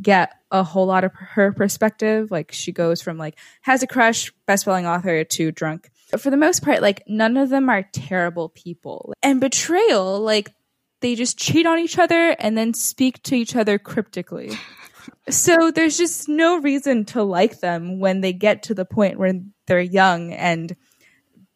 get 0.00 0.32
a 0.50 0.62
whole 0.62 0.86
lot 0.86 1.04
of 1.04 1.12
her 1.14 1.52
perspective. 1.52 2.30
Like 2.30 2.52
she 2.52 2.72
goes 2.72 3.02
from 3.02 3.18
like 3.18 3.38
has 3.62 3.82
a 3.82 3.86
crush, 3.86 4.32
best 4.46 4.64
selling 4.64 4.86
author 4.86 5.24
to 5.24 5.52
drunk. 5.52 5.90
But 6.10 6.20
for 6.20 6.30
the 6.30 6.36
most 6.36 6.62
part, 6.62 6.82
like 6.82 7.02
none 7.06 7.36
of 7.36 7.50
them 7.50 7.68
are 7.68 7.88
terrible 7.92 8.48
people. 8.48 9.12
And 9.22 9.40
betrayal, 9.40 10.20
like 10.20 10.52
they 11.00 11.14
just 11.14 11.38
cheat 11.38 11.66
on 11.66 11.78
each 11.78 11.98
other 11.98 12.36
and 12.38 12.56
then 12.56 12.74
speak 12.74 13.22
to 13.24 13.34
each 13.34 13.56
other 13.56 13.78
cryptically. 13.78 14.52
so 15.28 15.70
there's 15.70 15.96
just 15.96 16.28
no 16.28 16.58
reason 16.60 17.04
to 17.06 17.22
like 17.22 17.60
them 17.60 17.98
when 17.98 18.20
they 18.20 18.32
get 18.32 18.64
to 18.64 18.74
the 18.74 18.84
point 18.84 19.18
where 19.18 19.34
they're 19.66 19.80
young 19.80 20.32
and 20.32 20.76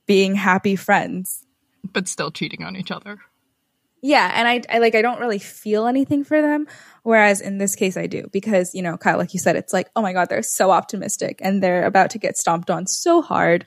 being 0.07 0.35
happy 0.35 0.77
friends. 0.77 1.44
But 1.92 2.09
still 2.09 2.31
cheating 2.31 2.64
on 2.64 2.77
each 2.77 2.90
other. 2.90 3.18
Yeah, 4.07 4.31
and 4.33 4.47
I, 4.47 4.62
I 4.71 4.79
like 4.79 4.95
I 4.95 5.03
don't 5.03 5.19
really 5.19 5.40
feel 5.40 5.88
anything 5.88 6.23
for 6.23 6.40
them, 6.40 6.69
whereas 7.03 7.40
in 7.40 7.59
this 7.59 7.75
case 7.75 7.97
I 7.97 8.07
do 8.07 8.29
because 8.31 8.73
you 8.73 8.81
know, 8.81 8.97
Kyle, 8.97 9.19
like 9.19 9.35
you 9.35 9.40
said, 9.40 9.57
it's 9.57 9.73
like 9.73 9.90
oh 9.97 10.03
my 10.03 10.12
god, 10.12 10.29
they're 10.29 10.45
so 10.45 10.71
optimistic 10.71 11.40
and 11.42 11.61
they're 11.61 11.85
about 11.85 12.11
to 12.11 12.19
get 12.19 12.37
stomped 12.37 12.71
on 12.71 12.87
so 12.87 13.21
hard, 13.21 13.66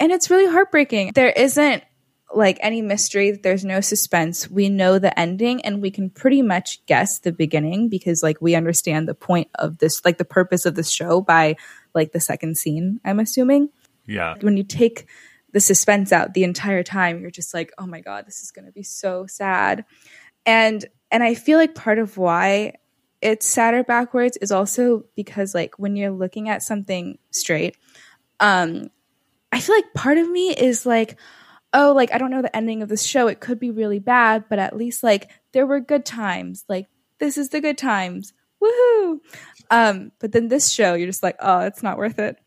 and 0.00 0.10
it's 0.10 0.30
really 0.30 0.50
heartbreaking. 0.50 1.12
There 1.14 1.28
isn't 1.28 1.84
like 2.34 2.56
any 2.62 2.80
mystery, 2.80 3.32
there's 3.32 3.62
no 3.62 3.82
suspense. 3.82 4.50
We 4.50 4.70
know 4.70 4.98
the 4.98 5.16
ending, 5.20 5.62
and 5.66 5.82
we 5.82 5.90
can 5.90 6.08
pretty 6.08 6.40
much 6.40 6.84
guess 6.86 7.18
the 7.18 7.32
beginning 7.32 7.90
because 7.90 8.22
like 8.22 8.40
we 8.40 8.54
understand 8.54 9.06
the 9.06 9.14
point 9.14 9.48
of 9.56 9.78
this, 9.78 10.02
like 10.02 10.16
the 10.16 10.24
purpose 10.24 10.64
of 10.64 10.76
the 10.76 10.82
show 10.82 11.20
by 11.20 11.56
like 11.94 12.12
the 12.12 12.20
second 12.20 12.56
scene. 12.56 13.00
I'm 13.04 13.20
assuming 13.20 13.68
yeah 14.06 14.34
when 14.40 14.56
you 14.56 14.64
take 14.64 15.06
the 15.54 15.60
suspense 15.60 16.12
out 16.12 16.34
the 16.34 16.44
entire 16.44 16.82
time. 16.82 17.22
You're 17.22 17.30
just 17.30 17.54
like 17.54 17.72
oh 17.78 17.86
my 17.86 18.00
god 18.00 18.26
this 18.26 18.42
is 18.42 18.50
going 18.50 18.66
to 18.66 18.72
be 18.72 18.82
so 18.82 19.24
sad. 19.26 19.86
And 20.44 20.84
and 21.14 21.22
i 21.22 21.34
feel 21.34 21.58
like 21.58 21.74
part 21.74 21.98
of 21.98 22.18
why 22.18 22.74
it's 23.22 23.46
sadder 23.46 23.84
backwards 23.84 24.36
is 24.38 24.50
also 24.50 25.04
because 25.14 25.54
like 25.54 25.78
when 25.78 25.96
you're 25.96 26.10
looking 26.10 26.48
at 26.48 26.62
something 26.62 27.18
straight 27.30 27.76
um 28.40 28.90
i 29.52 29.60
feel 29.60 29.76
like 29.76 29.94
part 29.94 30.18
of 30.18 30.28
me 30.28 30.50
is 30.50 30.84
like 30.84 31.18
oh 31.72 31.92
like 31.94 32.12
i 32.12 32.18
don't 32.18 32.32
know 32.32 32.42
the 32.42 32.54
ending 32.54 32.82
of 32.82 32.88
this 32.88 33.04
show. 33.04 33.28
It 33.28 33.40
could 33.40 33.60
be 33.60 33.70
really 33.70 34.00
bad 34.00 34.46
but 34.50 34.58
at 34.58 34.76
least 34.76 35.02
like 35.02 35.30
there 35.52 35.66
were 35.66 35.80
good 35.80 36.04
times. 36.04 36.64
Like 36.68 36.88
this 37.18 37.38
is 37.38 37.50
the 37.50 37.60
good 37.60 37.78
times. 37.78 38.32
Woohoo! 38.60 39.20
Um 39.70 40.10
but 40.18 40.32
then 40.32 40.48
this 40.48 40.70
show 40.70 40.94
you're 40.94 41.06
just 41.06 41.22
like 41.22 41.36
oh 41.40 41.60
it's 41.60 41.82
not 41.82 41.96
worth 41.96 42.18
it 42.18 42.38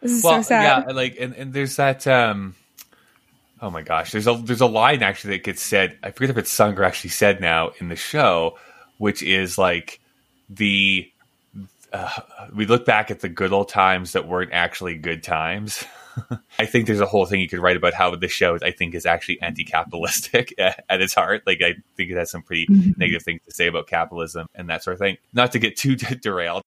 this 0.00 0.12
is 0.12 0.22
so 0.22 0.42
sad 0.42 0.86
yeah, 0.86 0.92
like 0.92 1.16
and, 1.18 1.34
and 1.34 1.52
there's 1.52 1.76
that 1.76 2.06
um 2.06 2.54
oh 3.60 3.70
my 3.70 3.82
gosh, 3.82 4.12
there's 4.12 4.26
a 4.26 4.34
there's 4.34 4.60
a 4.60 4.66
line 4.66 5.02
actually 5.02 5.36
that 5.36 5.44
gets 5.44 5.62
said. 5.62 5.98
I 6.02 6.10
forget 6.10 6.30
if 6.30 6.38
it's 6.38 6.52
sung 6.52 6.78
or 6.78 6.84
actually 6.84 7.10
said 7.10 7.40
now 7.40 7.70
in 7.78 7.88
the 7.88 7.96
show, 7.96 8.58
which 8.98 9.22
is 9.22 9.58
like 9.58 10.00
the 10.48 11.10
uh, 11.92 12.10
we 12.54 12.66
look 12.66 12.84
back 12.84 13.10
at 13.10 13.20
the 13.20 13.28
good 13.28 13.52
old 13.52 13.68
times 13.68 14.12
that 14.12 14.28
weren't 14.28 14.52
actually 14.52 14.96
good 14.96 15.22
times. 15.22 15.84
I 16.58 16.66
think 16.66 16.86
there's 16.86 17.00
a 17.00 17.06
whole 17.06 17.26
thing 17.26 17.40
you 17.40 17.48
could 17.48 17.60
write 17.60 17.76
about 17.76 17.94
how 17.94 18.14
the 18.14 18.28
show 18.28 18.58
I 18.60 18.72
think 18.72 18.94
is 18.94 19.06
actually 19.06 19.40
anti-capitalistic 19.40 20.52
at, 20.58 20.84
at 20.88 21.00
its 21.00 21.14
heart. 21.14 21.42
Like 21.46 21.62
I 21.62 21.74
think 21.96 22.10
it 22.10 22.16
has 22.16 22.30
some 22.30 22.42
pretty 22.42 22.66
negative 22.96 23.22
things 23.22 23.40
to 23.46 23.52
say 23.52 23.68
about 23.68 23.86
capitalism 23.86 24.46
and 24.54 24.68
that 24.68 24.82
sort 24.82 24.94
of 24.94 25.00
thing. 25.00 25.16
Not 25.32 25.52
to 25.52 25.58
get 25.58 25.76
too 25.76 25.96
derailed. 26.22 26.62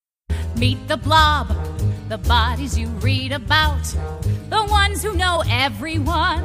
Meet 0.56 0.86
the 0.88 0.96
blob, 0.96 1.48
the 2.12 2.18
bodies 2.28 2.78
you 2.78 2.88
read 3.00 3.32
about, 3.32 3.82
the 4.50 4.66
ones 4.68 5.02
who 5.02 5.14
know 5.16 5.42
everyone 5.48 6.44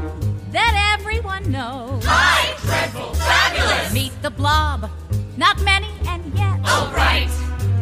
that 0.54 0.96
everyone 0.98 1.52
knows. 1.52 2.02
Hi, 2.06 2.56
dreadful, 2.62 3.14
fabulous. 3.16 3.94
Meet 3.94 4.14
the 4.22 4.30
blob, 4.30 4.90
not 5.36 5.62
many 5.64 5.90
and 6.08 6.24
yet 6.38 6.58
All 6.70 6.90
right. 6.94 7.28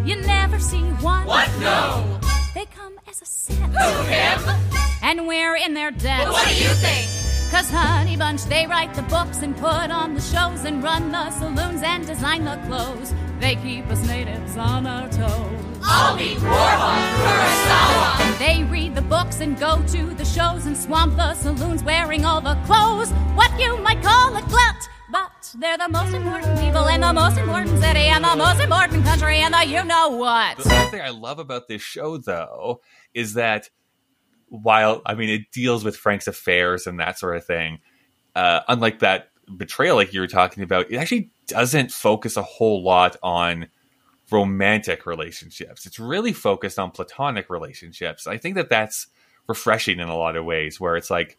you 0.04 0.16
never 0.22 0.58
see 0.58 0.82
one. 0.94 1.28
What? 1.28 1.48
No. 1.60 2.20
They 2.56 2.66
come 2.66 2.94
as 3.08 3.22
a 3.22 3.26
set, 3.26 3.56
Who 3.58 4.04
him? 4.10 4.42
and 5.04 5.28
we're 5.28 5.56
in 5.56 5.76
their 5.76 5.92
debt. 5.92 6.28
What 6.28 6.48
do 6.48 6.56
you 6.56 6.70
think? 6.70 7.25
Cause 7.52 7.70
Honey 7.70 8.18
Bunch, 8.18 8.44
they 8.46 8.68
write 8.68 8.94
the 8.94 9.04
books 9.04 9.42
and 9.42 9.56
put 9.56 9.90
on 9.92 10.14
the 10.14 10.22
shows 10.22 10.66
and 10.66 10.84
run 10.84 11.12
the 11.12 11.30
saloons 11.32 11.82
and 11.84 12.06
design 12.06 12.44
the 12.44 12.58
clothes. 12.68 13.14
They 13.40 13.56
keep 13.56 13.88
us 13.88 14.06
natives 14.08 14.58
on 14.58 14.86
our 14.86 15.08
toes. 15.10 15.66
I'll 15.84 16.16
meet 16.16 16.38
Warhol, 16.40 17.00
Kurosawa. 17.20 18.40
They 18.40 18.64
read 18.64 18.96
the 18.96 19.04
books 19.04 19.40
and 19.40 19.58
go 19.58 19.82
to 19.88 20.14
the 20.16 20.26
shows 20.26 20.66
and 20.66 20.76
swamp 20.76 21.16
the 21.16 21.34
saloons 21.36 21.84
wearing 21.84 22.26
all 22.26 22.42
the 22.42 22.56
clothes. 22.66 23.12
What 23.36 23.58
you 23.60 23.78
might 23.78 24.02
call 24.02 24.36
a 24.36 24.42
glut. 24.42 24.90
But 25.12 25.56
they're 25.60 25.78
the 25.78 25.88
most 25.90 26.14
important 26.14 26.60
people 26.60 26.88
in 26.88 27.02
the 27.02 27.14
most 27.14 27.38
important 27.38 27.80
city 27.80 28.08
and 28.08 28.24
the 28.24 28.36
most 28.36 28.60
important 28.60 29.06
country 29.06 29.38
and 29.38 29.54
the 29.54 29.66
you 29.66 29.84
know 29.86 30.10
what. 30.10 30.58
The 30.58 30.76
other 30.76 30.90
thing 30.90 31.02
I 31.02 31.10
love 31.10 31.40
about 31.40 31.68
this 31.68 31.82
show, 31.82 32.18
though, 32.18 32.82
is 33.14 33.36
that 33.36 33.70
while 34.50 35.02
I 35.06 35.16
mean 35.16 35.30
it 35.30 35.52
deals 35.52 35.84
with 35.84 35.98
Frank's 35.98 36.28
affairs 36.28 36.88
and 36.88 37.00
that 37.00 37.20
sort 37.20 37.38
of 37.38 37.46
thing, 37.46 37.80
uh, 38.36 38.62
unlike 38.68 39.00
that 39.00 39.30
betrayal, 39.58 39.96
like 39.96 40.14
you 40.14 40.22
were 40.22 40.28
talking 40.28 40.64
about, 40.64 40.92
it 40.92 40.98
actually 40.98 41.32
doesn't 41.48 41.92
focus 41.92 42.38
a 42.38 42.44
whole 42.44 42.84
lot 42.84 43.16
on 43.22 43.68
romantic 44.32 45.06
relationships. 45.06 45.86
It's 45.86 46.00
really 46.00 46.34
focused 46.34 46.80
on 46.80 46.92
platonic 46.92 47.50
relationships. 47.50 48.28
I 48.28 48.38
think 48.38 48.56
that 48.56 48.70
that's 48.70 49.08
refreshing 49.48 50.00
in 50.00 50.08
a 50.08 50.18
lot 50.18 50.36
of 50.36 50.46
ways, 50.46 50.80
where 50.80 50.96
it's 50.96 51.12
like 51.12 51.38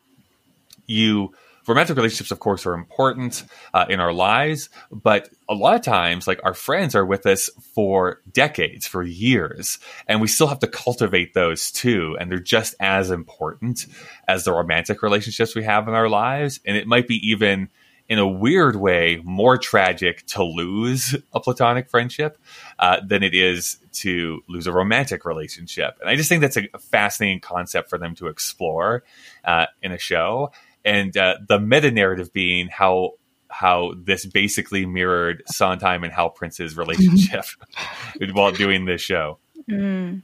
you 0.86 1.32
romantic 1.68 1.96
relationships, 1.96 2.30
of 2.30 2.40
course, 2.40 2.66
are 2.66 2.74
important 2.74 3.44
uh, 3.74 3.86
in 3.88 4.00
our 4.00 4.12
lives, 4.12 4.68
but 4.90 5.30
a 5.48 5.54
lot 5.54 5.74
of 5.74 5.82
times, 5.82 6.26
like 6.26 6.40
our 6.44 6.54
friends 6.54 6.94
are 6.94 7.04
with 7.04 7.26
us 7.26 7.50
for 7.74 8.20
decades, 8.32 8.86
for 8.86 9.02
years, 9.02 9.78
and 10.06 10.20
we 10.20 10.28
still 10.28 10.46
have 10.46 10.60
to 10.60 10.66
cultivate 10.66 11.34
those 11.34 11.70
too. 11.70 12.16
And 12.18 12.30
they're 12.30 12.38
just 12.38 12.74
as 12.80 13.10
important 13.10 13.86
as 14.28 14.44
the 14.44 14.52
romantic 14.52 15.02
relationships 15.02 15.54
we 15.54 15.64
have 15.64 15.88
in 15.88 15.94
our 15.94 16.08
lives. 16.08 16.60
And 16.64 16.76
it 16.76 16.86
might 16.86 17.08
be 17.08 17.16
even 17.28 17.68
in 18.08 18.18
a 18.18 18.26
weird 18.26 18.76
way 18.76 19.20
more 19.24 19.58
tragic 19.58 20.24
to 20.26 20.44
lose 20.44 21.16
a 21.32 21.40
platonic 21.40 21.88
friendship 21.88 22.38
uh, 22.78 23.00
than 23.04 23.22
it 23.22 23.34
is 23.34 23.78
to 23.92 24.42
lose 24.48 24.66
a 24.66 24.72
romantic 24.72 25.24
relationship. 25.24 25.96
And 26.00 26.08
I 26.08 26.16
just 26.16 26.28
think 26.28 26.40
that's 26.40 26.56
a 26.56 26.68
fascinating 26.78 27.40
concept 27.40 27.90
for 27.90 27.98
them 27.98 28.14
to 28.16 28.28
explore 28.28 29.02
uh, 29.44 29.66
in 29.82 29.92
a 29.92 29.98
show 29.98 30.52
and 30.86 31.14
uh, 31.16 31.34
the 31.46 31.58
meta 31.58 31.90
narrative 31.90 32.32
being 32.32 32.68
how 32.68 33.12
how 33.48 33.94
this 33.98 34.24
basically 34.24 34.86
mirrored 34.86 35.42
Sondheim 35.46 36.04
and 36.04 36.12
Hal 36.12 36.30
Prince's 36.30 36.76
relationship 36.76 37.44
while 38.32 38.52
doing 38.52 38.84
this 38.84 39.00
show. 39.00 39.38
Mm. 39.70 40.22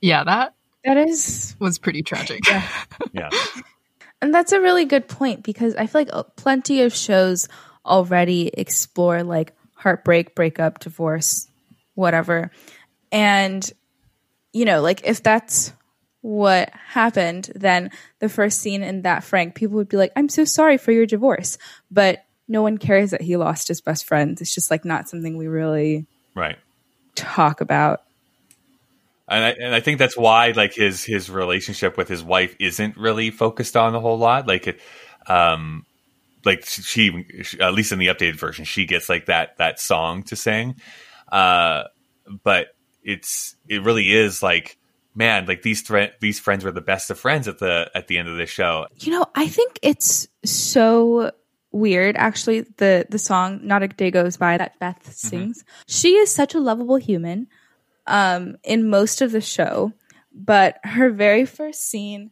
Yeah, 0.00 0.24
that 0.24 0.54
That 0.84 0.96
is, 0.96 1.56
was 1.58 1.78
pretty 1.78 2.02
tragic. 2.02 2.48
Yeah. 2.48 2.66
Yeah, 3.12 3.28
and 4.20 4.34
that's 4.34 4.52
a 4.52 4.60
really 4.60 4.86
good 4.86 5.06
point 5.06 5.42
because 5.42 5.76
I 5.76 5.86
feel 5.86 6.00
like 6.00 6.10
uh, 6.12 6.24
plenty 6.36 6.82
of 6.82 6.94
shows 6.94 7.48
already 7.86 8.48
explore 8.48 9.22
like 9.22 9.52
heartbreak, 9.74 10.34
breakup, 10.34 10.80
divorce, 10.80 11.46
whatever. 11.94 12.50
And, 13.12 13.70
you 14.52 14.64
know, 14.64 14.80
like 14.80 15.02
if 15.04 15.22
that's 15.22 15.72
what 16.24 16.70
happened, 16.72 17.52
then 17.54 17.90
the 18.18 18.30
first 18.30 18.62
scene 18.62 18.82
in 18.82 19.02
that 19.02 19.24
Frank, 19.24 19.54
people 19.54 19.76
would 19.76 19.90
be 19.90 19.98
like, 19.98 20.10
I'm 20.16 20.30
so 20.30 20.46
sorry 20.46 20.78
for 20.78 20.90
your 20.90 21.04
divorce. 21.04 21.58
But 21.90 22.24
no 22.48 22.62
one 22.62 22.78
cares 22.78 23.10
that 23.10 23.20
he 23.20 23.36
lost 23.36 23.68
his 23.68 23.82
best 23.82 24.06
friend. 24.06 24.40
It's 24.40 24.54
just 24.54 24.70
like 24.70 24.86
not 24.86 25.06
something 25.06 25.36
we 25.36 25.48
really 25.48 26.06
right. 26.34 26.56
talk 27.14 27.60
about. 27.60 28.04
And 29.28 29.44
I, 29.44 29.50
and 29.50 29.74
I 29.74 29.80
think 29.80 29.98
that's 29.98 30.16
why 30.16 30.52
like 30.52 30.72
his 30.72 31.04
his 31.04 31.28
relationship 31.28 31.98
with 31.98 32.08
his 32.08 32.24
wife 32.24 32.56
isn't 32.58 32.96
really 32.96 33.30
focused 33.30 33.76
on 33.76 33.94
a 33.94 34.00
whole 34.00 34.16
lot. 34.16 34.48
Like 34.48 34.66
it, 34.66 34.80
um, 35.26 35.84
like 36.46 36.64
she, 36.64 37.26
she 37.42 37.60
at 37.60 37.74
least 37.74 37.92
in 37.92 37.98
the 37.98 38.06
updated 38.06 38.36
version, 38.36 38.64
she 38.64 38.86
gets 38.86 39.10
like 39.10 39.26
that 39.26 39.58
that 39.58 39.78
song 39.78 40.22
to 40.24 40.36
sing. 40.36 40.76
Uh, 41.30 41.82
but 42.42 42.68
it's 43.02 43.56
it 43.68 43.82
really 43.82 44.10
is 44.10 44.42
like 44.42 44.78
man, 45.14 45.46
like 45.46 45.62
these 45.62 45.82
thre- 45.82 46.14
these 46.20 46.38
friends 46.38 46.64
were 46.64 46.72
the 46.72 46.80
best 46.80 47.10
of 47.10 47.18
friends 47.18 47.48
at 47.48 47.58
the 47.58 47.90
at 47.94 48.08
the 48.08 48.18
end 48.18 48.28
of 48.28 48.36
the 48.36 48.46
show. 48.46 48.86
You 48.96 49.12
know, 49.12 49.26
I 49.34 49.48
think 49.48 49.78
it's 49.82 50.28
so 50.44 51.30
weird 51.72 52.16
actually 52.16 52.60
the 52.76 53.06
the 53.08 53.18
song 53.18 53.60
Not 53.64 53.82
a 53.82 53.88
Day 53.88 54.10
Goes 54.10 54.36
By 54.36 54.56
that 54.58 54.78
Beth 54.78 55.12
sings. 55.12 55.64
She 55.86 56.14
is 56.14 56.34
such 56.34 56.54
a 56.54 56.60
lovable 56.60 56.96
human 56.96 57.48
um 58.06 58.56
in 58.62 58.88
most 58.88 59.22
of 59.22 59.32
the 59.32 59.40
show, 59.40 59.92
but 60.32 60.78
her 60.84 61.10
very 61.10 61.46
first 61.46 61.88
scene 61.88 62.30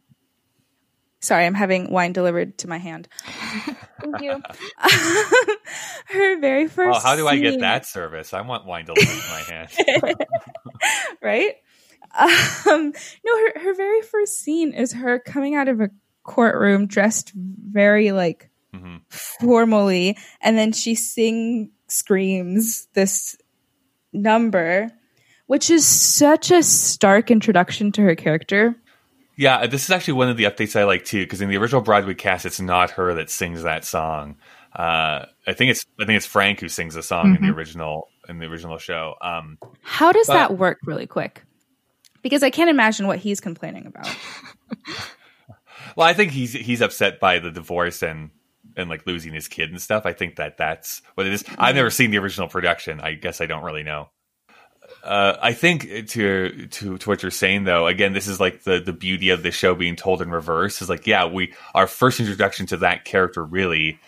Sorry, 1.23 1.45
I'm 1.45 1.53
having 1.53 1.89
wine 1.89 2.11
delivered 2.11 2.57
to 2.59 2.67
my 2.67 2.79
hand. 2.79 3.07
Thank 4.01 4.21
you. 4.21 4.43
her 6.07 6.39
very 6.41 6.67
first 6.67 6.97
Oh, 6.97 6.99
how 7.01 7.15
do 7.15 7.29
I 7.29 7.37
get 7.37 7.61
that 7.61 7.85
service? 7.85 8.33
I 8.33 8.41
want 8.41 8.65
wine 8.65 8.83
delivered 8.83 9.07
to 9.07 9.29
my 9.29 9.39
hand. 9.39 10.15
right? 11.21 11.55
Um, 12.15 12.93
no, 13.25 13.37
her 13.39 13.59
her 13.61 13.73
very 13.73 14.01
first 14.01 14.39
scene 14.39 14.71
is 14.73 14.93
her 14.93 15.19
coming 15.19 15.55
out 15.55 15.67
of 15.67 15.81
a 15.81 15.89
courtroom 16.23 16.85
dressed 16.87 17.31
very 17.35 18.11
like 18.11 18.49
Mhm. 18.73 19.01
formally, 19.09 20.17
and 20.41 20.57
then 20.57 20.71
she 20.73 20.95
sing 20.95 21.71
screams 21.87 22.87
this 22.93 23.35
number, 24.13 24.89
which 25.47 25.69
is 25.69 25.85
such 25.85 26.51
a 26.51 26.63
stark 26.63 27.31
introduction 27.31 27.91
to 27.93 28.01
her 28.01 28.15
character. 28.15 28.75
Yeah, 29.35 29.65
this 29.65 29.83
is 29.83 29.89
actually 29.89 30.13
one 30.13 30.29
of 30.29 30.37
the 30.37 30.43
updates 30.43 30.79
I 30.79 30.83
like 30.83 31.05
too, 31.05 31.23
because 31.23 31.41
in 31.41 31.49
the 31.49 31.57
original 31.57 31.81
Broadway 31.81 32.13
cast, 32.13 32.45
it's 32.45 32.61
not 32.61 32.91
her 32.91 33.13
that 33.15 33.29
sings 33.31 33.63
that 33.63 33.83
song. 33.85 34.35
Uh, 34.75 35.25
I 35.47 35.53
think 35.53 35.71
it's 35.71 35.85
I 35.99 36.05
think 36.05 36.17
it's 36.17 36.25
Frank 36.25 36.59
who 36.59 36.69
sings 36.69 36.93
the 36.95 37.03
song 37.03 37.35
in 37.35 37.45
the 37.47 37.53
original 37.53 38.07
in 38.29 38.39
the 38.39 38.45
original 38.45 38.77
show. 38.77 39.15
Um, 39.21 39.57
How 39.81 40.11
does 40.11 40.27
But- 40.27 40.33
that 40.35 40.57
work, 40.57 40.79
really 40.85 41.07
quick? 41.07 41.43
Because 42.23 42.41
I 42.41 42.49
can't 42.49 42.69
imagine 42.69 43.05
what 43.05 43.19
he's 43.19 43.39
complaining 43.39 43.85
about. 43.85 44.07
well, 45.95 46.07
I 46.07 46.13
think 46.13 46.31
he's 46.31 46.53
he's 46.53 46.81
upset 46.81 47.19
by 47.19 47.37
the 47.37 47.51
divorce 47.51 48.01
and 48.01 48.31
and 48.75 48.89
like 48.89 49.05
losing 49.05 49.33
his 49.33 49.47
kid 49.47 49.69
and 49.69 49.81
stuff. 49.81 50.05
I 50.05 50.13
think 50.13 50.37
that 50.37 50.57
that's 50.57 51.01
what 51.15 51.27
it 51.27 51.33
is. 51.33 51.43
I've 51.57 51.75
never 51.75 51.89
seen 51.89 52.11
the 52.11 52.17
original 52.17 52.47
production. 52.47 52.99
I 52.99 53.13
guess 53.13 53.41
I 53.41 53.45
don't 53.45 53.63
really 53.63 53.83
know. 53.83 54.09
Uh, 55.03 55.37
I 55.41 55.53
think 55.53 56.07
to 56.09 56.67
to 56.67 56.97
to 56.97 57.09
what 57.09 57.21
you're 57.21 57.31
saying 57.31 57.65
though, 57.65 57.87
again, 57.87 58.13
this 58.13 58.27
is 58.27 58.39
like 58.39 58.63
the 58.63 58.79
the 58.79 58.93
beauty 58.93 59.29
of 59.29 59.43
the 59.43 59.51
show 59.51 59.75
being 59.75 59.95
told 59.95 60.21
in 60.21 60.31
reverse. 60.31 60.81
Is 60.81 60.89
like, 60.89 61.07
yeah, 61.07 61.25
we 61.25 61.53
our 61.73 61.87
first 61.87 62.19
introduction 62.19 62.65
to 62.67 62.77
that 62.77 63.05
character 63.05 63.43
really 63.43 63.99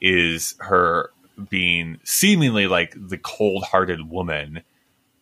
is 0.00 0.54
her 0.60 1.10
being 1.48 1.98
seemingly 2.04 2.66
like 2.66 2.94
the 2.96 3.18
cold 3.18 3.64
hearted 3.64 4.08
woman, 4.08 4.62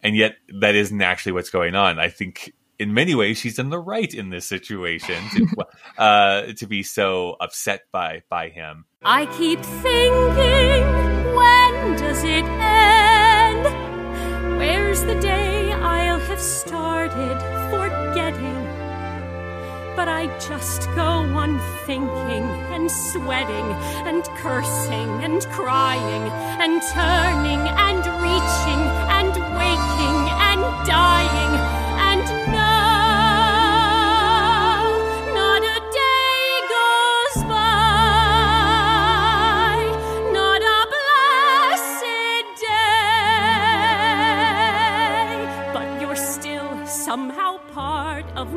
and 0.04 0.14
yet 0.14 0.36
that 0.60 0.74
isn't 0.74 1.02
actually 1.02 1.32
what's 1.32 1.50
going 1.50 1.74
on. 1.74 1.98
I 1.98 2.08
think 2.08 2.52
in 2.78 2.92
many 2.92 3.14
ways 3.14 3.38
she's 3.38 3.58
in 3.58 3.70
the 3.70 3.78
right 3.78 4.12
in 4.12 4.28
this 4.28 4.46
situation 4.46 5.16
to, 5.30 5.66
uh, 5.98 6.52
to 6.52 6.66
be 6.66 6.82
so 6.82 7.36
upset 7.40 7.82
by 7.90 8.22
by 8.28 8.50
him. 8.50 8.84
I 9.04 9.26
keep 9.26 9.60
thinking, 9.60 10.84
when 11.34 11.96
does 11.96 12.22
it 12.22 12.44
end? 12.44 13.64
Where's 14.58 15.02
the 15.02 15.18
day 15.20 15.72
I'll 15.72 16.20
have 16.20 16.40
started 16.40 17.38
forgetting? 17.70 18.62
But 19.96 20.08
I 20.08 20.26
just 20.38 20.86
go 20.94 21.02
on 21.02 21.58
thinking 21.86 22.44
and 22.74 22.90
sweating 22.90 23.72
and 24.06 24.24
cursing 24.36 25.22
and 25.22 25.46
crying 25.46 26.28
and 26.60 26.82
turning 26.92 27.60
and 27.60 28.04
reaching 28.20 29.03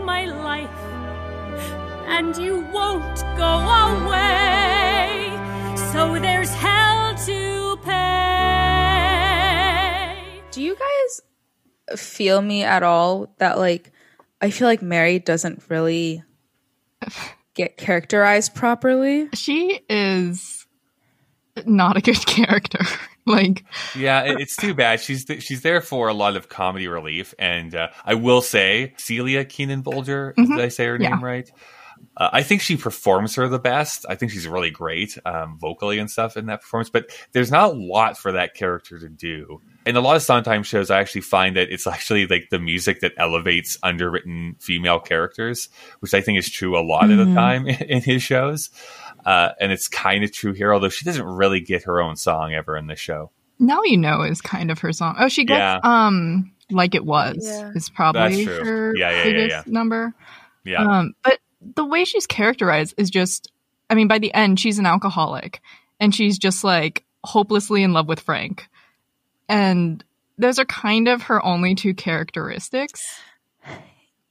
my 0.08 0.24
life 0.24 0.80
and 2.08 2.36
you 2.38 2.62
won't 2.72 3.22
go 3.36 3.60
away. 4.06 5.30
So 5.92 6.18
there's 6.18 6.50
hell 6.54 7.14
to 7.26 7.78
pay. 7.84 7.94
Do 10.52 10.64
you 10.64 10.78
guys 10.78 12.00
feel 12.00 12.42
me 12.42 12.64
at 12.64 12.84
all 12.84 13.34
that 13.40 13.58
like 13.58 13.92
I 14.42 14.50
feel 14.50 14.70
like 14.70 14.82
Mary 14.82 15.20
doesn't 15.20 15.64
really 15.68 16.24
get 17.54 17.76
characterized 17.76 18.56
properly? 18.56 19.28
She 19.34 19.82
is 19.90 20.66
not 21.66 21.98
a 21.98 22.02
good 22.02 22.26
character. 22.26 22.80
like, 23.36 23.66
Yeah, 23.96 24.24
it's 24.26 24.56
too 24.56 24.74
bad. 24.74 25.00
She's 25.02 25.26
th- 25.26 25.44
she's 25.44 25.62
there 25.62 25.82
for 25.82 26.08
a 26.08 26.14
lot 26.14 26.36
of 26.36 26.50
comedy 26.50 26.88
relief, 26.88 27.34
and 27.38 27.74
uh, 27.76 27.90
I 28.06 28.16
will 28.16 28.42
say 28.42 28.94
Celia 28.98 29.46
Keenan 29.46 29.84
Bolger. 29.84 30.34
Did 30.36 30.52
I 30.60 30.70
say 30.70 30.86
her 30.86 30.98
Yeah. 31.00 31.10
name 31.10 31.24
right? 31.24 31.50
Uh, 32.16 32.30
I 32.32 32.44
think 32.44 32.62
she 32.62 32.78
performs 32.78 33.36
her 33.36 33.48
the 33.48 33.58
best. 33.58 34.06
I 34.08 34.14
think 34.16 34.32
she's 34.32 34.48
really 34.48 34.70
great 34.70 35.18
um, 35.26 35.58
vocally 35.60 35.98
and 35.98 36.10
stuff 36.12 36.38
in 36.38 36.46
that 36.46 36.62
performance. 36.62 36.90
But 36.92 37.10
there's 37.32 37.50
not 37.52 37.72
a 37.72 37.74
lot 37.74 38.18
for 38.20 38.34
that 38.34 38.54
character 38.54 39.00
to 39.00 39.10
do. 39.10 39.62
In 39.86 39.96
a 39.96 40.02
lot 40.02 40.16
of 40.16 40.22
Sondheim 40.22 40.62
shows, 40.64 40.92
I 40.92 41.00
actually 41.00 41.22
find 41.22 41.56
that 41.58 41.70
it's 41.72 41.88
actually 41.96 42.28
like 42.28 42.50
the 42.52 42.60
music 42.60 43.00
that 43.02 43.14
elevates 43.18 43.78
underwritten 43.82 44.56
female 44.60 45.00
characters, 45.00 45.70
which 46.00 46.14
I 46.14 46.22
think 46.22 46.38
is 46.38 46.50
true 46.52 46.78
a 46.78 46.86
lot 46.86 47.10
of 47.10 47.18
the 47.18 47.34
time 47.34 47.68
in 47.68 48.02
his 48.02 48.22
shows. 48.22 48.70
Uh, 49.28 49.52
and 49.60 49.72
it's 49.74 49.88
kind 49.90 50.24
of 50.24 50.32
true 50.32 50.54
here, 50.54 50.74
although 50.74 50.88
she 50.90 51.04
doesn't 51.04 51.26
really 51.26 51.60
get 51.60 51.84
her 51.84 52.02
own 52.02 52.16
song 52.16 52.54
ever 52.54 52.78
in 52.78 52.88
the 52.88 52.96
show. 52.96 53.30
now 53.60 53.82
you 53.84 53.98
know 53.98 54.22
is 54.22 54.40
kind 54.42 54.72
of 54.72 54.80
her 54.80 54.94
song. 54.94 55.16
Oh, 55.20 55.28
she 55.28 55.44
gets, 55.44 55.58
Yeah. 55.60 55.80
um, 55.84 56.54
like 56.72 56.96
it 56.96 57.04
was 57.06 57.38
Yeah. 57.42 57.72
is 57.76 57.90
probably 57.90 58.46
That's 58.46 58.58
true. 58.58 58.66
her 58.66 58.96
Yeah, 58.96 59.10
yeah, 59.10 59.18
yeah, 59.18 59.24
biggest 59.24 59.68
yeah. 59.68 59.74
number. 59.74 60.14
Yeah. 60.64 60.84
Um, 60.84 61.14
but 61.24 61.40
the 61.76 61.84
way 61.84 62.06
she's 62.06 62.26
characterized 62.28 62.94
is 62.98 63.10
just, 63.10 63.52
I 63.90 63.96
mean, 63.96 64.08
by 64.08 64.20
the 64.20 64.34
end, 64.34 64.60
she's 64.60 64.80
an 64.80 64.86
alcoholic 64.86 65.60
and 66.00 66.14
she's 66.16 66.38
just 66.38 66.64
like 66.64 67.04
hopelessly 67.24 67.84
in 67.84 67.92
love 67.94 68.08
with 68.08 68.20
Frank. 68.22 68.70
And 69.50 70.04
those 70.38 70.60
are 70.60 70.66
kind 70.66 71.08
of 71.08 71.24
her 71.24 71.44
only 71.44 71.74
two 71.76 71.94
characteristics. 71.94 73.20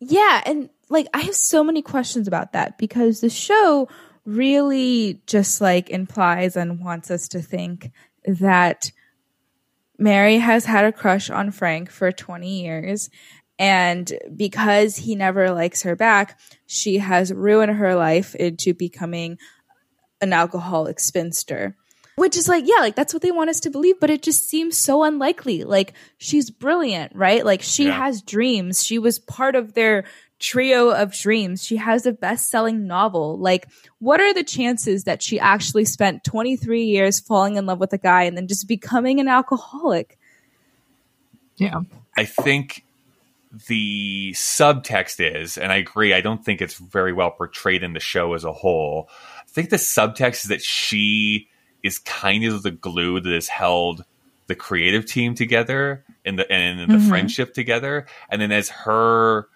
Yeah, 0.01 0.43
and 0.47 0.71
like 0.89 1.07
I 1.15 1.21
have 1.23 1.35
so 1.35 1.65
many 1.65 1.83
questions 1.83 2.29
about 2.29 2.53
that 2.53 2.79
because 2.79 3.21
the 3.21 3.31
show 3.31 3.89
really 4.27 5.21
just 5.27 5.61
like 5.61 5.89
implies 5.89 6.57
and 6.57 6.81
wants 6.81 7.11
us 7.11 7.29
to 7.29 7.41
think 7.41 7.91
that 8.27 8.91
Mary 9.99 10.39
has 10.39 10.65
had 10.67 10.85
a 10.85 10.93
crush 10.93 11.31
on 11.31 11.51
Frank 11.51 11.91
for 11.91 12.12
20 12.12 12.61
years 12.62 13.09
and 13.59 14.12
because 14.35 14.97
he 14.97 15.15
never 15.15 15.51
likes 15.51 15.83
her 15.83 15.97
back, 15.97 16.39
she 16.67 16.99
has 16.99 17.33
ruined 17.33 17.73
her 17.77 17.95
life 17.95 18.35
into 18.35 18.75
becoming 18.75 19.39
an 20.21 20.35
alcoholic 20.35 21.01
spinster. 21.01 21.75
Which 22.17 22.37
is 22.37 22.49
like, 22.49 22.65
yeah, 22.67 22.81
like 22.81 22.97
that's 22.97 23.12
what 23.15 23.23
they 23.23 23.31
want 23.31 23.51
us 23.51 23.61
to 23.61 23.71
believe, 23.71 24.01
but 24.01 24.11
it 24.11 24.23
just 24.23 24.49
seems 24.49 24.77
so 24.77 25.05
unlikely. 25.05 25.65
Like 25.65 25.93
she's 26.19 26.51
brilliant, 26.51 27.15
right? 27.15 27.45
Like 27.45 27.62
she 27.62 27.87
Yeah. 27.87 27.99
has 27.99 28.23
dreams. 28.23 28.85
She 28.85 28.99
was 28.99 29.19
part 29.19 29.55
of 29.55 29.75
their 29.75 30.05
trio 30.38 30.90
of 30.90 31.12
dreams. 31.12 31.64
She 31.64 31.77
has 31.77 32.07
a 32.07 32.12
best 32.12 32.51
selling 32.51 32.87
novel. 32.87 33.38
Like, 33.38 33.68
what 33.99 34.20
are 34.20 34.35
the 34.35 34.44
chances 34.44 35.05
that 35.05 35.22
she 35.22 35.40
actually 35.40 35.85
spent 35.85 36.25
23 36.25 36.85
years 36.85 37.20
falling 37.20 37.57
in 37.57 37.66
love 37.66 37.81
with 37.81 37.92
a 37.92 37.99
guy 37.99 38.25
and 38.25 38.37
then 38.37 38.46
just 38.46 38.68
becoming 38.68 39.20
an 39.20 39.29
alcoholic? 39.29 40.18
Yeah. 41.57 41.81
I 42.16 42.25
think 42.25 42.85
the 43.68 44.33
subtext 44.35 45.16
is, 45.20 45.57
and 45.57 45.72
I 45.72 45.77
agree, 45.77 46.12
I 46.12 46.20
don't 46.20 46.44
think 46.44 46.61
it's 46.61 46.77
very 46.77 47.12
well 47.12 47.31
portrayed 47.31 47.83
in 47.83 47.92
the 47.92 48.01
show 48.01 48.35
as 48.35 48.44
a 48.44 48.53
whole. 48.53 49.09
I 49.40 49.49
think 49.49 49.70
the 49.70 49.77
subtext 49.77 50.44
is 50.44 50.49
that 50.51 50.62
she 50.62 51.49
is 51.83 51.99
kind 51.99 52.44
of 52.44 52.62
the 52.62 52.70
glue 52.70 53.20
that 53.20 53.33
has 53.33 53.49
held 53.49 54.05
the 54.49 54.55
creative 54.55 55.07
team 55.07 55.35
together 55.35 56.05
and 56.25 56.38
the 56.38 56.51
and 56.53 56.90
the 56.90 56.96
mm-hmm. 56.96 57.09
friendship 57.09 57.55
together. 57.55 58.07
And 58.29 58.40
then 58.40 58.53
as 58.53 58.68
her 58.68 59.49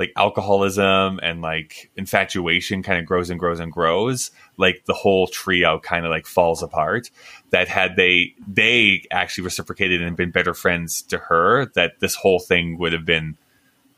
like 0.00 0.12
alcoholism 0.16 1.20
and 1.22 1.42
like 1.42 1.90
infatuation 1.94 2.82
kind 2.82 2.98
of 2.98 3.04
grows 3.04 3.28
and 3.28 3.38
grows 3.38 3.60
and 3.60 3.70
grows, 3.70 4.30
like 4.56 4.82
the 4.86 4.94
whole 4.94 5.26
trio 5.26 5.78
kind 5.78 6.06
of 6.06 6.10
like 6.10 6.26
falls 6.26 6.62
apart. 6.62 7.10
That 7.50 7.68
had 7.68 7.96
they 7.96 8.34
they 8.48 9.04
actually 9.10 9.44
reciprocated 9.44 10.00
and 10.00 10.16
been 10.16 10.30
better 10.30 10.54
friends 10.54 11.02
to 11.02 11.18
her, 11.18 11.66
that 11.74 12.00
this 12.00 12.14
whole 12.14 12.40
thing 12.40 12.78
would 12.78 12.94
have 12.94 13.04
been 13.04 13.36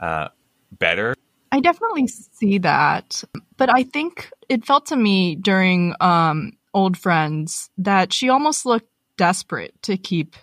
uh, 0.01 0.29
better. 0.77 1.15
I 1.53 1.61
definitely 1.61 2.09
see 2.09 2.59
that. 2.59 3.23
But 3.57 3.71
I 3.73 3.85
think 3.85 4.29
it 4.49 4.67
felt 4.67 4.87
to 4.87 4.97
me 4.97 5.37
during 5.37 5.95
um, 6.01 6.55
Old 6.75 6.99
Friends 6.99 7.71
that 7.79 8.13
she 8.13 8.29
almost 8.29 8.67
looked 8.67 8.89
desperate 9.17 9.81
to 9.83 9.97
keep 9.97 10.35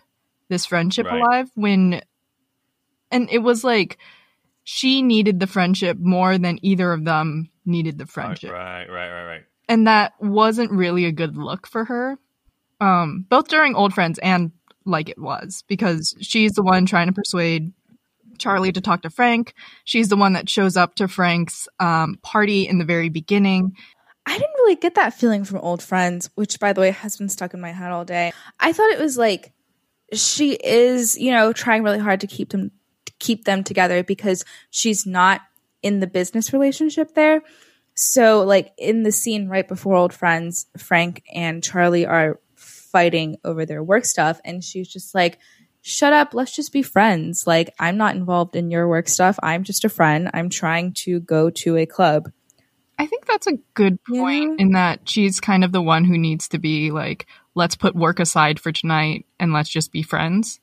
this 0.48 0.66
friendship 0.66 1.06
Right. 1.08 1.20
alive 1.22 1.52
when. 1.56 2.02
And 3.12 3.28
it 3.30 3.40
was 3.40 3.64
like 3.64 3.98
she 4.72 5.02
needed 5.02 5.40
the 5.40 5.48
friendship 5.48 5.98
more 6.00 6.38
than 6.38 6.60
either 6.62 6.94
of 6.94 7.04
them 7.04 7.50
needed 7.66 7.98
the 7.98 8.06
friendship. 8.06 8.52
Right, 8.52 8.86
right, 8.88 9.10
right, 9.10 9.26
right. 9.26 9.42
And 9.68 9.88
that 9.88 10.14
wasn't 10.20 10.70
really 10.72 11.06
a 11.06 11.12
good 11.12 11.36
look 11.36 11.66
for 11.66 11.86
her. 11.86 12.20
Um, 12.80 13.26
both 13.28 13.48
during 13.48 13.74
Old 13.74 13.96
Friends 13.96 14.20
and 14.20 14.52
like 14.86 15.10
it 15.10 15.18
was, 15.18 15.64
because 15.68 16.16
she's 16.22 16.52
the 16.52 16.62
one 16.62 16.86
trying 16.86 17.08
to 17.08 17.14
persuade 17.14 17.74
Charlie 18.38 18.72
to 18.72 18.80
talk 18.80 19.02
to 19.02 19.10
Frank. 19.10 19.56
She's 19.86 20.10
the 20.10 20.16
one 20.16 20.34
that 20.34 20.48
shows 20.48 20.78
up 20.78 20.94
to 20.96 21.08
Frank's 21.08 21.68
um, 21.80 22.20
party 22.22 22.68
in 22.68 22.78
the 22.78 22.86
very 22.86 23.10
beginning. 23.10 23.76
I 24.28 24.34
didn't 24.34 24.54
really 24.54 24.76
get 24.76 24.94
that 24.96 25.16
feeling 25.16 25.46
from 25.46 25.58
old 25.58 25.82
friends, 25.82 26.30
which 26.36 26.60
by 26.60 26.74
the 26.74 26.82
way 26.82 26.92
has 26.92 27.18
been 27.18 27.30
stuck 27.30 27.56
in 27.56 27.60
my 27.60 27.72
head 27.72 27.92
all 27.92 28.06
day. 28.06 28.34
I 28.60 28.72
thought 28.74 28.92
it 28.92 29.00
was 29.00 29.18
like 29.18 29.52
she 30.14 30.54
is, 30.54 31.18
you 31.18 31.32
know, 31.32 31.54
trying 31.54 31.82
really 31.82 31.98
hard 31.98 32.22
to 32.22 32.28
keep 32.28 32.50
them 32.50 32.70
to 32.70 32.76
keep 33.20 33.46
them 33.46 33.64
together 33.64 34.04
because 34.04 34.44
she's 34.70 35.06
not 35.06 35.42
in 35.82 36.00
the 36.00 36.08
business 36.08 36.54
relationship 36.54 37.14
there. 37.16 37.42
So 37.96 38.44
like 38.44 38.72
in 38.78 39.04
the 39.04 39.12
scene 39.12 39.48
right 39.48 39.68
before 39.68 39.96
old 39.96 40.14
friends, 40.14 40.68
Frank 40.78 41.22
and 41.34 41.64
Charlie 41.64 42.06
are 42.06 42.40
fighting 42.56 43.38
over 43.44 43.66
their 43.66 43.84
work 43.84 44.06
stuff 44.06 44.40
and 44.44 44.64
she's 44.64 44.88
just 44.88 45.14
like 45.14 45.38
shut 45.82 46.12
up, 46.14 46.34
let's 46.34 46.56
just 46.56 46.74
be 46.74 46.82
friends. 46.82 47.44
Like 47.46 47.74
I'm 47.80 47.98
not 47.98 48.16
involved 48.16 48.56
in 48.56 48.72
your 48.72 48.88
work 48.88 49.08
stuff. 49.08 49.38
I'm 49.44 49.64
just 49.64 49.86
a 49.86 49.90
friend. 49.90 50.30
I'm 50.34 50.50
trying 50.50 50.94
to 51.06 51.20
go 51.20 51.50
to 51.50 51.78
a 51.78 51.86
club. 51.86 52.32
I 52.98 53.06
think 53.06 53.26
that's 53.26 53.48
a 53.48 53.58
good 53.76 53.98
Yeah. 54.10 54.22
point 54.22 54.60
in 54.60 54.72
that 54.74 55.08
she's 55.08 55.40
kind 55.40 55.64
of 55.64 55.72
the 55.72 55.82
one 55.82 56.04
who 56.04 56.18
needs 56.18 56.50
to 56.50 56.58
be 56.58 56.92
like, 56.92 57.28
let's 57.56 57.76
put 57.76 57.96
work 57.96 58.20
aside 58.20 58.60
for 58.60 58.72
tonight 58.74 59.26
and 59.40 59.54
let's 59.54 59.70
just 59.70 59.92
be 59.94 60.04
friends. 60.04 60.60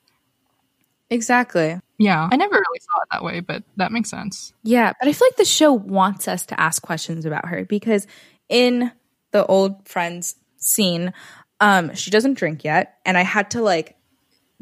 Exactly. 1.08 1.80
Yeah, 1.98 2.28
I 2.30 2.36
never 2.36 2.54
really 2.54 2.80
saw 2.80 3.00
it 3.02 3.08
that 3.12 3.24
way, 3.24 3.40
but 3.40 3.62
that 3.76 3.92
makes 3.92 4.10
sense. 4.10 4.52
Yeah, 4.62 4.92
but 5.00 5.08
I 5.08 5.12
feel 5.12 5.26
like 5.28 5.36
the 5.36 5.44
show 5.44 5.72
wants 5.72 6.28
us 6.28 6.46
to 6.46 6.60
ask 6.60 6.82
questions 6.82 7.24
about 7.24 7.46
her 7.46 7.64
because 7.64 8.06
in 8.48 8.92
the 9.30 9.46
old 9.46 9.88
friends 9.88 10.36
scene, 10.58 11.12
um, 11.60 11.94
she 11.94 12.10
doesn't 12.10 12.34
drink 12.34 12.64
yet, 12.64 12.98
and 13.06 13.16
I 13.16 13.22
had 13.22 13.52
to 13.52 13.62
like 13.62 13.96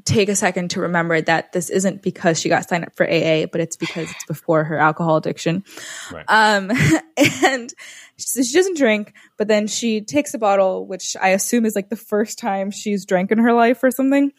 take 0.04 0.28
a 0.28 0.36
second 0.36 0.70
to 0.70 0.80
remember 0.80 1.20
that 1.20 1.52
this 1.52 1.70
isn't 1.70 2.02
because 2.02 2.38
she 2.38 2.48
got 2.48 2.68
signed 2.68 2.84
up 2.84 2.94
for 2.94 3.04
AA, 3.06 3.46
but 3.46 3.60
it's 3.60 3.76
because 3.76 4.10
it's 4.10 4.24
before 4.26 4.64
her 4.64 4.78
alcohol 4.78 5.16
addiction. 5.16 5.64
Right. 6.12 6.24
Um, 6.28 6.70
and 7.44 7.72
she, 8.18 8.44
she 8.44 8.56
doesn't 8.56 8.76
drink, 8.76 9.14
but 9.38 9.48
then 9.48 9.66
she 9.66 10.02
takes 10.02 10.34
a 10.34 10.38
bottle, 10.38 10.86
which 10.86 11.16
I 11.20 11.30
assume 11.30 11.64
is 11.64 11.74
like 11.74 11.88
the 11.88 11.96
first 11.96 12.38
time 12.38 12.70
she's 12.70 13.06
drank 13.06 13.32
in 13.32 13.38
her 13.38 13.52
life 13.52 13.82
or 13.82 13.90
something. 13.90 14.32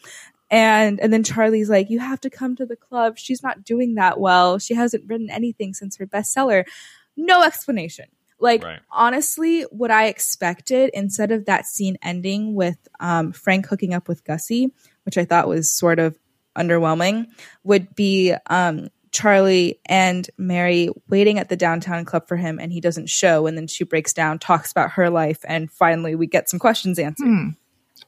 And 0.50 1.00
and 1.00 1.12
then 1.12 1.24
Charlie's 1.24 1.68
like, 1.68 1.90
"You 1.90 1.98
have 1.98 2.20
to 2.20 2.30
come 2.30 2.54
to 2.56 2.66
the 2.66 2.76
club. 2.76 3.18
She's 3.18 3.42
not 3.42 3.64
doing 3.64 3.94
that 3.96 4.20
well. 4.20 4.58
She 4.58 4.74
hasn't 4.74 5.04
written 5.08 5.30
anything 5.30 5.74
since 5.74 5.96
her 5.96 6.06
bestseller." 6.06 6.64
No 7.16 7.42
explanation. 7.42 8.06
Like 8.38 8.62
Right. 8.62 8.80
honestly, 8.90 9.62
what 9.62 9.90
I 9.90 10.06
expected 10.06 10.90
instead 10.92 11.32
of 11.32 11.46
that 11.46 11.66
scene 11.66 11.96
ending 12.02 12.54
with 12.54 12.76
um, 13.00 13.32
Frank 13.32 13.66
hooking 13.66 13.94
up 13.94 14.08
with 14.08 14.24
Gussie, 14.24 14.72
which 15.04 15.16
I 15.16 15.24
thought 15.24 15.48
was 15.48 15.70
sort 15.72 15.98
of 15.98 16.18
underwhelming, 16.56 17.26
would 17.64 17.94
be 17.94 18.34
um, 18.48 18.88
Charlie 19.10 19.80
and 19.86 20.28
Mary 20.36 20.90
waiting 21.08 21.38
at 21.38 21.48
the 21.48 21.56
downtown 21.56 22.04
club 22.04 22.28
for 22.28 22.36
him, 22.36 22.58
and 22.60 22.70
he 22.70 22.80
doesn't 22.82 23.08
show, 23.08 23.46
and 23.46 23.56
then 23.56 23.66
she 23.66 23.84
breaks 23.84 24.12
down, 24.12 24.38
talks 24.38 24.70
about 24.70 24.92
her 24.92 25.08
life, 25.08 25.38
and 25.48 25.72
finally 25.72 26.14
we 26.14 26.26
get 26.26 26.50
some 26.50 26.60
questions 26.60 26.98
answered. 26.98 27.26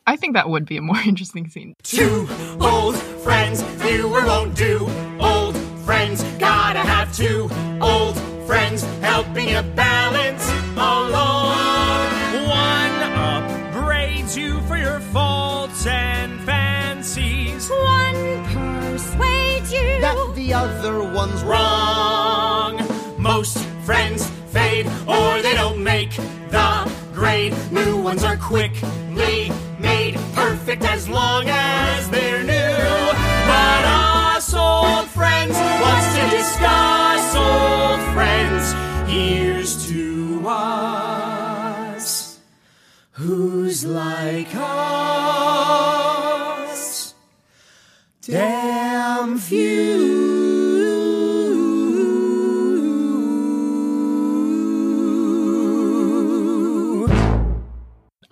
I 0.09 0.17
think 0.17 0.33
that 0.37 0.49
would 0.49 0.65
be 0.65 0.79
a 0.79 0.81
more 0.81 0.99
interesting 1.07 1.51
scene. 1.51 1.77
Two 1.83 2.27
old 2.63 2.97
friends, 2.97 3.63
fewer 3.83 4.25
won't 4.25 4.55
do. 4.57 4.89
Old 5.21 5.55
friends, 5.85 6.23
gotta 6.39 6.79
have 6.79 7.15
two 7.15 7.51
old 7.83 8.19
friends 8.47 8.85
helping 9.03 9.51
you 9.51 9.61
balance 9.77 10.49
along. 10.77 12.09
One 12.49 12.97
upbraids 13.21 14.35
you 14.35 14.63
for 14.63 14.79
your 14.79 15.01
faults 15.13 15.87
and 15.87 16.41
fancies. 16.41 17.69
One 17.69 18.45
persuades 18.47 19.71
you. 19.75 20.01
That 20.01 20.33
the 20.35 20.55
other 20.55 21.03
one's 21.03 21.43
wrong. 21.43 22.81
Most 23.19 23.59
friends 23.85 24.27
fade 24.55 24.87
or 25.07 25.43
they 25.43 25.53
don't 25.53 25.85
make 25.85 26.13
the 26.49 26.91
grade. 27.13 27.55
New 27.71 28.01
ones 28.01 28.25
are 28.25 28.39
quickly 28.39 28.89
made 28.89 29.08
perfect 29.08 29.08
as 31.09 31.15
long 31.15 31.49
as 31.49 32.11
they're 32.11 32.45
new. 32.45 32.53
But 33.47 33.85
us 34.37 34.53
old 34.55 35.09
friends 35.09 35.57
wants 35.57 36.15
to 36.17 36.29
discuss 36.37 37.35
old 37.35 38.01
friends. 38.15 38.75
Here's 39.11 39.89
to 39.89 40.43
us. 40.47 42.39
Who's 43.13 43.85
like 43.87 44.55
us? 44.55 44.65
Damn 48.23 49.39
few. 49.39 50.18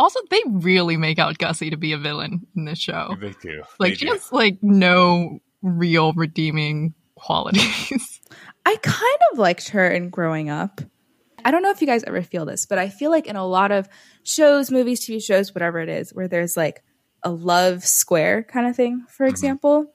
Also, 0.06 0.20
they 0.30 0.40
really 0.48 0.96
make 0.96 1.18
out 1.18 1.36
Gussie 1.36 1.70
to 1.70 1.76
be 1.76 1.92
a 1.92 1.98
villain 1.98 2.46
in 2.54 2.64
this 2.64 2.78
show. 2.78 3.16
They 3.20 3.34
do. 3.42 3.64
Like 3.80 3.90
They 3.90 3.94
she 3.96 4.06
do. 4.06 4.12
has 4.12 4.30
like 4.30 4.58
no 4.62 5.40
real 5.62 6.12
redeeming 6.12 6.94
qualities. 7.16 8.20
I 8.64 8.76
kind 8.76 9.18
of 9.32 9.38
liked 9.38 9.70
her 9.70 9.90
in 9.90 10.10
growing 10.10 10.48
up. 10.48 10.80
I 11.44 11.50
don't 11.50 11.62
know 11.64 11.70
if 11.70 11.80
you 11.80 11.88
guys 11.88 12.04
ever 12.04 12.22
feel 12.22 12.44
this, 12.46 12.66
but 12.66 12.78
I 12.78 12.88
feel 12.88 13.10
like 13.10 13.26
in 13.26 13.34
a 13.34 13.44
lot 13.44 13.72
of 13.72 13.88
shows, 14.22 14.70
movies, 14.70 15.00
TV 15.04 15.20
shows, 15.20 15.52
whatever 15.52 15.80
it 15.80 15.88
is, 15.88 16.14
where 16.14 16.28
there's 16.28 16.56
like 16.56 16.84
a 17.24 17.30
love 17.30 17.84
square 17.84 18.44
kind 18.44 18.68
of 18.68 18.76
thing, 18.76 19.04
for 19.08 19.26
example. 19.26 19.92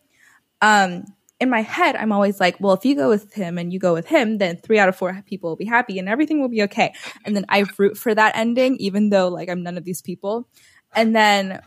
Um, 0.62 1.06
in 1.42 1.50
my 1.50 1.64
head, 1.64 1.96
I'm 1.96 2.12
always 2.12 2.40
like, 2.40 2.56
well, 2.60 2.74
if 2.74 2.86
you 2.86 2.96
go 2.96 3.10
with 3.10 3.34
him 3.34 3.58
and 3.58 3.74
you 3.74 3.80
go 3.80 3.94
with 3.94 4.06
him, 4.06 4.38
then 4.38 4.58
three 4.58 4.78
out 4.78 4.88
of 4.88 4.96
four 4.96 5.22
people 5.26 5.50
will 5.50 5.58
be 5.58 5.66
happy 5.66 5.98
and 5.98 6.08
everything 6.08 6.40
will 6.40 6.50
be 6.50 6.62
okay. 6.64 6.94
And 7.26 7.36
then 7.36 7.46
I 7.50 7.66
root 7.78 7.98
for 7.98 8.14
that 8.14 8.38
ending, 8.38 8.78
even 8.78 9.10
though 9.10 9.28
like 9.28 9.50
I'm 9.50 9.64
none 9.64 9.78
of 9.78 9.84
these 9.84 10.02
people. 10.02 10.48
And 10.96 11.16
then 11.16 11.62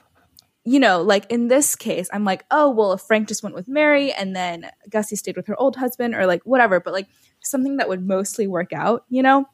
you 0.66 0.80
know, 0.80 1.02
like 1.02 1.30
in 1.30 1.48
this 1.48 1.76
case, 1.76 2.08
I'm 2.10 2.24
like, 2.24 2.46
oh, 2.50 2.70
well, 2.70 2.94
if 2.94 3.02
Frank 3.02 3.28
just 3.28 3.42
went 3.42 3.54
with 3.54 3.68
Mary 3.68 4.12
and 4.12 4.34
then 4.34 4.70
Gussie 4.88 5.14
stayed 5.14 5.36
with 5.36 5.46
her 5.48 5.60
old 5.60 5.76
husband 5.76 6.14
or 6.14 6.24
like 6.26 6.42
whatever, 6.44 6.80
but 6.80 6.94
like 6.94 7.06
something 7.42 7.76
that 7.76 7.88
would 7.88 8.06
mostly 8.06 8.46
work 8.46 8.72
out, 8.72 9.04
you 9.10 9.22
know? 9.22 9.44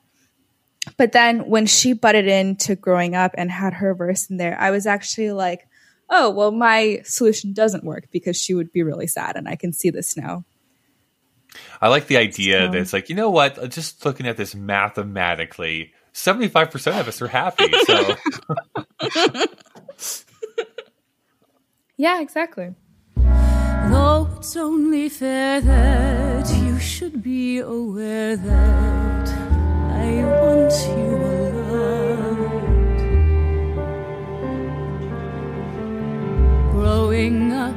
But 0.97 1.11
then 1.11 1.51
when 1.51 1.67
she 1.67 1.95
butted 1.95 2.29
into 2.29 2.77
growing 2.77 3.17
up 3.17 3.33
and 3.37 3.51
had 3.51 3.75
her 3.75 3.93
verse 3.93 4.31
in 4.31 4.37
there, 4.37 4.57
I 4.57 4.71
was 4.71 4.87
actually 4.87 5.33
like, 5.33 5.67
oh, 6.11 6.29
well, 6.31 6.51
my 6.51 7.01
solution 7.05 7.53
doesn't 7.53 7.85
work 7.85 8.09
because 8.11 8.37
she 8.37 8.53
would 8.55 8.73
be 8.73 8.83
really 8.83 9.07
sad. 9.07 9.37
And 9.37 9.49
I 9.49 9.57
can 9.57 9.73
see 9.73 9.91
this 9.91 10.17
now. 10.17 10.45
I 11.81 11.89
like 11.89 12.07
the 12.09 12.17
idea 12.17 12.67
So- 12.67 12.73
that 12.73 12.79
it's 12.81 12.93
like, 12.93 13.09
you 13.09 13.15
know 13.17 13.31
what? 13.31 13.71
Just 13.71 14.05
looking 14.05 14.27
at 14.27 14.37
this 14.37 14.55
mathematically, 14.55 15.93
75% 16.13 17.01
of 17.01 17.09
us 17.09 17.23
are 17.23 17.29
happy. 17.29 17.73
So 17.87 18.17
Yeah, 21.97 22.21
exactly. 22.21 22.75
Though 23.17 24.29
it's 24.39 24.57
only 24.57 25.09
fair 25.09 25.61
that 25.61 26.49
you 26.63 26.79
should 26.79 27.23
be 27.23 27.59
aware 27.59 28.37
that 28.37 29.29
I 29.29 30.25
want 30.25 30.73
you 30.99 31.40
Growing 37.11 37.51
up 37.53 37.75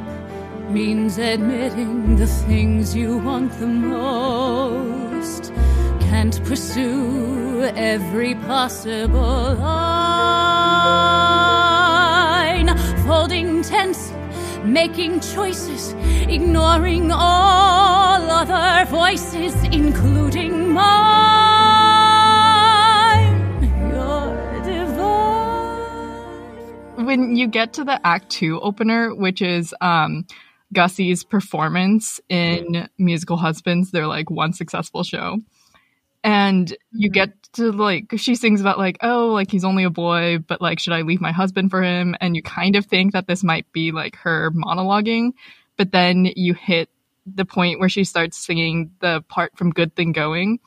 means 0.69 1.17
admitting 1.17 2.17
the 2.17 2.27
things 2.27 2.95
you 2.95 3.17
want 3.17 3.51
the 3.53 3.65
most. 3.65 5.51
Can't 6.01 6.39
pursue 6.43 7.63
every 7.75 8.35
possible 8.35 9.55
line. 9.55 9.73
Folding 13.07 13.63
tense, 13.63 14.13
making 14.63 15.21
choices, 15.21 15.95
ignoring 16.29 17.11
all 17.11 18.21
other 18.29 18.85
voices, 18.85 19.55
including 19.71 20.73
mine. 20.73 21.12
When 27.05 27.35
you 27.35 27.47
get 27.47 27.73
to 27.73 27.83
the 27.83 28.05
act 28.05 28.29
two 28.29 28.59
opener 28.61 29.13
which 29.13 29.41
is 29.41 29.73
um 29.81 30.25
gussie's 30.73 31.23
performance 31.23 32.19
in 32.29 32.89
musical 32.97 33.37
husbands 33.37 33.91
their 33.91 34.07
like 34.07 34.29
one 34.29 34.53
successful 34.53 35.03
show. 35.03 35.37
And 36.25 36.75
you 36.91 37.09
get 37.09 37.31
to 37.53 37.71
like 37.71 38.13
she 38.15 38.35
sings 38.35 38.61
about 38.61 38.77
like 38.77 38.97
oh 39.01 39.27
like 39.27 39.51
he's 39.51 39.65
only 39.65 39.83
a 39.83 39.89
boy 39.89 40.39
but 40.39 40.61
like 40.61 40.79
should 40.79 40.93
i 40.93 41.01
leave 41.01 41.21
my 41.21 41.31
husband 41.31 41.69
for 41.69 41.83
him? 41.83 42.15
And 42.21 42.35
you 42.35 42.41
kind 42.41 42.75
of 42.75 42.85
think 42.85 43.13
that 43.13 43.27
this 43.27 43.43
might 43.43 43.71
be 43.71 43.91
like 43.91 44.15
her 44.17 44.51
monologuing 44.51 45.31
but 45.77 45.91
then 45.91 46.31
you 46.35 46.53
hit 46.53 46.89
the 47.25 47.45
point 47.45 47.79
where 47.79 47.89
she 47.89 48.03
starts 48.03 48.37
singing 48.37 48.91
the 48.99 49.23
part 49.27 49.57
from 49.57 49.71
good 49.71 49.95
thing 49.95 50.11
going. 50.11 50.59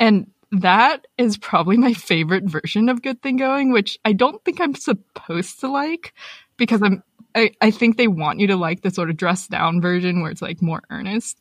And 0.00 0.30
that 0.52 1.06
is 1.16 1.38
probably 1.38 1.78
my 1.78 1.94
favorite 1.94 2.44
version 2.44 2.88
of 2.88 3.02
Good 3.02 3.22
Thing 3.22 3.36
Going, 3.36 3.72
which 3.72 3.98
I 4.04 4.12
don't 4.12 4.42
think 4.44 4.60
I'm 4.60 4.74
supposed 4.74 5.60
to 5.60 5.68
like 5.68 6.14
because 6.56 6.82
I'm 6.82 7.02
I, 7.34 7.52
I 7.62 7.70
think 7.70 7.96
they 7.96 8.08
want 8.08 8.40
you 8.40 8.46
to 8.48 8.56
like 8.56 8.82
the 8.82 8.90
sort 8.90 9.08
of 9.08 9.16
dressed 9.16 9.50
down 9.50 9.80
version 9.80 10.20
where 10.20 10.30
it's 10.30 10.42
like 10.42 10.60
more 10.60 10.82
earnest. 10.90 11.38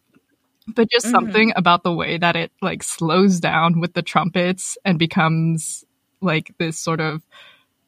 But 0.68 0.90
just 0.90 1.08
mm-hmm. 1.08 1.16
something 1.16 1.54
about 1.56 1.84
the 1.84 1.94
way 1.94 2.18
that 2.18 2.38
it 2.38 2.52
like 2.62 2.84
slows 2.84 3.40
down 3.40 3.82
with 3.82 3.94
the 3.94 4.02
trumpets 4.02 4.78
and 4.86 4.98
becomes 4.98 5.84
like 6.22 6.56
this 6.60 6.80
sort 6.80 7.02
of 7.02 7.22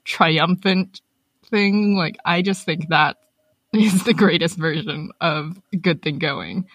triumphant 0.04 1.02
thing. 1.46 1.96
Like 1.96 2.18
I 2.26 2.42
just 2.42 2.66
think 2.66 2.90
that 2.90 3.18
is 3.74 4.04
the 4.04 4.14
greatest 4.14 4.58
version 4.58 5.12
of 5.22 5.58
Good 5.82 6.02
Thing 6.02 6.20
Going. 6.20 6.68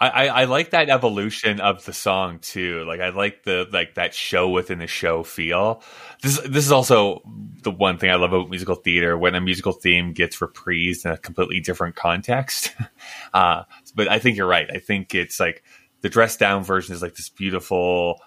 I, 0.00 0.28
I, 0.28 0.44
like 0.44 0.70
that 0.70 0.88
evolution 0.88 1.60
of 1.60 1.84
the 1.84 1.92
song 1.92 2.38
too. 2.38 2.84
Like 2.86 3.00
I 3.00 3.10
like 3.10 3.42
the 3.42 3.68
like 3.70 3.96
that 3.96 4.14
show 4.14 4.48
within 4.48 4.78
the 4.78 4.86
show 4.86 5.22
feel. 5.22 5.82
This 6.22 6.40
this 6.40 6.64
is 6.64 6.72
also 6.72 7.20
the 7.62 7.70
one 7.70 7.98
thing 7.98 8.10
I 8.10 8.14
love 8.14 8.32
about 8.32 8.48
musical 8.48 8.76
theater 8.76 9.18
when 9.18 9.34
a 9.34 9.42
musical 9.42 9.72
theme 9.72 10.14
gets 10.14 10.38
reprised 10.38 11.04
in 11.04 11.10
a 11.10 11.18
completely 11.18 11.60
different 11.60 11.96
context. 11.96 12.74
uh, 13.34 13.64
but 13.94 14.08
I 14.08 14.18
think 14.18 14.38
you're 14.38 14.46
right. 14.46 14.70
I 14.72 14.78
think 14.78 15.14
it's 15.14 15.38
like 15.38 15.62
the 16.00 16.08
dressed 16.08 16.38
down 16.38 16.64
version 16.64 16.94
is 16.94 17.02
like 17.02 17.16
this 17.16 17.28
beautiful, 17.28 18.20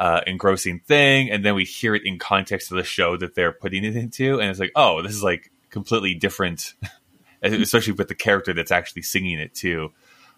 uh, 0.00 0.22
engrossing 0.26 0.80
thing, 0.80 1.30
and 1.30 1.44
then 1.44 1.54
we 1.54 1.64
hear 1.64 1.94
it 1.94 2.02
in 2.04 2.18
context 2.18 2.72
of 2.72 2.76
the 2.76 2.82
show 2.82 3.16
that 3.18 3.36
they're 3.36 3.52
putting 3.52 3.84
it 3.84 3.94
into, 3.94 4.40
and 4.40 4.50
it's 4.50 4.58
like, 4.58 4.72
oh, 4.74 5.00
this 5.00 5.12
is 5.12 5.22
like 5.22 5.52
completely 5.70 6.16
different, 6.16 6.74
especially 7.42 7.92
with 7.92 8.08
the 8.08 8.16
character 8.16 8.52
that's 8.52 8.72
actually 8.72 9.02
singing 9.02 9.38
it 9.38 9.54
too 9.54 9.92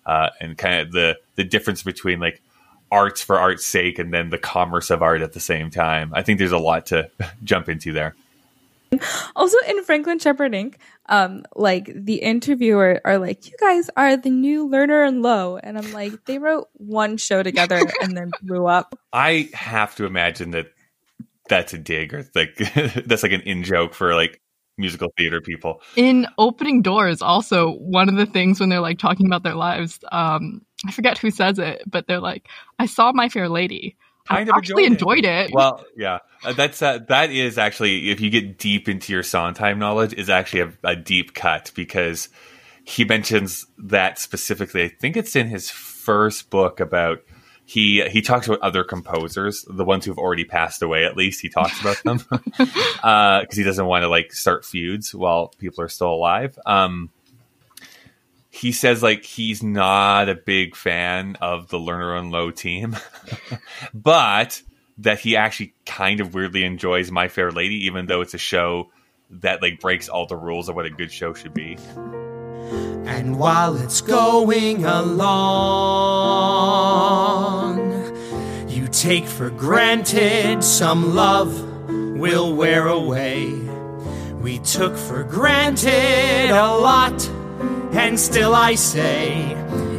uh, 0.07 0.31
and 0.41 0.57
kind 0.57 0.81
of 0.81 0.93
the 0.93 1.19
the 1.35 1.45
difference 1.45 1.83
between 1.83 2.21
like 2.21 2.41
arts 2.91 3.21
for 3.21 3.39
art's 3.39 3.67
sake 3.67 3.99
and 3.99 4.15
then 4.15 4.31
the 4.31 4.39
commerce 4.39 4.91
of 4.91 5.03
art 5.03 5.21
at 5.21 5.33
the 5.33 5.41
same 5.41 5.71
time. 5.71 6.13
I 6.15 6.23
think 6.23 6.39
there's 6.39 6.53
a 6.53 6.59
lot 6.59 6.87
to 6.87 7.11
jump 7.45 7.69
into 7.69 7.93
there. 7.93 8.15
Also 9.35 9.59
in 9.69 9.83
Franklin 9.83 10.21
Shepard 10.21 10.53
Inc., 10.53 10.77
um, 11.09 11.45
like 11.57 11.91
the 11.93 12.17
interviewer 12.17 13.01
are 13.05 13.19
like, 13.19 13.47
"You 13.47 13.57
guys 13.61 13.91
are 13.97 14.17
the 14.17 14.31
new 14.31 14.69
Lerner 14.69 15.07
and 15.07 15.23
Loewe," 15.23 15.59
and 15.63 15.77
I'm 15.77 15.93
like, 15.93 16.25
they 16.25 16.39
wrote 16.39 16.69
one 16.75 17.17
show 17.17 17.43
together 17.43 17.81
and 18.01 18.17
then 18.17 18.31
blew 18.43 18.67
up. 18.67 18.99
I 19.13 19.51
have 19.55 19.97
to 19.97 20.05
imagine 20.07 20.53
that 20.53 20.73
that's 21.49 21.75
a 21.75 21.79
dig 21.79 22.15
or 22.15 22.29
like 22.35 22.57
that's 23.07 23.25
like 23.25 23.33
an 23.33 23.43
in 23.43 23.65
joke 23.65 23.93
for 23.93 24.15
like 24.15 24.41
musical 24.79 25.13
theater 25.17 25.41
people. 25.41 25.81
in 25.97 26.27
opening 26.39 26.83
doors 26.83 27.23
also 27.23 27.73
one 27.73 28.09
of 28.09 28.17
the 28.17 28.27
things 28.27 28.61
when 28.61 28.69
they're 28.69 28.81
like 28.81 28.99
talking 28.99 29.27
about 29.27 29.43
their 29.43 29.55
lives 29.55 29.99
um 30.13 30.61
i 30.87 30.91
forget 30.93 31.17
who 31.17 31.31
says 31.31 31.59
it 31.59 31.83
but 31.87 32.07
they're 32.07 32.21
like 32.21 32.49
i 32.79 32.87
saw 32.87 33.13
my 33.13 33.29
fair 33.29 33.49
lady 33.49 33.97
Kind 34.29 34.51
i 34.51 34.53
of 34.53 34.59
actually 34.59 34.85
enjoyed 34.85 35.19
enjoyed 35.19 35.25
it, 35.25 35.51
Well, 35.53 35.85
yeah, 35.97 36.19
uh, 36.45 36.53
that's 36.53 36.83
uh, 36.83 36.99
that 37.09 37.31
is 37.31 37.59
actually 37.59 38.11
if 38.11 38.21
you 38.21 38.31
get 38.31 38.59
deep 38.59 38.89
into 38.89 39.13
your 39.13 39.23
Sondheim 39.23 39.79
knowledge, 39.79 40.15
is 40.15 40.29
actually 40.29 40.61
a, 40.61 40.73
a 40.83 40.97
deep 40.97 41.35
cut 41.35 41.71
because 41.75 42.29
he 42.85 43.05
mentions 43.05 43.67
that 43.79 44.19
specifically. 44.19 44.83
I 44.83 44.89
think 44.89 45.17
it's 45.17 45.37
in 45.37 45.49
his 45.49 45.71
first 45.71 46.51
book 46.51 46.81
about 46.81 47.23
he 47.69 48.09
he 48.09 48.23
talks 48.23 48.47
about 48.47 48.61
other 48.61 48.85
composers, 48.85 49.65
the 49.69 49.85
ones 49.85 50.05
who've 50.05 50.19
already 50.19 50.45
passed 50.45 50.83
away. 50.83 51.05
At 51.05 51.17
least 51.17 51.41
he 51.41 51.49
talks 51.49 51.81
about 51.81 52.01
them 52.05 52.19
because 52.57 53.57
he 53.57 53.65
doesn't 53.65 53.85
want 53.85 54.05
to 54.05 54.09
like 54.09 54.33
start 54.33 54.65
feuds 54.65 55.13
while 55.13 55.49
people 55.59 55.83
are 55.83 55.89
still 55.89 56.13
alive. 56.13 56.57
Um, 56.65 57.11
he 58.51 58.71
says 58.71 59.03
like 59.03 59.25
he's 59.25 59.65
not 59.65 60.29
a 60.29 60.37
big 60.37 60.77
fan 60.77 61.37
of 61.41 61.69
the 61.69 61.77
Lerner 61.77 62.17
and 62.17 62.31
Loewe 62.31 62.53
team, 62.53 62.97
but 63.95 64.63
that 64.99 65.19
he 65.19 65.37
actually 65.37 65.75
kind 65.85 66.21
of 66.21 66.35
weirdly 66.35 66.63
enjoys 66.63 67.11
My 67.11 67.27
Fair 67.27 67.51
Lady, 67.51 67.87
even 67.87 68.07
though 68.07 68.21
it's 68.21 68.33
a 68.33 68.39
show 68.39 68.93
that 69.31 69.63
like 69.63 69.81
breaks 69.81 70.09
all 70.09 70.27
the 70.27 70.37
rules 70.37 70.69
of 70.69 70.77
what 70.77 70.87
a 70.87 70.91
good 70.91 71.13
show 71.13 71.35
should 71.35 71.55
be. 71.55 71.77
And 73.07 73.39
while 73.39 73.77
it's 73.77 74.01
going 74.01 74.85
along, 74.85 75.27
you 78.69 78.89
take 78.89 79.27
for 79.27 79.51
granted 79.51 80.65
some 80.65 81.15
love 81.15 81.63
will 82.19 82.55
wear 82.55 82.89
away. 82.89 83.53
We 84.41 84.59
took 84.61 84.97
for 84.97 85.23
granted 85.23 86.51
a 86.51 86.77
lot, 86.77 87.29
and 87.93 88.19
still 88.19 88.55
I 88.55 88.75
say 88.75 89.53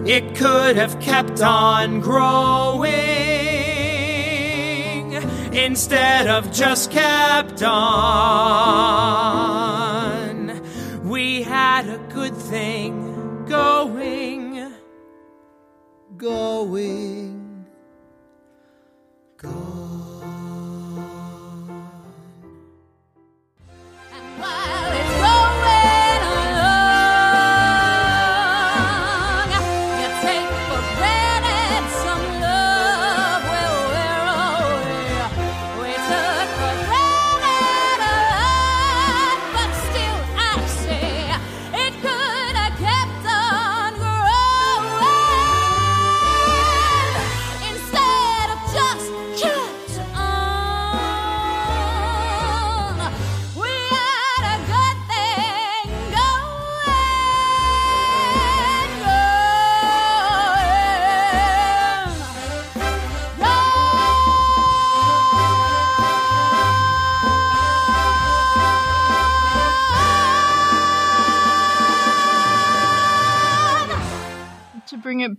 it 0.06 0.36
could 0.36 0.78
have 0.78 1.00
kept 1.00 1.42
on 1.42 2.00
growing 2.02 3.47
instead 5.58 6.28
of 6.28 6.52
just 6.54 6.92
kept 6.92 7.64
on. 7.64 7.78
We 11.10 11.42
had 11.42 11.90
a 11.90 11.98
good 12.14 12.36
thing 12.36 13.46
going, 13.48 14.72
going. 16.16 17.47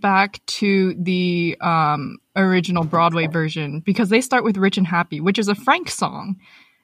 Back 0.01 0.43
to 0.45 0.95
the 0.97 1.57
um, 1.61 2.17
original 2.35 2.83
Broadway 2.83 3.27
version 3.27 3.79
because 3.81 4.09
they 4.09 4.21
start 4.21 4.43
with 4.43 4.57
Rich 4.57 4.77
and 4.77 4.87
Happy, 4.87 5.21
which 5.21 5.39
is 5.39 5.47
a 5.47 5.55
Frank 5.55 5.89
song. 5.89 6.37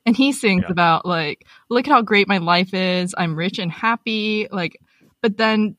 And 0.06 0.16
he 0.16 0.32
sings 0.34 0.64
Yeah. 0.66 0.72
about 0.72 1.06
like, 1.06 1.46
look 1.70 1.88
at 1.88 1.92
how 1.92 2.02
great 2.02 2.28
my 2.28 2.38
life 2.38 2.74
is. 2.74 3.16
I'm 3.18 3.36
rich 3.36 3.58
and 3.58 3.72
happy. 3.72 4.48
Like, 4.52 4.78
but 5.22 5.38
then 5.38 5.78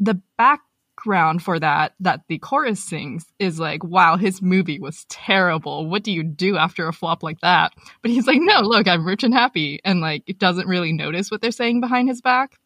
the 0.00 0.20
background 0.38 1.42
for 1.42 1.58
that, 1.60 1.92
that 2.00 2.22
the 2.28 2.38
chorus 2.38 2.82
sings 2.82 3.26
is 3.38 3.60
like, 3.60 3.84
wow, 3.84 4.16
his 4.16 4.40
movie 4.40 4.78
was 4.78 5.04
terrible. 5.10 5.86
What 5.86 6.02
do 6.02 6.12
you 6.12 6.22
do 6.22 6.56
after 6.56 6.88
a 6.88 6.92
flop 6.94 7.22
like 7.22 7.40
that? 7.40 7.72
But 8.00 8.10
he's 8.10 8.26
like, 8.26 8.40
no, 8.40 8.60
look, 8.62 8.88
I'm 8.88 9.04
rich 9.06 9.22
and 9.22 9.34
happy. 9.34 9.80
And 9.84 10.00
like, 10.00 10.22
it 10.26 10.38
doesn't 10.38 10.66
really 10.66 10.92
notice 10.92 11.30
what 11.30 11.42
they're 11.42 11.50
saying 11.50 11.80
behind 11.80 12.08
his 12.08 12.22
back. 12.22 12.56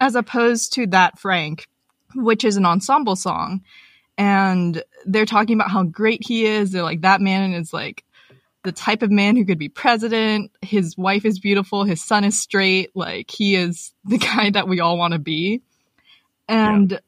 As 0.00 0.14
opposed 0.16 0.72
to 0.74 0.86
that 0.88 1.18
Frank, 1.18 1.68
which 2.14 2.44
is 2.44 2.56
an 2.56 2.66
ensemble 2.66 3.16
song. 3.16 3.62
And 4.18 4.82
they're 5.06 5.26
talking 5.26 5.56
about 5.56 5.70
how 5.70 5.84
great 5.84 6.20
he 6.26 6.46
is. 6.46 6.70
They're 6.70 6.82
like, 6.82 7.02
that 7.02 7.20
man 7.20 7.52
is 7.52 7.72
like 7.72 8.04
the 8.62 8.72
type 8.72 9.02
of 9.02 9.10
man 9.10 9.36
who 9.36 9.44
could 9.44 9.58
be 9.58 9.68
president. 9.68 10.52
His 10.60 10.96
wife 10.96 11.24
is 11.24 11.40
beautiful. 11.40 11.84
His 11.84 12.02
son 12.02 12.24
is 12.24 12.40
straight. 12.40 12.90
Like, 12.94 13.30
he 13.30 13.56
is 13.56 13.92
the 14.04 14.18
guy 14.36 14.50
that 14.50 14.68
we 14.68 14.80
all 14.80 14.98
want 14.98 15.12
to 15.12 15.18
be. 15.18 15.62
And 16.48 17.00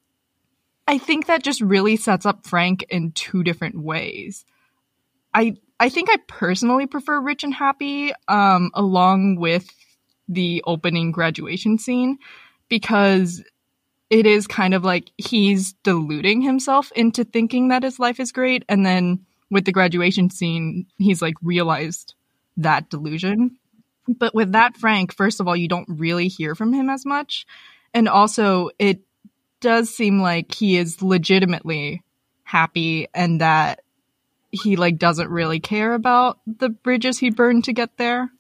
I 0.87 0.99
think 0.99 1.27
that 1.27 1.43
just 1.43 1.61
really 1.61 1.97
sets 1.97 2.27
up 2.27 2.47
Frank 2.47 2.85
in 2.89 3.13
two 3.13 3.43
different 3.43 3.79
ways. 3.79 4.45
I 5.33 5.57
I 5.81 5.89
think 5.89 6.09
I 6.11 6.17
personally 6.29 6.87
prefer 6.87 7.21
Rich 7.21 7.45
and 7.45 7.53
Happy 7.53 8.13
um, 8.29 8.71
along 8.75 9.37
with 9.37 9.69
the 10.29 10.63
opening 10.67 11.11
graduation 11.11 11.79
scene 11.79 12.19
because 12.69 13.43
it 14.15 14.27
is 14.27 14.47
kind 14.47 14.75
of 14.75 14.85
like 14.85 15.11
he's 15.19 15.73
deluding 15.83 16.41
himself 16.41 16.93
into 16.93 17.25
thinking 17.25 17.67
that 17.69 17.83
his 17.83 17.99
life 17.99 18.21
is 18.21 18.31
great. 18.31 18.65
And 18.69 18.87
then 18.87 19.27
with 19.51 19.65
the 19.65 19.73
graduation 19.73 20.31
scene 20.31 20.87
he's 20.99 21.21
like 21.21 21.35
realized 21.43 22.15
that 22.57 22.89
delusion. 22.91 23.59
But 24.07 24.33
with 24.33 24.53
that 24.53 24.77
frank 24.77 25.13
first 25.13 25.41
of 25.41 25.49
all 25.49 25.57
you 25.57 25.67
don't 25.67 25.89
really 25.89 26.29
hear 26.29 26.55
from 26.55 26.73
him 26.73 26.89
as 26.91 27.05
much. 27.05 27.45
And 27.93 28.09
also 28.09 28.71
it 28.79 29.01
does 29.59 29.93
seem 29.93 30.21
like 30.21 30.55
he 30.55 30.77
is 30.77 31.03
legitimately 31.03 32.05
happy 32.45 33.09
and 33.15 33.41
that 33.41 33.81
he 34.53 34.77
like 34.77 34.97
doesn't 34.97 35.29
really 35.29 35.59
care 35.59 35.93
about 35.93 36.39
the 36.47 36.69
bridges 36.69 37.19
he 37.19 37.31
burned 37.31 37.65
to 37.65 37.73
get 37.73 37.97
there 37.97 38.31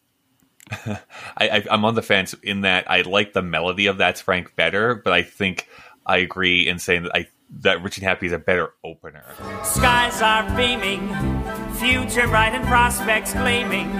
I, 1.37 1.65
I'm 1.71 1.85
on 1.85 1.95
the 1.95 2.03
fence 2.03 2.35
in 2.43 2.63
that 2.63 2.91
I 2.91 3.03
like 3.03 3.33
the 3.33 3.43
melody 3.43 3.87
of 3.87 3.99
That's 3.99 4.21
Frank 4.21 4.57
better, 4.57 4.95
but 4.95 5.13
I 5.13 5.23
think 5.23 5.69
I 6.07 6.19
agree 6.19 6.67
in 6.69 6.79
saying 6.79 7.05
that 7.05 7.15
I 7.15 7.29
that 7.61 7.83
Rich 7.83 7.99
and 7.99 8.05
Happy 8.05 8.27
is 8.27 8.33
a 8.33 8.39
better 8.39 8.73
opener. 8.83 9.25
Skies 9.63 10.21
are 10.23 10.45
beaming, 10.57 11.09
future 11.75 12.27
bright 12.27 12.55
and 12.55 12.65
prospects 12.67 13.33
gleaming. 13.33 13.91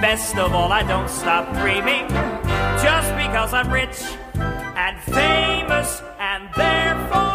Best 0.00 0.36
of 0.36 0.54
all, 0.54 0.72
I 0.72 0.82
don't 0.84 1.10
stop 1.10 1.52
dreaming. 1.54 2.08
Just 2.82 3.14
because 3.16 3.52
I'm 3.52 3.70
rich 3.72 4.00
and 4.76 5.00
famous 5.02 6.02
and 6.18 6.48
therefore 6.54 7.27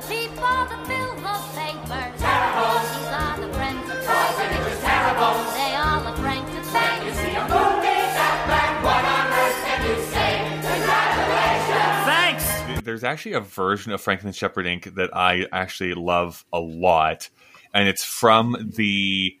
the 0.00 0.06
people 0.08 0.42
that 0.42 0.86
fill 0.86 1.14
the 1.16 1.36
papers. 1.52 2.20
Terrible. 2.20 2.80
These 2.80 3.12
are 3.12 3.36
the 3.40 3.52
friends 3.54 3.90
of 3.90 3.98
Frank. 4.04 4.52
it 4.52 4.64
was 4.64 4.80
terrible. 4.80 5.34
They 5.52 5.74
all 5.76 6.00
look 6.04 6.16
Frank 6.16 6.46
to 6.46 6.62
thank. 6.70 7.04
You 7.04 7.12
see 7.14 7.34
a 7.36 7.42
movie 7.42 8.00
that 8.16 8.36
bad, 8.48 8.72
what 8.84 9.04
on 9.04 9.26
earth 9.40 9.60
can 9.66 9.80
you 9.88 9.96
say? 10.04 10.30
Thanks. 12.06 12.82
There's 12.84 13.04
actually 13.04 13.34
a 13.34 13.40
version 13.40 13.92
of 13.92 14.00
Franklin 14.00 14.32
Shepard 14.32 14.66
Inc. 14.66 14.94
that 14.94 15.14
I 15.14 15.46
actually 15.52 15.94
love 15.94 16.44
a 16.52 16.60
lot, 16.60 17.28
and 17.74 17.88
it's 17.88 18.04
from 18.04 18.72
the 18.76 19.36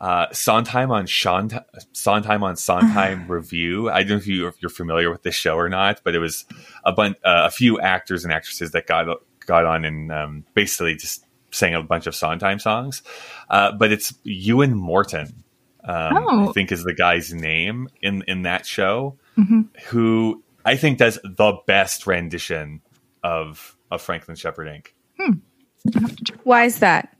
uh, 0.00 0.26
Sondheim 0.32 0.90
on 0.90 1.06
Shant- 1.06 1.54
Sondheim 1.92 2.42
on 2.44 2.56
Sondheim 2.56 3.26
review. 3.30 3.90
I 3.90 4.02
don't 4.02 4.10
know 4.10 4.16
if, 4.16 4.26
you, 4.26 4.46
if 4.46 4.60
you're 4.60 4.70
familiar 4.70 5.10
with 5.10 5.22
this 5.22 5.34
show 5.34 5.56
or 5.56 5.68
not, 5.68 6.02
but 6.04 6.14
it 6.14 6.18
was 6.18 6.44
a 6.84 6.92
bunch, 6.92 7.16
uh, 7.24 7.44
a 7.46 7.50
few 7.50 7.80
actors 7.80 8.22
and 8.22 8.32
actresses 8.32 8.72
that 8.72 8.86
got 8.86 9.08
got 9.46 9.64
on 9.64 9.84
and 9.84 10.12
um, 10.12 10.44
basically 10.54 10.94
just 10.96 11.24
sang 11.50 11.74
a 11.74 11.82
bunch 11.82 12.06
of 12.06 12.14
Sondheim 12.14 12.58
songs. 12.58 13.02
Uh, 13.48 13.72
but 13.72 13.92
it's 13.92 14.12
Euan 14.26 14.72
Morton, 14.74 15.44
um, 15.84 16.16
Oh. 16.16 16.48
I 16.48 16.52
think 16.52 16.72
is 16.72 16.84
the 16.84 16.94
guy's 16.94 17.32
name 17.32 17.88
in 18.02 18.22
in 18.22 18.42
that 18.42 18.66
show, 18.66 19.16
who 19.86 20.42
I 20.64 20.76
think 20.76 20.98
does 20.98 21.18
the 21.24 21.58
best 21.66 22.06
rendition 22.06 22.82
of 23.22 23.76
of 23.90 24.02
Franklin 24.02 24.36
Shepard 24.36 24.66
Inc. 24.68 24.88
Why 26.42 26.64
is 26.64 26.80
that? 26.80 27.15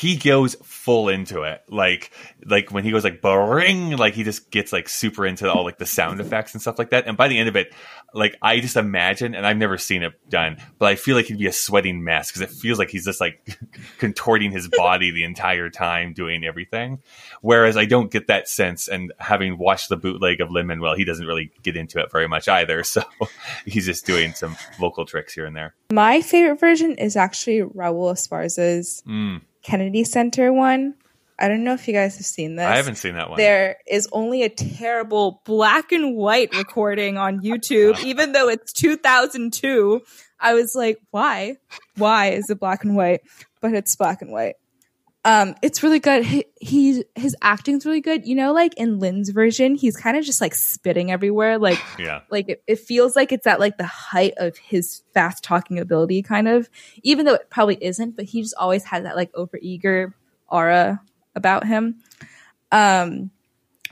He 0.00 0.16
goes 0.16 0.54
full 0.62 1.10
into 1.10 1.42
it. 1.42 1.62
Like 1.68 2.10
like 2.46 2.70
when 2.70 2.84
he 2.84 2.90
goes 2.90 3.04
like 3.04 3.20
bring 3.20 3.98
like 3.98 4.14
he 4.14 4.24
just 4.24 4.50
gets 4.50 4.72
like 4.72 4.88
super 4.88 5.26
into 5.26 5.52
all 5.52 5.62
like 5.62 5.76
the 5.76 5.84
sound 5.84 6.20
effects 6.20 6.54
and 6.54 6.62
stuff 6.62 6.78
like 6.78 6.90
that. 6.90 7.06
And 7.06 7.18
by 7.18 7.28
the 7.28 7.38
end 7.38 7.50
of 7.50 7.56
it 7.56 7.74
like 8.12 8.36
i 8.42 8.60
just 8.60 8.76
imagine 8.76 9.34
and 9.34 9.46
i've 9.46 9.56
never 9.56 9.78
seen 9.78 10.02
it 10.02 10.12
done 10.28 10.56
but 10.78 10.86
i 10.86 10.94
feel 10.96 11.16
like 11.16 11.26
he'd 11.26 11.38
be 11.38 11.46
a 11.46 11.52
sweating 11.52 12.02
mess 12.02 12.30
because 12.30 12.42
it 12.42 12.50
feels 12.50 12.78
like 12.78 12.90
he's 12.90 13.04
just 13.04 13.20
like 13.20 13.58
contorting 13.98 14.50
his 14.50 14.68
body 14.68 15.10
the 15.10 15.24
entire 15.24 15.70
time 15.70 16.12
doing 16.12 16.44
everything. 16.44 16.98
Whereas 17.40 17.76
i 17.76 17.84
don't 17.84 18.10
get 18.10 18.26
that 18.28 18.48
sense 18.48 18.88
and 18.88 19.12
having 19.18 19.58
watched 19.58 19.88
the 19.88 19.96
bootleg 19.96 20.40
of 20.40 20.50
lin 20.50 20.66
manuel 20.66 20.94
he 20.94 21.04
doesn't 21.04 21.26
really 21.26 21.52
get 21.62 21.76
into 21.76 22.00
it 22.00 22.10
very 22.10 22.28
much 22.28 22.48
either. 22.48 22.84
So 22.90 23.04
he's 23.64 23.86
just 23.86 24.04
doing 24.04 24.32
some 24.34 24.56
vocal 24.80 25.04
tricks 25.04 25.32
here 25.32 25.46
and 25.46 25.54
there. 25.54 25.76
My 25.92 26.22
favorite 26.22 26.58
version 26.58 26.96
is 26.96 27.14
actually 27.14 27.60
Raul 27.60 28.12
Esparza's 28.12 29.00
Mm, 29.06 29.42
Kennedy 29.70 30.02
Center 30.02 30.52
one. 30.52 30.94
I 31.38 31.48
don't 31.48 31.62
know 31.62 31.74
if 31.74 31.86
you 31.86 31.94
guys 31.94 32.16
have 32.16 32.26
seen 32.26 32.56
this. 32.56 32.66
i 32.66 32.76
haven't 32.76 32.96
seen 32.96 33.14
that 33.14 33.30
one 33.30 33.38
There 33.38 33.76
is 33.88 34.08
only 34.12 34.42
a 34.42 34.48
terrible 34.48 35.40
black 35.46 35.92
and 35.92 36.16
white 36.16 36.54
recording 36.54 37.16
on 37.16 37.40
YouTube, 37.40 38.02
even 38.04 38.32
though 38.32 38.48
it's 38.48 38.72
2002. 38.72 40.02
I 40.40 40.54
was 40.54 40.74
like, 40.74 40.98
why? 41.12 41.56
Why 41.96 42.30
is 42.30 42.50
it 42.50 42.58
black 42.58 42.84
and 42.84 42.96
white? 42.96 43.20
But 43.60 43.74
it's 43.74 43.94
black 43.94 44.22
and 44.22 44.32
white. 44.32 44.56
Um, 45.24 45.54
it's 45.60 45.82
really 45.82 45.98
good. 45.98 46.24
He, 46.24 46.46
he 46.60 47.04
his 47.14 47.36
acting's 47.42 47.84
really 47.84 48.00
good. 48.00 48.26
You 48.26 48.34
know, 48.34 48.52
like 48.52 48.74
in 48.74 48.98
Lin's 48.98 49.28
version, 49.28 49.74
he's 49.74 49.96
kind 49.96 50.16
of 50.16 50.24
just 50.24 50.40
like 50.40 50.54
spitting 50.54 51.10
everywhere. 51.10 51.58
Like 51.58 51.78
yeah 51.98 52.20
like 52.30 52.48
it, 52.48 52.62
it 52.66 52.78
feels 52.78 53.16
like 53.16 53.32
it's 53.32 53.46
at 53.46 53.60
like 53.60 53.76
the 53.76 53.84
height 53.84 54.34
of 54.36 54.56
his 54.56 55.02
fast 55.14 55.44
talking 55.44 55.78
ability 55.78 56.22
kind 56.22 56.48
of 56.48 56.68
even 57.02 57.26
though 57.26 57.34
it 57.34 57.50
probably 57.50 57.78
isn't 57.80 58.16
but 58.16 58.24
he 58.24 58.42
just 58.42 58.54
always 58.58 58.84
has 58.84 59.02
that 59.04 59.16
like 59.16 59.30
over 59.34 59.58
eager 59.60 60.14
aura 60.48 61.00
about 61.34 61.66
him 61.66 61.96
um 62.72 63.30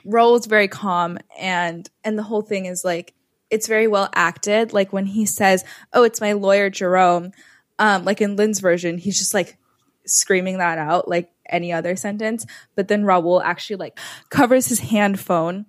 Raul's 0.05 0.47
very 0.47 0.69
calm 0.69 1.19
and 1.39 1.89
and 2.05 2.19
the 2.19 2.23
whole 2.23 2.43
thing 2.43 2.67
is 2.67 2.85
like 2.85 3.15
it's 3.51 3.67
very 3.67 3.87
well 3.87 4.09
acted 4.15 4.73
like 4.73 4.93
when 4.93 5.07
he 5.07 5.27
says 5.27 5.65
oh 5.93 6.05
it's 6.05 6.21
my 6.21 6.33
lawyer 6.33 6.71
jerome 6.71 7.33
um 7.79 8.05
like 8.05 8.21
in 8.21 8.37
lin's 8.37 8.61
version 8.61 8.99
he's 8.99 9.19
just 9.19 9.35
like 9.35 9.57
screaming 10.09 10.59
that 10.59 10.79
out 10.79 11.09
like 11.09 11.31
any 11.49 11.73
other 11.73 11.97
sentence 11.97 12.45
but 12.75 12.89
then 12.89 13.05
raul 13.05 13.43
actually 13.43 13.77
like 13.77 13.99
covers 14.31 14.67
his 14.67 14.81
hand 14.81 15.19
phone 15.21 15.65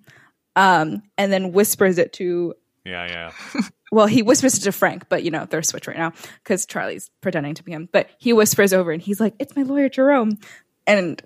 um 0.55 1.01
and 1.17 1.31
then 1.31 1.51
whispers 1.51 1.97
it 1.97 2.11
to 2.13 2.53
yeah 2.85 3.07
yeah 3.07 3.61
well, 3.91 4.05
he 4.05 4.21
whispers 4.21 4.55
it 4.57 4.61
to 4.61 4.71
Frank, 4.71 5.09
but 5.09 5.23
you 5.23 5.31
know, 5.31 5.45
they're 5.45 5.63
switched 5.63 5.87
right 5.87 5.97
now 5.97 6.13
because 6.43 6.65
Charlie's 6.67 7.09
pretending 7.21 7.55
to 7.55 7.63
be 7.63 7.71
him. 7.71 7.89
But 7.91 8.09
he 8.19 8.33
whispers 8.33 8.71
over 8.71 8.91
and 8.91 9.01
he's 9.01 9.19
like, 9.19 9.33
It's 9.39 9.55
my 9.55 9.63
lawyer, 9.63 9.89
Jerome. 9.89 10.37
And 10.85 11.21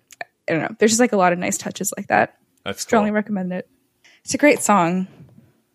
I 0.47 0.53
don't 0.53 0.61
know, 0.61 0.75
there's 0.79 0.91
just 0.91 0.99
like 1.01 1.11
a 1.11 1.17
lot 1.17 1.33
of 1.33 1.39
nice 1.39 1.57
touches 1.57 1.93
like 1.97 2.07
that. 2.07 2.37
that's 2.63 2.81
Strongly 2.81 3.09
cool. 3.09 3.15
recommend 3.15 3.51
it. 3.53 3.67
It's 4.23 4.33
a 4.33 4.37
great 4.37 4.61
song. 4.61 5.07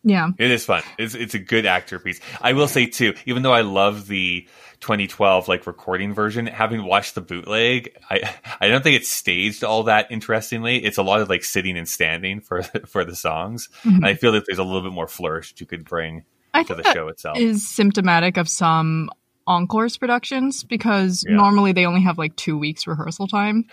yeah 0.03 0.28
It 0.39 0.51
is 0.51 0.64
fun. 0.64 0.82
It's 0.99 1.14
it's 1.14 1.34
a 1.34 1.39
good 1.39 1.66
actor 1.66 1.99
piece. 1.99 2.20
I 2.41 2.55
will 2.55 2.68
say 2.68 2.86
too, 2.86 3.14
even 3.26 3.43
though 3.43 3.53
I 3.53 3.61
love 3.61 4.07
the 4.09 4.49
2012 4.81 5.49
like 5.49 5.66
recording 5.66 6.14
version, 6.14 6.47
having 6.47 6.85
watched 6.85 7.14
the 7.14 7.20
bootleg, 7.20 7.97
I 8.11 8.35
I 8.61 8.68
don't 8.68 8.83
think 8.83 8.97
it's 8.97 9.09
staged 9.09 9.64
all 9.64 9.85
that 9.85 10.11
interestingly. 10.11 10.85
It's 10.85 10.99
a 10.99 11.03
lot 11.03 11.20
of 11.20 11.29
like 11.29 11.45
sitting 11.45 11.76
and 11.76 11.89
standing 11.89 12.41
for 12.41 12.62
for 12.87 13.05
the 13.05 13.16
songs. 13.16 13.68
And 13.85 14.07
I 14.07 14.14
feel 14.14 14.33
that 14.33 14.45
there's 14.47 14.59
a 14.59 14.64
little 14.64 14.83
bit 14.83 14.93
more 14.93 15.09
flourish 15.09 15.55
you 15.59 15.66
could 15.66 15.85
bring 15.85 16.24
I 16.55 16.62
to 16.62 16.74
the 16.74 16.85
show 16.93 17.09
itself. 17.09 17.39
is 17.39 17.68
symptomatic 17.68 18.37
of 18.37 18.49
some 18.49 19.11
encores 19.47 19.97
productions 19.97 20.62
because 20.64 21.24
Yeah. 21.26 21.37
normally 21.37 21.72
they 21.72 21.87
only 21.87 22.03
have 22.03 22.18
like 22.18 22.37
two 22.37 22.57
weeks 22.59 22.87
rehearsal 22.87 23.26
time. 23.26 23.64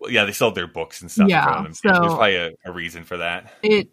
Well, 0.00 0.10
yeah, 0.10 0.24
they 0.24 0.32
sold 0.32 0.54
their 0.54 0.66
books 0.66 1.00
and 1.02 1.10
stuff 1.10 1.28
Yeah, 1.28 1.38
in 1.38 1.44
front 1.44 1.58
of 1.58 1.64
them. 1.64 1.74
so- 1.74 2.00
There's 2.00 2.14
probably 2.14 2.36
a, 2.36 2.50
a 2.64 2.72
reason 2.72 3.04
for 3.04 3.18
that. 3.18 3.52
It 3.62 3.88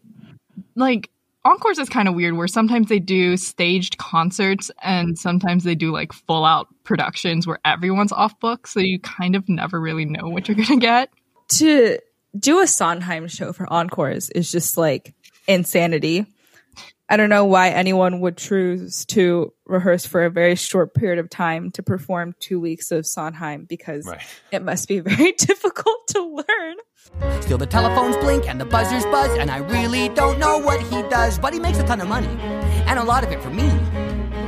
like 0.76 1.10
encores 1.52 1.80
is 1.80 1.90
kind 1.90 2.08
of 2.08 2.16
weird 2.16 2.36
where 2.36 2.48
sometimes 2.48 2.90
they 2.90 3.00
do 3.00 3.38
staged 3.38 3.98
concerts 3.98 4.72
and 4.84 5.18
sometimes 5.18 5.64
they 5.64 5.76
do 5.76 5.92
like 5.92 6.14
full 6.14 6.46
out 6.46 6.68
productions 6.84 7.46
where 7.48 7.60
everyone's 7.66 8.12
off 8.12 8.40
book. 8.40 8.68
So 8.68 8.80
you 8.80 9.00
kind 9.00 9.36
of 9.36 9.48
never 9.50 9.80
really 9.80 10.06
know 10.06 10.30
what 10.30 10.48
you're 10.48 10.56
going 10.64 10.68
to 10.68 10.78
get. 10.78 11.10
To 11.50 11.98
do 12.38 12.60
a 12.60 12.68
Sondheim 12.68 13.28
show 13.28 13.54
for 13.54 13.72
encores 13.72 14.30
is 14.30 14.52
just 14.52 14.78
like 14.78 15.14
insanity. 15.48 16.26
I 17.10 17.16
don't 17.16 17.30
know 17.30 17.46
why 17.46 17.70
anyone 17.70 18.20
would 18.20 18.36
choose 18.36 19.06
to 19.08 19.54
rehearse 19.66 20.06
for 20.06 20.26
a 20.26 20.30
very 20.30 20.56
short 20.56 20.94
period 20.94 21.20
of 21.20 21.30
time 21.30 21.72
to 21.72 21.84
perform 21.84 22.36
two 22.40 22.60
weeks 22.60 22.92
of 22.92 23.06
Sondheim 23.06 23.64
because 23.64 24.06
Right. 24.06 24.22
it 24.52 24.62
must 24.62 24.90
be 24.90 25.00
very 25.02 25.32
difficult 25.32 26.08
to 26.10 26.22
learn. 26.22 26.76
Still, 27.42 27.58
the 27.58 27.66
telephones 27.66 28.18
blink 28.18 28.48
and 28.48 28.60
the 28.60 28.66
buzzers 28.66 29.06
buzz, 29.06 29.38
and 29.38 29.50
I 29.50 29.58
really 29.58 30.10
don't 30.10 30.38
know 30.38 30.58
what 30.58 30.82
he 30.82 31.02
does, 31.04 31.40
but 31.40 31.54
he 31.54 31.60
makes 31.60 31.80
a 31.80 31.84
ton 31.84 32.02
of 32.02 32.08
money, 32.08 32.28
and 32.88 33.00
a 33.00 33.04
lot 33.04 33.24
of 33.24 33.32
it 33.32 33.42
for 33.42 33.50
me, 33.50 33.70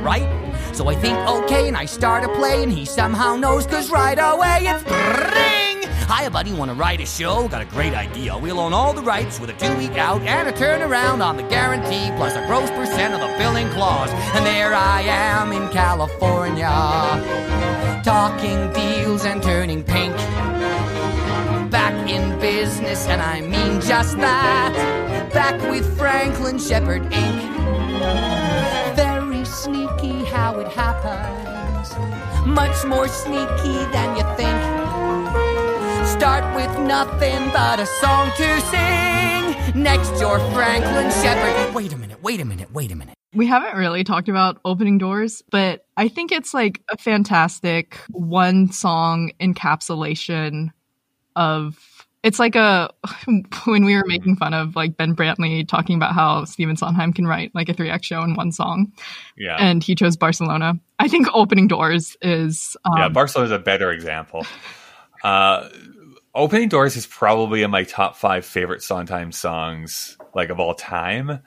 right? 0.02 0.28
So 0.72 0.88
I 0.88 0.94
think, 0.94 1.16
okay, 1.16 1.68
and 1.68 1.76
I 1.76 1.86
start 1.86 2.24
a 2.24 2.28
play, 2.34 2.62
and 2.62 2.72
he 2.72 2.84
somehow 2.84 3.36
knows, 3.36 3.66
cause 3.66 3.90
right 3.90 4.18
away 4.18 4.66
it's 4.66 4.84
ring! 4.84 5.90
Hiya, 6.10 6.30
buddy, 6.30 6.52
wanna 6.52 6.74
write 6.74 7.00
a 7.00 7.06
show? 7.06 7.48
Got 7.48 7.62
a 7.62 7.66
great 7.66 7.94
idea. 7.94 8.36
We'll 8.36 8.58
own 8.58 8.72
all 8.72 8.92
the 8.92 9.02
rights 9.02 9.38
with 9.38 9.50
a 9.50 9.52
two 9.52 9.74
week 9.76 9.96
out 9.96 10.20
and 10.22 10.48
a 10.48 10.52
turnaround 10.52 11.24
on 11.24 11.36
the 11.36 11.44
guarantee, 11.44 12.10
plus 12.16 12.34
a 12.34 12.44
gross 12.46 12.68
percent 12.70 13.14
of 13.14 13.20
the 13.20 13.34
billing 13.38 13.68
clause. 13.70 14.10
And 14.34 14.44
there 14.44 14.74
I 14.74 15.02
am 15.02 15.52
in 15.52 15.68
California, 15.70 16.68
talking 18.04 18.72
deals 18.72 19.24
and 19.24 19.42
turning 19.42 19.84
pink 19.84 20.16
in 22.10 22.38
business, 22.40 23.06
and 23.06 23.22
I 23.22 23.40
mean 23.40 23.80
just 23.80 24.16
that. 24.18 25.30
Back 25.32 25.60
with 25.70 25.86
Franklin 25.96 26.58
Shepard 26.58 27.02
Inc. 27.02 27.40
Very 28.96 29.44
sneaky 29.44 30.24
how 30.24 30.58
it 30.58 30.66
happens. 30.68 31.94
Much 32.46 32.84
more 32.84 33.06
sneaky 33.06 33.78
than 33.94 34.16
you 34.16 34.24
think. 34.36 34.60
Start 36.08 36.44
with 36.56 36.72
nothing 36.86 37.50
but 37.52 37.78
a 37.78 37.86
song 37.86 38.30
to 38.36 38.60
sing. 38.62 39.80
Next, 39.80 40.20
you're 40.20 40.40
Franklin 40.52 41.10
Shepard. 41.22 41.74
Wait 41.74 41.92
a 41.92 41.96
minute, 41.96 42.20
wait 42.22 42.40
a 42.40 42.44
minute, 42.44 42.72
wait 42.72 42.90
a 42.90 42.96
minute. 42.96 43.14
We 43.32 43.46
haven't 43.46 43.76
really 43.76 44.02
talked 44.02 44.28
about 44.28 44.58
opening 44.64 44.98
doors, 44.98 45.44
but 45.52 45.86
I 45.96 46.08
think 46.08 46.32
it's 46.32 46.52
like 46.52 46.82
a 46.90 46.96
fantastic 46.96 47.94
one 48.08 48.72
song 48.72 49.30
encapsulation 49.40 50.72
of 51.36 51.78
it's 52.22 52.38
like 52.38 52.54
a 52.56 52.90
when 53.64 53.84
we 53.84 53.94
were 53.96 54.04
making 54.06 54.36
fun 54.36 54.54
of 54.54 54.76
like 54.76 54.96
Ben 54.96 55.14
Brantley 55.16 55.66
talking 55.66 55.96
about 55.96 56.14
how 56.14 56.44
Stephen 56.44 56.76
Sondheim 56.76 57.12
can 57.12 57.26
write 57.26 57.54
like 57.54 57.68
a 57.68 57.74
three 57.74 57.90
act 57.90 58.04
show 58.04 58.22
in 58.22 58.34
one 58.34 58.52
song, 58.52 58.92
Yeah. 59.36 59.56
and 59.58 59.82
he 59.82 59.94
chose 59.94 60.16
Barcelona. 60.16 60.74
I 60.98 61.08
think 61.08 61.28
opening 61.32 61.68
doors 61.68 62.16
is 62.22 62.76
um, 62.84 62.92
yeah, 62.98 63.08
Barcelona's 63.08 63.52
a 63.52 63.58
better 63.58 63.90
example. 63.90 64.46
Uh, 65.22 65.68
Opening 66.34 66.68
Doors 66.68 66.96
is 66.96 67.06
probably 67.06 67.62
in 67.62 67.70
my 67.70 67.84
top 67.84 68.16
five 68.16 68.46
favorite 68.46 68.82
Sondheim 68.82 69.32
songs, 69.32 70.16
like 70.34 70.48
of 70.48 70.60
all 70.60 70.74
time, 70.74 71.40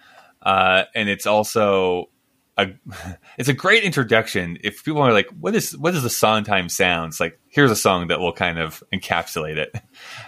uh, 0.43 0.83
and 0.93 1.09
it's 1.09 1.25
also 1.25 2.09
a 2.57 2.67
it's 3.37 3.49
a 3.49 3.53
great 3.53 3.83
introduction. 3.83 4.57
If 4.63 4.83
people 4.83 5.01
are 5.01 5.13
like, 5.13 5.27
"What 5.39 5.55
is 5.55 5.75
what 5.75 5.95
is 5.95 6.03
the 6.03 6.09
Sondheim 6.09 6.69
sounds?" 6.69 7.19
Like, 7.19 7.39
here's 7.53 7.69
a 7.69 7.75
song 7.75 8.07
that 8.07 8.19
will 8.19 8.33
kind 8.33 8.57
of 8.57 8.83
encapsulate 8.91 9.57
it 9.57 9.75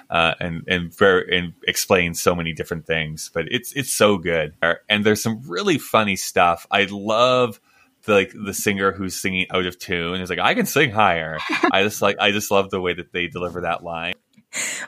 uh, 0.10 0.36
and 0.40 0.64
and 0.68 0.96
very 0.96 1.38
and 1.38 1.54
explain 1.68 2.14
so 2.14 2.36
many 2.36 2.54
different 2.54 2.86
things. 2.86 3.32
But 3.34 3.46
it's 3.52 3.74
it's 3.74 3.94
so 3.94 4.18
good, 4.18 4.54
and 4.88 5.04
there's 5.04 5.22
some 5.22 5.42
really 5.48 5.78
funny 5.78 6.16
stuff. 6.16 6.68
I 6.72 6.88
love 6.90 7.60
the, 8.04 8.14
like 8.14 8.34
the 8.34 8.54
singer 8.54 8.92
who's 8.92 9.20
singing 9.20 9.48
out 9.52 9.66
of 9.66 9.78
tune 9.80 10.22
is 10.22 10.30
like 10.30 10.40
I 10.40 10.54
can 10.54 10.66
sing 10.66 10.92
higher. 10.92 11.40
I 11.72 11.84
just 11.84 12.02
like 12.02 12.18
I 12.20 12.32
just 12.32 12.52
love 12.52 12.70
the 12.70 12.80
way 12.80 12.94
that 12.94 13.12
they 13.12 13.28
deliver 13.28 13.62
that 13.62 13.84
line. 13.84 14.14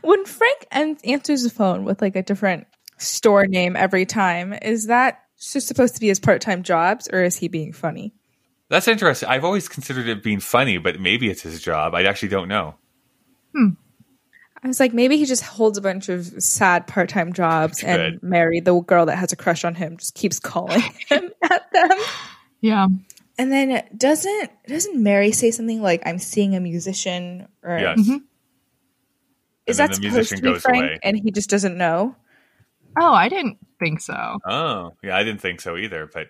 When 0.01 0.23
Frank 0.25 0.67
an- 0.71 0.97
answers 1.03 1.43
the 1.43 1.49
phone 1.49 1.83
with 1.83 2.01
like 2.01 2.15
a 2.15 2.23
different 2.23 2.67
store 2.97 3.47
name 3.47 3.75
every 3.75 4.05
time, 4.05 4.53
is 4.61 4.87
that 4.87 5.23
just 5.39 5.67
supposed 5.67 5.95
to 5.95 5.99
be 5.99 6.07
his 6.07 6.19
part 6.19 6.41
time 6.41 6.63
jobs 6.63 7.09
or 7.11 7.23
is 7.23 7.35
he 7.35 7.47
being 7.47 7.73
funny? 7.73 8.13
That's 8.69 8.87
interesting. 8.87 9.29
I've 9.29 9.45
always 9.45 9.67
considered 9.69 10.07
it 10.07 10.23
being 10.23 10.39
funny, 10.39 10.77
but 10.77 10.99
maybe 10.99 11.29
it's 11.29 11.41
his 11.41 11.61
job. 11.61 11.95
I 11.95 12.03
actually 12.03 12.29
don't 12.29 12.47
know. 12.49 12.75
I 14.63 14.67
was 14.67 14.79
like, 14.79 14.93
maybe 14.93 15.17
he 15.17 15.25
just 15.25 15.43
holds 15.43 15.77
a 15.77 15.81
bunch 15.81 16.09
of 16.09 16.25
sad 16.43 16.87
part 16.87 17.09
time 17.09 17.31
jobs 17.33 17.83
and 17.83 18.21
Mary, 18.21 18.59
the 18.59 18.79
girl 18.81 19.05
that 19.05 19.15
has 19.15 19.31
a 19.31 19.35
crush 19.35 19.63
on 19.63 19.75
him, 19.75 19.97
just 19.97 20.15
keeps 20.15 20.39
calling 20.39 20.81
him 21.09 21.31
at 21.43 21.71
them. 21.71 21.89
yeah. 22.61 22.87
And 23.39 23.51
then 23.51 23.83
doesn't 23.95 24.49
doesn't 24.67 25.01
Mary 25.01 25.31
say 25.31 25.51
something 25.51 25.81
like, 25.81 26.01
I'm 26.05 26.17
seeing 26.19 26.55
a 26.55 26.59
musician 26.59 27.47
or 27.63 27.77
Yes. 27.79 27.99
Mm-hmm. 27.99 28.17
is 29.67 29.79
And 29.79 29.89
that 29.93 30.01
the 30.01 30.09
supposed 30.09 30.35
to 30.35 30.41
be 30.41 30.59
Frank 30.59 30.83
away. 30.83 30.99
and 31.03 31.17
he 31.17 31.31
just 31.31 31.49
doesn't 31.49 31.77
know? 31.77 32.15
Oh, 32.99 33.13
I 33.13 33.29
didn't 33.29 33.57
think 33.79 34.01
so. 34.01 34.39
Oh, 34.47 34.93
yeah, 35.03 35.15
I 35.15 35.23
didn't 35.23 35.39
think 35.41 35.61
so 35.61 35.77
either, 35.77 36.09
but 36.11 36.27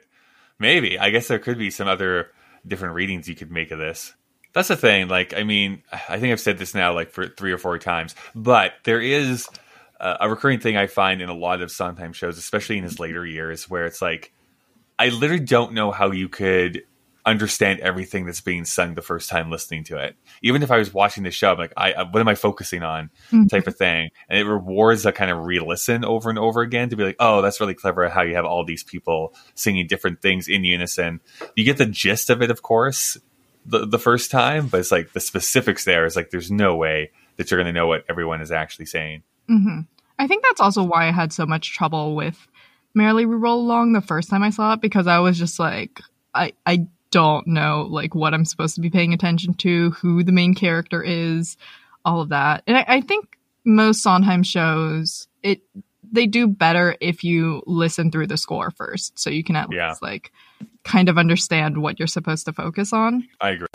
maybe. 0.60 1.00
I 1.00 1.10
guess 1.10 1.28
there 1.28 1.40
could 1.40 1.58
be 1.58 1.72
some 1.72 1.88
other 1.88 2.32
different 2.66 2.96
readings 2.96 3.28
you 3.28 3.36
could 3.36 3.52
make 3.52 3.72
of 3.72 3.80
this. 3.80 4.14
That's 4.54 4.70
the 4.70 4.76
thing. 4.76 5.08
Like, 5.08 5.34
I 5.36 5.44
mean, 5.44 5.84
I 5.92 6.20
think 6.20 6.32
I've 6.32 6.40
said 6.40 6.58
this 6.58 6.74
now 6.74 6.94
like 6.94 7.12
for 7.12 7.28
three 7.28 7.52
or 7.52 7.58
four 7.58 7.78
times, 7.78 8.16
but 8.34 8.74
there 8.84 9.02
is 9.02 9.48
uh, 10.00 10.18
a 10.20 10.30
recurring 10.30 10.60
thing 10.60 10.78
I 10.78 10.88
find 10.88 11.22
in 11.22 11.30
a 11.30 11.34
lot 11.36 11.62
of 11.62 11.72
Sondheim 11.72 12.14
shows, 12.14 12.38
especially 12.38 12.78
in 12.78 12.84
his 12.84 13.00
later 13.00 13.26
years, 13.26 13.70
where 13.70 13.86
it's 13.86 14.02
like, 14.02 14.34
I 14.98 15.10
literally 15.10 15.44
don't 15.44 15.74
know 15.74 15.92
how 15.92 16.12
you 16.12 16.28
could 16.28 16.84
understand 17.28 17.82
everything 17.82 18.26
that's 18.26 18.42
being 18.42 18.66
sung 18.66 18.96
the 18.96 19.02
first 19.02 19.30
time 19.30 19.52
listening 19.52 19.84
to 19.84 19.98
it. 19.98 20.16
Even 20.42 20.64
if 20.64 20.72
I 20.72 20.78
was 20.78 20.94
watching 20.94 21.24
the 21.24 21.32
show, 21.32 21.52
I'm 21.52 21.58
like, 21.58 21.74
I, 21.76 21.94
I 21.94 22.04
what 22.04 22.22
am 22.22 22.28
I 22.28 22.36
focusing 22.36 22.84
on? 22.84 23.10
Type 23.50 23.68
of 23.68 23.76
thing, 23.76 24.10
and 24.30 24.40
it 24.40 24.46
rewards 24.46 25.06
a 25.06 25.12
kind 25.12 25.30
of 25.30 25.46
re-listen 25.46 26.06
over 26.06 26.30
and 26.30 26.40
over 26.40 26.62
again 26.62 26.90
to 26.90 26.96
be 26.96 27.04
like, 27.04 27.18
oh, 27.20 27.42
that's 27.42 27.60
really 27.60 27.74
clever 27.74 28.08
how 28.10 28.22
you 28.22 28.36
have 28.36 28.46
all 28.46 28.64
these 28.64 28.84
people 28.84 29.36
singing 29.54 29.86
different 29.88 30.22
things 30.22 30.48
in 30.48 30.64
unison. 30.64 31.20
You 31.56 31.66
get 31.66 31.78
the 31.78 31.86
gist 31.86 32.30
of 32.30 32.42
it, 32.42 32.50
of 32.50 32.62
course, 32.62 33.18
the 33.66 33.86
the 33.86 34.00
first 34.00 34.32
time, 34.32 34.68
but 34.68 34.80
it's 34.80 34.92
like 34.92 35.12
the 35.14 35.20
specifics 35.20 35.84
there 35.86 36.06
is 36.06 36.16
like, 36.16 36.32
there's 36.32 36.50
no 36.50 36.76
way 36.76 37.12
that 37.36 37.52
you're 37.52 37.62
going 37.62 37.74
to 37.74 37.80
know 37.80 37.88
what 37.88 38.06
everyone 38.10 38.42
is 38.42 38.52
actually 38.52 38.86
saying. 38.86 39.24
hmm 39.48 39.82
I 40.20 40.26
think 40.26 40.44
that's 40.44 40.62
also 40.62 40.84
why 40.84 41.08
I 41.08 41.12
had 41.12 41.32
so 41.32 41.46
much 41.46 41.76
trouble 41.76 42.16
with 42.16 42.48
Merrily 42.96 43.28
We 43.28 43.36
Roll 43.36 43.62
Along 43.62 43.94
the 43.94 44.02
first 44.02 44.30
time 44.30 44.42
I 44.42 44.50
saw 44.50 44.74
it 44.74 44.82
because 44.82 45.06
I 45.06 45.20
was 45.20 45.38
just 45.38 45.60
like, 45.60 46.02
I 46.34 46.54
I 46.66 46.88
don't 47.12 47.48
know 47.48 47.88
like 47.90 48.14
what 48.16 48.34
I'm 48.34 48.46
supposed 48.46 48.76
to 48.76 48.82
be 48.82 48.90
paying 48.90 49.14
attention 49.14 49.54
to, 49.56 49.92
who 49.92 50.24
the 50.24 50.32
main 50.32 50.54
character 50.54 51.02
is, 51.04 51.58
all 52.06 52.22
of 52.22 52.30
that. 52.30 52.64
And 52.68 52.78
I, 52.78 52.86
I 52.88 53.02
think 53.02 53.38
most 53.66 54.02
Sondheim 54.02 54.44
shows 54.44 55.28
it 55.44 55.62
they 56.10 56.26
do 56.26 56.48
better 56.48 56.96
if 57.02 57.24
you 57.26 57.62
listen 57.66 58.12
through 58.12 58.28
the 58.28 58.38
score 58.38 58.72
first, 58.72 59.20
so 59.20 59.30
you 59.30 59.44
can 59.44 59.56
at 59.58 59.68
Yeah. 59.72 59.90
least 59.90 60.02
like 60.02 60.32
kind 60.84 61.10
of 61.10 61.18
understand 61.18 61.78
what 61.82 62.00
you're 62.00 62.08
supposed 62.08 62.46
to 62.46 62.54
focus 62.54 62.94
on. 62.94 63.28
I 63.42 63.50
agree. 63.52 63.68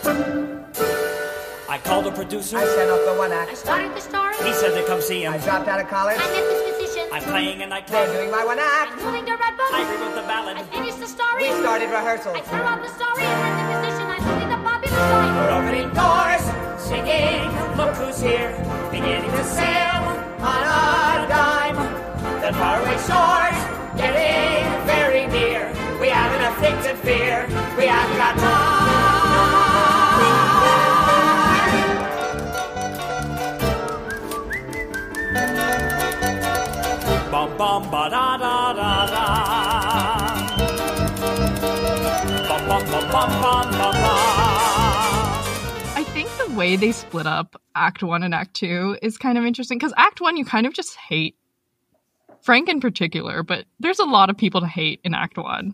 I 1.69 1.79
called 1.83 2.05
the 2.05 2.11
producer. 2.11 2.57
I 2.57 2.65
sent 2.65 2.89
off 2.91 3.05
the 3.05 3.15
one 3.19 3.31
I 3.31 3.53
started 3.53 3.95
the 3.95 3.99
story. 4.01 4.33
He 4.43 4.53
said 4.53 4.79
to 4.79 4.85
come 4.87 5.01
see 5.01 5.23
him. 5.23 5.33
I 5.33 5.37
dropped 5.39 5.67
out 5.67 5.79
of 5.79 5.87
college. 5.87 6.17
I 6.19 6.25
met 6.31 6.31
this 6.33 6.61
musician. 6.61 6.72
I'm 7.13 7.21
playing 7.21 7.57
a 7.57 7.59
They're 7.59 7.67
nightclub. 7.69 8.07
doing 8.09 8.31
my 8.31 8.43
one 8.43 8.57
act. 8.57 8.89
I'm 8.89 8.97
act. 8.97 9.01
doing 9.05 9.25
the 9.25 9.37
red 9.37 9.53
book. 9.55 9.69
I 9.69 9.85
rewrote 9.85 10.15
the 10.15 10.25
ballad. 10.25 10.57
I 10.57 10.63
finished 10.63 10.99
the 10.99 11.05
story. 11.05 11.43
We 11.45 11.53
started 11.61 11.91
rehearsals. 11.93 12.35
I 12.35 12.41
threw 12.41 12.65
out 12.65 12.81
the 12.81 12.89
story. 12.89 13.21
I 13.21 13.37
met 13.37 13.53
the 13.53 13.65
musician. 13.69 14.05
I'm 14.09 14.21
told 14.25 14.49
the 14.49 14.61
popular 14.65 14.97
story. 14.97 15.29
We're 15.37 15.53
opening 15.53 15.89
doors, 15.93 16.43
singing. 16.81 17.45
Look 17.77 17.93
who's 18.01 18.17
here, 18.17 18.49
beginning 18.89 19.29
to 19.29 19.43
sail 19.45 20.01
on 20.41 20.61
a 20.65 21.29
dime. 21.29 21.77
The 22.41 22.49
faraway 22.57 22.97
shores 23.05 23.61
getting 23.93 24.65
very 24.89 25.29
near. 25.29 25.69
We 26.01 26.09
haven't 26.09 26.41
a 26.41 26.53
thing 26.65 26.77
to 26.89 26.97
fear. 27.05 27.45
We 27.77 27.85
haven't 27.85 28.17
got 28.17 28.41
time. 28.41 28.72
Bum 37.73 37.81
bum 37.81 37.91
ba 37.91 38.07
da 38.07 38.37
da 38.37 38.73
da 38.73 39.05
da. 39.07 39.23
Bum 42.47 42.67
bum 42.67 42.85
bum 42.85 43.09
bum 43.09 43.29
bum 43.41 43.71
bum 43.71 43.93
bum. 43.93 44.19
I 45.95 46.05
think 46.13 46.29
the 46.37 46.53
way 46.53 46.75
they 46.75 46.91
split 46.91 47.25
up 47.25 47.59
Act 47.73 48.03
One 48.03 48.21
and 48.21 48.35
Act 48.35 48.53
Two 48.53 48.95
is 49.01 49.17
kind 49.17 49.39
of 49.39 49.45
interesting 49.45 49.79
because 49.79 49.91
Act 49.97 50.21
One 50.21 50.37
you 50.37 50.45
kind 50.45 50.67
of 50.67 50.73
just 50.73 50.95
hate 50.95 51.35
Frank 52.43 52.69
in 52.69 52.79
particular, 52.79 53.41
but 53.41 53.65
there's 53.79 53.97
a 53.97 54.05
lot 54.05 54.29
of 54.29 54.37
people 54.37 54.61
to 54.61 54.67
hate 54.67 54.99
in 55.03 55.15
Act 55.15 55.37
One. 55.37 55.73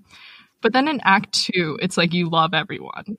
But 0.61 0.71
then 0.71 0.87
in 0.87 1.01
Act 1.03 1.33
Two, 1.33 1.77
it's 1.81 1.97
like 1.97 2.13
you 2.13 2.29
love 2.29 2.53
everyone. 2.53 3.17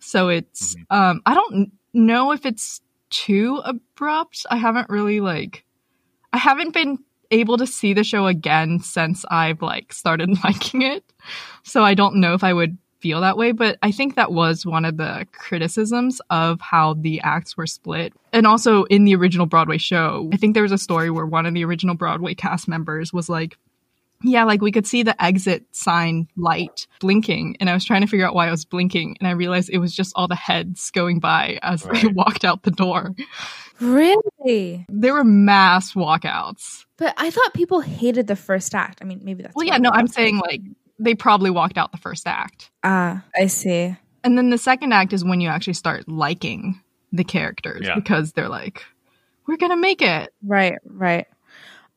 So 0.00 0.28
it's 0.28 0.76
um 0.90 1.22
I 1.24 1.32
don't 1.32 1.72
know 1.94 2.32
if 2.32 2.44
it's 2.44 2.82
too 3.08 3.62
abrupt. 3.64 4.44
I 4.50 4.58
haven't 4.58 4.90
really 4.90 5.20
like 5.20 5.64
I 6.34 6.36
haven't 6.36 6.74
been 6.74 6.98
able 7.30 7.56
to 7.58 7.66
see 7.66 7.92
the 7.92 8.04
show 8.04 8.26
again 8.26 8.80
since 8.80 9.24
I've 9.30 9.62
like 9.62 9.92
started 9.92 10.30
liking 10.44 10.82
it. 10.82 11.04
So 11.62 11.82
I 11.82 11.94
don't 11.94 12.16
know 12.16 12.34
if 12.34 12.44
I 12.44 12.52
would 12.52 12.78
feel 13.00 13.20
that 13.20 13.36
way, 13.36 13.52
but 13.52 13.78
I 13.82 13.92
think 13.92 14.16
that 14.16 14.32
was 14.32 14.66
one 14.66 14.84
of 14.84 14.96
the 14.96 15.26
criticisms 15.32 16.20
of 16.30 16.60
how 16.60 16.94
the 16.94 17.20
acts 17.20 17.56
were 17.56 17.66
split. 17.66 18.12
And 18.32 18.46
also 18.46 18.84
in 18.84 19.04
the 19.04 19.14
original 19.14 19.46
Broadway 19.46 19.78
show, 19.78 20.28
I 20.32 20.36
think 20.36 20.54
there 20.54 20.62
was 20.62 20.72
a 20.72 20.78
story 20.78 21.10
where 21.10 21.26
one 21.26 21.46
of 21.46 21.54
the 21.54 21.64
original 21.64 21.94
Broadway 21.94 22.34
cast 22.34 22.66
members 22.66 23.12
was 23.12 23.28
like, 23.28 23.56
yeah, 24.22 24.42
like 24.44 24.60
we 24.60 24.72
could 24.72 24.86
see 24.86 25.04
the 25.04 25.20
exit 25.22 25.64
sign 25.70 26.26
light 26.36 26.88
blinking, 26.98 27.56
and 27.60 27.70
I 27.70 27.74
was 27.74 27.84
trying 27.84 28.00
to 28.00 28.08
figure 28.08 28.26
out 28.26 28.34
why 28.34 28.48
it 28.48 28.50
was 28.50 28.64
blinking, 28.64 29.16
and 29.20 29.28
I 29.28 29.32
realized 29.32 29.70
it 29.70 29.78
was 29.78 29.94
just 29.94 30.12
all 30.16 30.26
the 30.26 30.34
heads 30.34 30.90
going 30.90 31.20
by 31.20 31.60
as 31.62 31.84
they 31.84 32.06
walked 32.12 32.44
out 32.44 32.64
the 32.64 32.72
door. 32.72 33.14
Really? 33.80 34.16
There 34.88 35.14
were 35.14 35.24
mass 35.24 35.92
walkouts. 35.94 36.84
But 36.96 37.14
I 37.16 37.30
thought 37.30 37.54
people 37.54 37.80
hated 37.80 38.26
the 38.26 38.36
first 38.36 38.74
act. 38.74 38.98
I 39.02 39.04
mean, 39.04 39.20
maybe 39.22 39.42
that's 39.42 39.54
Well, 39.54 39.66
yeah, 39.66 39.78
no, 39.78 39.90
I'm 39.90 40.06
loved 40.06 40.14
saying 40.14 40.38
like 40.38 40.60
they 40.98 41.14
probably 41.14 41.50
walked 41.50 41.78
out 41.78 41.92
the 41.92 41.98
first 41.98 42.26
act. 42.26 42.70
ah, 42.84 43.22
I 43.36 43.46
see. 43.46 43.96
And 44.24 44.36
then 44.36 44.50
the 44.50 44.58
second 44.58 44.92
act 44.92 45.12
is 45.12 45.24
when 45.24 45.40
you 45.40 45.48
actually 45.48 45.74
start 45.74 46.08
liking 46.08 46.80
the 47.12 47.24
characters 47.24 47.86
Yeah. 47.86 47.94
because 47.94 48.32
they're 48.32 48.48
like, 48.48 48.84
we're 49.46 49.56
going 49.56 49.70
to 49.70 49.76
make 49.76 50.02
it. 50.02 50.32
Right, 50.44 50.74
right. 50.84 51.26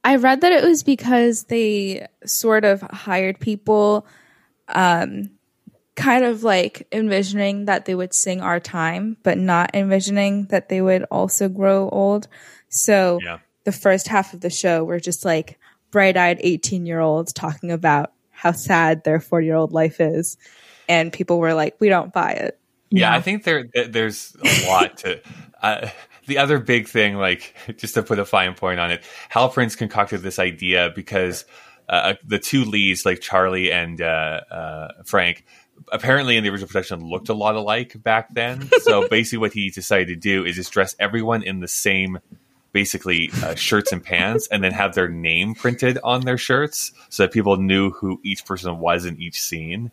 I 0.03 0.15
read 0.17 0.41
that 0.41 0.51
it 0.51 0.63
was 0.63 0.83
because 0.83 1.43
they 1.45 2.07
sort 2.25 2.63
of 2.65 2.81
hired 2.81 3.39
people 3.39 4.05
um 4.69 5.31
kind 5.95 6.23
of 6.23 6.43
like 6.43 6.87
envisioning 6.91 7.65
that 7.65 7.85
they 7.85 7.95
would 7.95 8.13
sing 8.13 8.41
our 8.41 8.59
time, 8.59 9.17
but 9.23 9.37
not 9.37 9.71
envisioning 9.73 10.45
that 10.45 10.69
they 10.69 10.81
would 10.81 11.03
also 11.11 11.49
grow 11.49 11.89
old. 11.89 12.27
So 12.69 13.19
Yeah. 13.21 13.39
the 13.65 13.71
first 13.71 14.07
half 14.07 14.33
of 14.33 14.41
the 14.41 14.49
show 14.49 14.83
were 14.83 14.99
just 14.99 15.25
like 15.25 15.59
bright-eyed 15.91 16.39
18-year-olds 16.39 17.33
talking 17.33 17.71
about 17.71 18.13
how 18.29 18.53
sad 18.53 19.03
their 19.03 19.19
40-year-old 19.19 19.73
life 19.73 19.99
is 19.99 20.37
and 20.87 21.11
people 21.13 21.39
were 21.39 21.53
like 21.53 21.75
we 21.79 21.89
don't 21.89 22.13
buy 22.13 22.31
it. 22.31 22.57
Yeah, 22.89 23.11
Yeah. 23.11 23.15
I 23.17 23.21
think 23.21 23.43
there 23.43 23.65
there's 23.87 24.35
a 24.43 24.67
lot 24.67 24.97
to. 24.99 25.21
Uh, 25.61 25.89
the 26.27 26.37
other 26.37 26.59
big 26.59 26.87
thing, 26.87 27.15
like 27.17 27.53
just 27.77 27.93
to 27.95 28.03
put 28.03 28.17
a 28.19 28.25
fine 28.25 28.53
point 28.55 28.79
on 28.79 28.91
it, 28.91 29.03
Hal 29.29 29.49
Prince 29.49 29.75
concocted 29.75 30.21
this 30.21 30.39
idea 30.39 30.91
because 30.95 31.45
uh, 31.89 32.13
the 32.25 32.39
two 32.39 32.63
leads, 32.63 33.05
like 33.05 33.19
Charlie 33.19 33.71
and 33.71 34.01
uh, 34.01 34.41
uh, 34.49 34.87
Frank, 35.05 35.45
apparently 35.91 36.37
in 36.37 36.43
the 36.43 36.49
original 36.49 36.67
production 36.67 37.05
looked 37.05 37.29
a 37.29 37.33
lot 37.33 37.55
alike 37.55 38.01
back 38.01 38.33
then. 38.33 38.69
so 38.81 39.07
basically, 39.07 39.39
what 39.39 39.53
he 39.53 39.69
decided 39.69 40.07
to 40.07 40.15
do 40.15 40.45
is 40.45 40.55
just 40.55 40.71
dress 40.71 40.95
everyone 40.99 41.43
in 41.43 41.59
the 41.59 41.67
same. 41.67 42.19
Basically, 42.73 43.29
uh, 43.43 43.55
shirts 43.55 43.91
and 43.91 44.01
pants, 44.01 44.47
and 44.49 44.63
then 44.63 44.71
have 44.71 44.95
their 44.95 45.09
name 45.09 45.55
printed 45.55 45.99
on 46.05 46.21
their 46.21 46.37
shirts, 46.37 46.93
so 47.09 47.23
that 47.23 47.33
people 47.33 47.57
knew 47.57 47.91
who 47.91 48.21
each 48.23 48.45
person 48.45 48.79
was 48.79 49.03
in 49.03 49.21
each 49.21 49.41
scene 49.41 49.91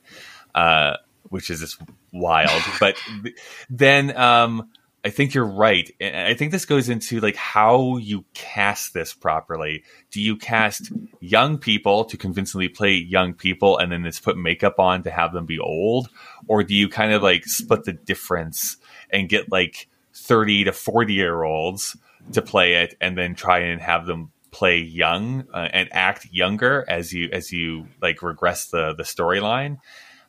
uh, 0.55 0.97
which 1.29 1.51
is 1.51 1.61
just 1.61 1.81
wild. 2.13 2.63
but 2.81 2.97
th- 3.23 3.37
then 3.71 4.17
um, 4.17 4.69
I 5.05 5.11
think 5.11 5.33
you're 5.33 5.47
right. 5.47 5.91
And 6.01 6.17
I 6.17 6.35
think 6.35 6.51
this 6.53 6.65
goes 6.65 6.89
into 6.89 7.21
like 7.21 7.37
how 7.37 7.97
you 7.99 8.25
cast 8.35 8.95
this 8.95 9.15
properly. 9.15 9.85
Do 10.11 10.21
you 10.21 10.37
cast 10.37 10.91
young 11.21 11.59
people 11.59 12.05
to 12.07 12.17
convincingly 12.17 12.69
play 12.69 12.95
young 12.95 13.33
people 13.33 13.79
and 13.79 13.93
then 13.93 14.05
just 14.05 14.23
put 14.23 14.37
makeup 14.37 14.79
on 14.79 15.05
to 15.05 15.11
have 15.11 15.33
them 15.33 15.47
be 15.47 15.59
old? 15.59 16.09
Or 16.47 16.63
do 16.63 16.75
you 16.75 16.89
kind 16.89 17.13
of 17.13 17.23
like 17.23 17.45
split 17.45 17.85
the 17.85 17.93
difference 17.93 18.77
and 19.11 19.29
get 19.29 19.51
like 19.53 19.89
30 20.15 20.65
to 20.65 20.73
40 20.73 21.15
year 21.15 21.43
olds 21.43 21.97
to 22.33 22.43
play 22.43 22.83
it 22.83 22.95
and 23.01 23.17
then 23.17 23.35
try 23.35 23.61
and 23.61 23.81
have 23.81 24.07
them 24.07 24.33
play 24.51 24.79
young 24.79 25.47
uh, 25.55 25.69
and 25.73 25.89
act 25.93 26.27
younger 26.33 26.85
as 26.89 27.13
you 27.13 27.29
as 27.33 27.53
you 27.53 27.87
like 28.01 28.23
regress 28.23 28.67
the 28.69 28.95
the 28.95 29.03
storyline 29.03 29.79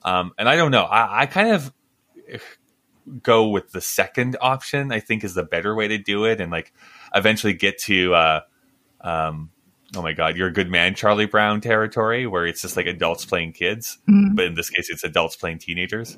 um, 0.04 0.32
and 0.38 0.48
I 0.48 0.56
don't 0.56 0.72
know. 0.72 0.84
I, 0.84 1.22
I 1.22 1.26
kind 1.26 1.52
of 1.52 1.74
go 3.24 3.48
with 3.50 3.72
the 3.72 3.82
second 3.82 4.38
option. 4.42 4.92
I 4.92 5.00
think 5.00 5.24
is 5.24 5.34
the 5.34 5.44
better 5.44 5.76
way 5.76 5.88
to 5.88 5.98
do 5.98 6.26
it, 6.26 6.40
and 6.42 6.52
like 6.52 6.74
eventually 7.14 7.54
get 7.54 7.78
to, 7.84 8.14
uh, 8.14 8.42
um, 9.02 9.50
oh 9.96 10.02
my 10.02 10.14
god, 10.14 10.38
you're 10.38 10.48
a 10.48 10.54
good 10.54 10.70
man, 10.70 10.96
Charlie 10.96 11.26
Brown 11.26 11.62
territory, 11.62 12.28
where 12.28 12.46
it's 12.46 12.62
just 12.62 12.78
like 12.78 12.86
adults 12.86 13.26
playing 13.26 13.54
kids, 13.54 13.98
Mhm. 14.10 14.36
but 14.36 14.46
in 14.46 14.54
this 14.56 14.70
case, 14.70 14.90
it's 14.90 15.04
adults 15.04 15.36
playing 15.36 15.60
teenagers. 15.60 16.18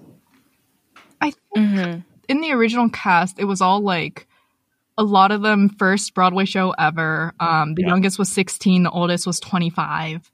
I 1.21 1.31
think 1.53 2.03
in 2.27 2.41
the 2.41 2.51
original 2.51 2.89
cast, 2.89 3.39
it 3.39 3.45
was 3.45 3.61
all 3.61 3.81
like 3.81 4.27
a 4.97 5.03
lot 5.03 5.31
of 5.31 5.41
them 5.41 5.69
first 5.69 6.13
Broadway 6.13 6.45
show 6.45 6.71
ever. 6.71 7.33
Um, 7.39 7.75
the 7.75 7.83
Yeah. 7.83 7.89
youngest 7.89 8.19
was 8.19 8.31
16, 8.31 8.83
the 8.83 8.91
oldest 8.91 9.25
was 9.25 9.39
25. 9.39 10.31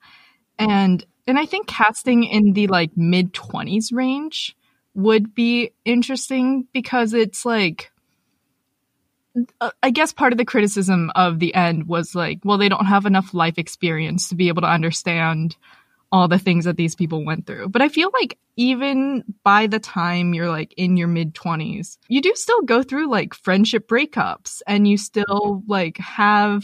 And 0.60 1.05
and 1.28 1.38
I 1.38 1.45
think 1.45 1.68
casting 1.68 2.24
in 2.24 2.53
the 2.53 2.68
like 2.68 2.91
mid 2.95 3.34
20s 3.34 3.91
range 3.91 4.55
would 4.97 5.35
be 5.35 5.71
interesting 5.85 6.67
because 6.73 7.13
it's 7.13 7.45
like 7.45 7.91
uh, 9.61 9.69
I 9.83 9.91
guess 9.91 10.11
part 10.11 10.33
of 10.33 10.39
the 10.39 10.45
criticism 10.45 11.11
of 11.13 11.37
the 11.37 11.53
end 11.53 11.87
was 11.87 12.15
like, 12.15 12.39
well, 12.43 12.57
they 12.57 12.67
don't 12.67 12.87
have 12.87 13.05
enough 13.05 13.35
life 13.35 13.59
experience 13.59 14.29
to 14.29 14.35
be 14.35 14.47
able 14.47 14.63
to 14.63 14.67
understand 14.67 15.55
all 16.11 16.27
the 16.27 16.39
things 16.39 16.65
that 16.65 16.77
these 16.77 16.95
people 16.95 17.23
went 17.23 17.45
through. 17.45 17.69
But 17.69 17.83
I 17.83 17.89
feel 17.89 18.09
like 18.19 18.39
even 18.55 19.23
by 19.43 19.67
the 19.67 19.77
time 19.77 20.33
you're 20.33 20.49
like 20.49 20.73
in 20.77 20.97
your 20.97 21.07
mid 21.07 21.35
20s, 21.35 21.99
you 22.07 22.19
do 22.19 22.33
still 22.33 22.63
go 22.63 22.81
through 22.81 23.11
like 23.11 23.35
friendship 23.35 23.87
breakups 23.87 24.63
and 24.65 24.87
you 24.87 24.97
still 24.97 25.61
like 25.67 25.97
have 25.97 26.63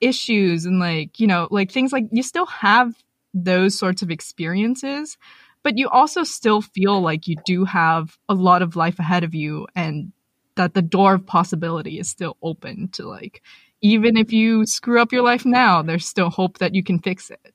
issues 0.00 0.64
and 0.64 0.78
like, 0.78 1.20
you 1.20 1.26
know, 1.26 1.46
like 1.50 1.70
things 1.70 1.92
like 1.92 2.06
you 2.10 2.22
still 2.22 2.46
have 2.46 2.94
those 3.34 3.78
sorts 3.78 4.00
of 4.00 4.10
experiences, 4.10 5.18
but 5.62 5.76
you 5.78 5.88
also 5.88 6.24
still 6.24 6.60
feel 6.62 7.00
like 7.00 7.26
you 7.26 7.36
do 7.44 7.64
have 7.64 8.18
a 8.28 8.34
lot 8.34 8.62
of 8.62 8.76
life 8.76 8.98
ahead 8.98 9.24
of 9.24 9.34
you 9.34 9.66
and 9.74 10.12
that 10.56 10.74
the 10.74 10.82
door 10.82 11.14
of 11.14 11.26
possibility 11.26 11.98
is 11.98 12.08
still 12.08 12.36
open 12.42 12.88
to 12.88 13.06
like 13.06 13.42
even 13.82 14.16
if 14.16 14.32
you 14.32 14.66
screw 14.66 15.00
up 15.00 15.12
your 15.12 15.22
life 15.22 15.46
now, 15.46 15.80
there's 15.82 16.04
still 16.06 16.28
hope 16.30 16.58
that 16.58 16.74
you 16.74 16.82
can 16.82 16.98
fix 16.98 17.30
it. 17.30 17.54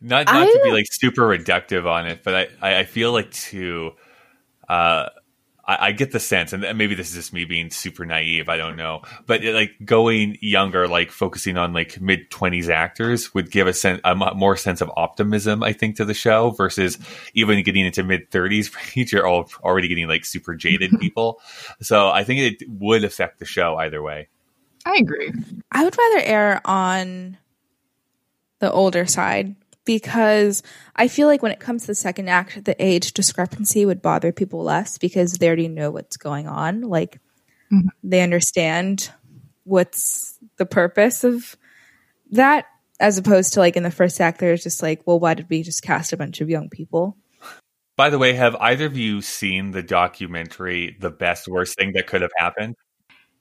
Not 0.00 0.26
not 0.26 0.26
I- 0.26 0.52
to 0.52 0.60
be 0.62 0.72
like 0.72 0.86
super 0.90 1.22
reductive 1.22 1.86
on 1.86 2.06
it, 2.06 2.22
but 2.22 2.34
I 2.34 2.48
I, 2.60 2.78
I 2.80 2.84
feel 2.84 3.12
like 3.12 3.30
to 3.50 3.92
Uh, 4.68 5.08
I, 5.68 5.88
I 5.88 5.92
get 5.92 6.10
the 6.12 6.18
sense, 6.18 6.52
and 6.52 6.62
maybe 6.76 6.94
this 6.94 7.10
is 7.10 7.14
just 7.14 7.32
me 7.32 7.44
being 7.44 7.70
super 7.70 8.06
naive. 8.06 8.48
I 8.48 8.56
don't 8.56 8.76
know, 8.76 9.02
but 9.26 9.44
it, 9.44 9.54
like 9.54 9.72
going 9.84 10.38
younger, 10.40 10.88
like 10.88 11.12
focusing 11.12 11.58
on 11.58 11.74
like 11.74 12.00
mid 12.00 12.30
twenties 12.30 12.70
actors, 12.70 13.34
would 13.34 13.50
give 13.50 13.66
a 13.66 13.74
sense 13.74 14.00
a 14.02 14.14
more 14.16 14.56
sense 14.56 14.80
of 14.80 14.90
optimism, 14.96 15.62
I 15.62 15.74
think, 15.74 15.96
to 15.96 16.06
the 16.06 16.14
show 16.14 16.50
versus 16.50 16.98
even 17.34 17.62
getting 17.62 17.84
into 17.84 18.02
mid 18.02 18.30
thirties 18.30 18.72
range. 18.96 19.12
You're 19.12 19.26
all 19.26 19.50
already 19.62 19.88
getting 19.88 20.08
like 20.08 20.24
super 20.24 20.54
jaded 20.54 20.90
people, 21.00 21.40
so 21.80 22.08
I 22.08 22.24
think 22.24 22.40
it 22.40 22.68
would 22.68 23.04
affect 23.04 23.38
the 23.38 23.44
show 23.44 23.76
either 23.76 24.02
way. 24.02 24.28
I 24.86 24.96
agree. 24.96 25.30
I 25.70 25.84
would 25.84 25.96
rather 25.98 26.20
err 26.24 26.60
on 26.64 27.36
the 28.60 28.72
older 28.72 29.06
side 29.06 29.54
because 29.88 30.62
I 30.96 31.08
feel 31.08 31.28
like 31.28 31.42
when 31.42 31.50
it 31.50 31.60
comes 31.60 31.80
to 31.80 31.86
the 31.86 31.94
second 31.94 32.28
act, 32.28 32.62
the 32.66 32.76
age 32.78 33.14
discrepancy 33.14 33.86
would 33.86 34.02
bother 34.02 34.32
people 34.32 34.62
less 34.62 34.98
because 34.98 35.32
they 35.32 35.46
already 35.46 35.66
know 35.66 35.90
what's 35.90 36.18
going 36.18 36.46
on. 36.46 36.82
Like 36.82 37.18
Mhm. 37.72 37.88
they 38.04 38.20
understand 38.20 39.10
what's 39.64 40.38
the 40.58 40.66
purpose 40.66 41.24
of 41.24 41.56
that, 42.32 42.66
as 43.00 43.16
opposed 43.16 43.54
to 43.54 43.60
like 43.60 43.78
in 43.78 43.82
the 43.82 43.90
first 43.90 44.20
act, 44.20 44.40
there's 44.40 44.62
just 44.62 44.82
like, 44.82 45.06
well, 45.06 45.18
why 45.18 45.32
did 45.32 45.48
we 45.48 45.62
just 45.62 45.82
cast 45.82 46.12
a 46.12 46.18
bunch 46.18 46.42
of 46.42 46.50
young 46.50 46.68
people? 46.68 47.16
By 47.96 48.10
the 48.10 48.18
way, 48.18 48.34
have 48.34 48.56
either 48.56 48.84
of 48.84 48.98
you 48.98 49.22
seen 49.22 49.70
the 49.70 49.82
documentary 49.82 50.98
"The 51.00 51.10
Best 51.10 51.48
Worst 51.48 51.78
Thing 51.78 51.94
That 51.94 52.06
Could 52.06 52.20
Have 52.20 52.30
Happened"? 52.36 52.74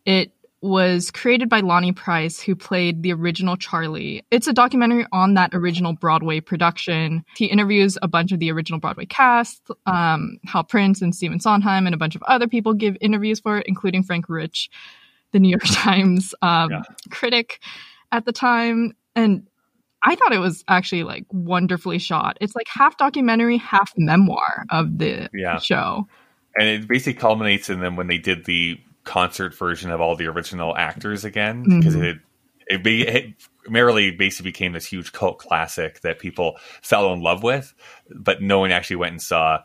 It 0.05 0.31
was 0.61 1.11
created 1.11 1.49
by 1.49 1.59
Lonny 1.59 1.91
Price, 1.91 2.41
who 2.41 2.55
played 2.55 3.03
the 3.03 3.13
original 3.13 3.55
Charlie. 3.57 4.23
It's 4.31 4.47
a 4.47 4.53
documentary 4.53 5.05
on 5.11 5.35
that 5.35 5.51
original 5.53 5.93
Broadway 5.93 6.39
production. 6.39 7.23
He 7.35 7.45
interviews 7.45 7.97
a 8.01 8.07
bunch 8.07 8.31
of 8.31 8.39
the 8.39 8.51
original 8.51 8.79
Broadway 8.79 9.05
cast, 9.05 9.61
um, 9.85 10.39
Hal 10.45 10.63
Prince 10.63 11.01
and 11.01 11.13
Stephen 11.15 11.39
Sondheim, 11.39 11.85
and 11.85 11.93
a 11.93 11.97
bunch 11.97 12.15
of 12.15 12.23
other 12.23 12.47
people 12.47 12.73
give 12.73 12.97
interviews 13.01 13.39
for 13.39 13.59
it, 13.59 13.67
including 13.67 14.01
Frank 14.01 14.25
Rich, 14.29 14.69
the 15.31 15.39
New 15.39 15.49
York 15.49 15.61
Times 15.65 16.33
um, 16.41 16.71
Yeah. 16.71 16.81
critic 17.11 17.59
at 18.11 18.25
the 18.25 18.31
time. 18.31 18.93
And 19.15 19.45
I 20.03 20.15
thought 20.15 20.33
it 20.33 20.39
was 20.39 20.63
actually 20.67 21.03
like 21.03 21.25
wonderfully 21.31 21.99
shot. 21.99 22.37
It's 22.41 22.55
like 22.55 22.67
half 22.67 22.97
documentary, 22.97 23.57
half 23.57 23.93
memoir 23.97 24.65
of 24.71 24.97
the 24.97 25.29
Yeah. 25.33 25.59
show. 25.59 26.07
and 26.59 26.67
it 26.67 26.87
basically 26.87 27.13
culminates 27.19 27.69
in 27.69 27.79
them 27.81 27.95
when 27.95 28.07
they 28.07 28.17
did 28.17 28.45
the 28.45 28.79
concert 29.07 29.55
version 29.55 29.89
of 29.89 29.99
all 30.01 30.15
the 30.15 30.27
original 30.27 30.75
actors 30.77 31.25
again 31.25 31.65
Mhm. 31.65 31.79
because 31.79 31.95
it 31.95 32.17
it, 32.69 32.83
be, 32.83 33.07
it 33.07 33.33
merrily 33.69 34.11
basically 34.11 34.51
became 34.51 34.73
this 34.73 34.85
huge 34.85 35.13
cult 35.13 35.39
classic 35.39 36.01
that 36.01 36.19
people 36.19 36.57
fell 36.81 37.13
in 37.13 37.21
love 37.21 37.41
with 37.41 37.73
but 38.13 38.41
no 38.41 38.59
one 38.59 38.71
actually 38.71 38.97
went 38.97 39.13
and 39.13 39.21
saw 39.21 39.59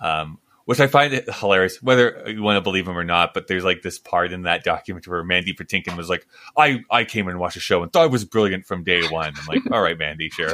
um, 0.00 0.38
which 0.66 0.80
I 0.80 0.86
find 0.86 1.12
it 1.12 1.28
hilarious, 1.30 1.82
whether 1.82 2.24
you 2.26 2.42
want 2.42 2.56
to 2.56 2.62
believe 2.62 2.88
him 2.88 2.96
or 2.96 3.04
not. 3.04 3.34
But 3.34 3.48
there's 3.48 3.64
like 3.64 3.82
this 3.82 3.98
part 3.98 4.32
in 4.32 4.42
that 4.44 4.64
document 4.64 5.06
where 5.06 5.22
Mandy 5.22 5.52
Patinkin 5.52 5.94
was 5.94 6.08
like, 6.08 6.26
"I 6.56 6.80
I 6.90 7.04
came 7.04 7.28
and 7.28 7.38
watched 7.38 7.54
the 7.54 7.60
show 7.60 7.82
and 7.82 7.92
thought 7.92 8.06
it 8.06 8.10
was 8.10 8.24
brilliant 8.24 8.64
from 8.64 8.82
day 8.82 9.02
one." 9.08 9.34
I'm 9.38 9.46
like, 9.46 9.60
"All 9.70 9.82
right, 9.82 9.98
Mandy, 9.98 10.30
sure." 10.30 10.50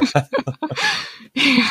yeah. 1.33 1.69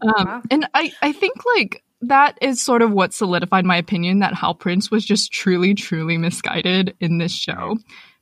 Um, 0.00 0.42
and 0.50 0.68
I, 0.72 0.92
I 1.02 1.10
think 1.12 1.34
like 1.56 1.82
that 2.02 2.38
is 2.40 2.62
sort 2.62 2.82
of 2.82 2.90
what 2.90 3.12
solidified 3.12 3.64
my 3.64 3.76
opinion 3.76 4.20
that 4.20 4.34
Hal 4.34 4.54
Prince 4.54 4.90
was 4.90 5.04
just 5.04 5.32
truly, 5.32 5.74
truly 5.74 6.16
misguided 6.16 6.96
in 7.00 7.18
this 7.18 7.32
show. 7.32 7.76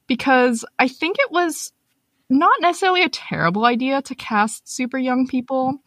Because 0.06 0.64
I 0.78 0.88
think 0.88 1.16
it 1.18 1.30
was 1.30 1.72
not 2.30 2.60
necessarily 2.60 3.02
a 3.02 3.08
terrible 3.08 3.64
idea 3.64 4.02
to 4.02 4.14
cast 4.14 4.68
super 4.68 4.98
young 4.98 5.26
people. 5.26 5.78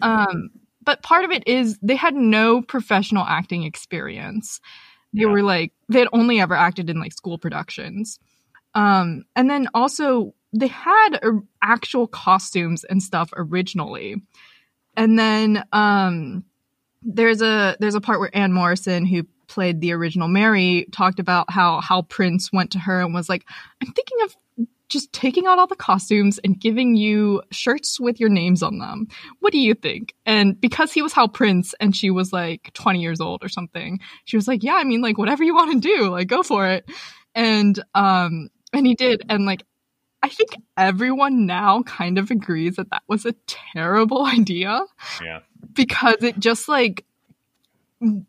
Um, 0.00 0.50
but 0.82 1.02
part 1.02 1.24
of 1.24 1.30
it 1.30 1.46
is 1.46 1.78
they 1.82 1.96
had 1.96 2.14
no 2.14 2.62
professional 2.62 3.24
acting 3.24 3.64
experience. 3.64 4.60
They 5.12 5.26
were 5.26 5.42
like, 5.42 5.72
they 5.88 5.98
had 5.98 6.08
only 6.12 6.40
ever 6.40 6.54
acted 6.54 6.90
in 6.90 6.98
like 6.98 7.12
school 7.12 7.38
productions. 7.38 8.18
Um, 8.74 9.24
and 9.36 9.50
then 9.50 9.68
also 9.74 10.34
they 10.54 10.68
had 10.68 11.18
uh, 11.22 11.32
actual 11.62 12.06
costumes 12.06 12.84
and 12.84 13.02
stuff 13.02 13.30
originally. 13.36 14.22
And 14.96 15.18
then 15.18 15.64
um, 15.72 16.44
there's 17.02 17.42
a 17.42 17.76
there's 17.80 17.94
a 17.94 18.00
part 18.00 18.20
where 18.20 18.36
Ann 18.36 18.52
Morrison, 18.52 19.06
who 19.06 19.24
played 19.48 19.80
the 19.80 19.92
original 19.92 20.28
Mary, 20.28 20.86
talked 20.92 21.18
about 21.18 21.50
how 21.50 21.80
how 21.80 22.02
Prince 22.02 22.52
went 22.52 22.70
to 22.72 22.78
her 22.78 23.00
and 23.00 23.14
was 23.14 23.28
like, 23.28 23.44
"I'm 23.80 23.92
thinking 23.92 24.18
of 24.24 24.36
just 24.88 25.12
taking 25.12 25.46
out 25.46 25.58
all 25.58 25.66
the 25.66 25.74
costumes 25.74 26.38
and 26.44 26.60
giving 26.60 26.96
you 26.96 27.42
shirts 27.50 27.98
with 27.98 28.20
your 28.20 28.28
names 28.28 28.62
on 28.62 28.78
them. 28.78 29.08
What 29.40 29.52
do 29.52 29.58
you 29.58 29.74
think?" 29.74 30.14
And 30.26 30.60
because 30.60 30.92
he 30.92 31.02
was 31.02 31.12
Hal 31.12 31.28
Prince 31.28 31.74
and 31.80 31.96
she 31.96 32.10
was 32.10 32.32
like 32.32 32.70
20 32.74 33.00
years 33.00 33.20
old 33.20 33.44
or 33.44 33.48
something, 33.48 34.00
she 34.24 34.36
was 34.36 34.48
like, 34.48 34.62
"Yeah, 34.62 34.76
I 34.76 34.84
mean, 34.84 35.02
like 35.02 35.18
whatever 35.18 35.44
you 35.44 35.54
want 35.54 35.82
to 35.82 35.96
do, 35.96 36.08
like 36.08 36.28
go 36.28 36.42
for 36.42 36.66
it." 36.68 36.88
And 37.34 37.82
um, 37.94 38.50
and 38.72 38.86
he 38.86 38.94
did, 38.94 39.22
and 39.28 39.44
like 39.44 39.64
I 40.22 40.28
think 40.28 40.50
everyone 40.76 41.46
now 41.46 41.82
kind 41.82 42.16
of 42.16 42.30
agrees 42.30 42.76
that 42.76 42.90
that 42.90 43.02
was 43.08 43.26
a 43.26 43.32
terrible 43.46 44.24
idea 44.26 44.80
yeah, 45.22 45.40
because 45.74 46.22
it 46.22 46.38
just 46.38 46.68
like 46.68 47.04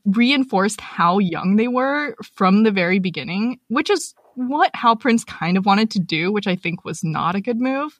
reinforced 0.05 0.81
how 0.81 1.19
young 1.19 1.55
they 1.55 1.67
were 1.67 2.15
from 2.35 2.63
the 2.63 2.71
very 2.71 2.99
beginning, 2.99 3.59
which 3.69 3.89
is 3.89 4.13
what 4.35 4.75
Hal 4.75 4.95
Prince 4.95 5.23
kind 5.23 5.57
of 5.57 5.65
wanted 5.65 5.91
to 5.91 5.99
do, 5.99 6.31
which 6.31 6.47
I 6.47 6.55
think 6.55 6.85
was 6.85 7.03
not 7.03 7.35
a 7.35 7.41
good 7.41 7.59
move. 7.59 7.99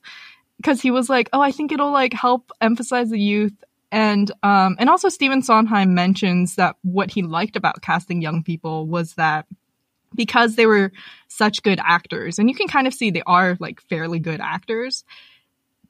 Because 0.56 0.80
he 0.80 0.90
was 0.90 1.08
like, 1.08 1.28
oh, 1.32 1.40
I 1.40 1.50
think 1.50 1.72
it'll 1.72 1.90
like 1.90 2.12
help 2.12 2.52
emphasize 2.60 3.10
the 3.10 3.18
youth. 3.18 3.54
And 3.90 4.30
um 4.42 4.76
and 4.78 4.88
also 4.88 5.08
Stephen 5.08 5.42
Sondheim 5.42 5.94
mentions 5.94 6.56
that 6.56 6.76
what 6.82 7.10
he 7.10 7.22
liked 7.22 7.56
about 7.56 7.82
casting 7.82 8.22
young 8.22 8.42
people 8.42 8.86
was 8.86 9.14
that 9.14 9.46
because 10.14 10.54
they 10.54 10.66
were 10.66 10.92
such 11.28 11.62
good 11.62 11.80
actors, 11.82 12.38
and 12.38 12.48
you 12.48 12.54
can 12.54 12.68
kind 12.68 12.86
of 12.86 12.94
see 12.94 13.10
they 13.10 13.22
are 13.26 13.56
like 13.60 13.80
fairly 13.82 14.20
good 14.20 14.40
actors, 14.40 15.04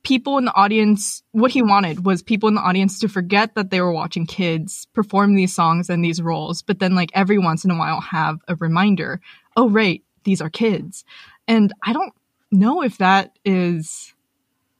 people 0.04 0.38
in 0.38 0.44
the 0.44 0.54
audience, 0.54 1.22
what 1.32 1.50
he 1.50 1.62
wanted 1.62 2.04
was 2.04 2.22
people 2.22 2.48
in 2.48 2.54
the 2.54 2.60
audience 2.60 3.00
to 3.00 3.08
forget 3.08 3.54
that 3.54 3.70
they 3.70 3.80
were 3.80 3.92
watching 3.92 4.26
kids 4.26 4.86
perform 4.92 5.34
these 5.34 5.54
songs 5.54 5.90
and 5.90 6.04
these 6.04 6.22
roles, 6.22 6.62
but 6.62 6.78
then 6.78 6.94
like 6.94 7.10
every 7.14 7.38
once 7.38 7.64
in 7.64 7.70
a 7.70 7.76
while 7.76 8.00
have 8.00 8.38
a 8.46 8.54
reminder, 8.56 9.20
oh, 9.56 9.68
right, 9.68 10.02
these 10.24 10.40
are 10.40 10.50
kids. 10.50 11.04
And 11.48 11.72
I 11.82 11.92
don't 11.92 12.12
know 12.52 12.82
if 12.82 12.98
that 12.98 13.38
is 13.44 14.14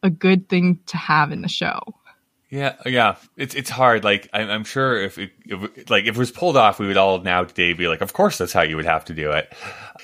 a 0.03 0.11
good 0.11 0.49
thing 0.49 0.79
to 0.87 0.97
have 0.97 1.33
in 1.33 1.43
the 1.43 1.49
show. 1.49 1.81
yeah, 2.51 2.77
yeah. 2.87 3.16
It's 3.37 3.55
it's 3.55 3.70
hard. 3.70 4.05
Like 4.05 4.29
I'm, 4.33 4.49
I'm 4.49 4.64
sure 4.64 5.01
if, 5.03 5.18
it, 5.18 5.33
if 5.47 5.91
like 5.91 6.05
if 6.05 6.14
it 6.14 6.18
was 6.18 6.31
pulled 6.31 6.57
off, 6.57 6.79
we 6.79 6.87
would 6.87 6.97
all 6.97 7.20
now 7.20 7.45
today 7.45 7.72
be 7.72 7.89
like, 7.89 8.03
of 8.03 8.12
course 8.12 8.39
that's 8.39 8.53
how 8.53 8.62
you 8.62 8.77
would 8.77 8.85
have 8.85 9.07
to 9.07 9.14
do 9.14 9.33
it. 9.33 9.53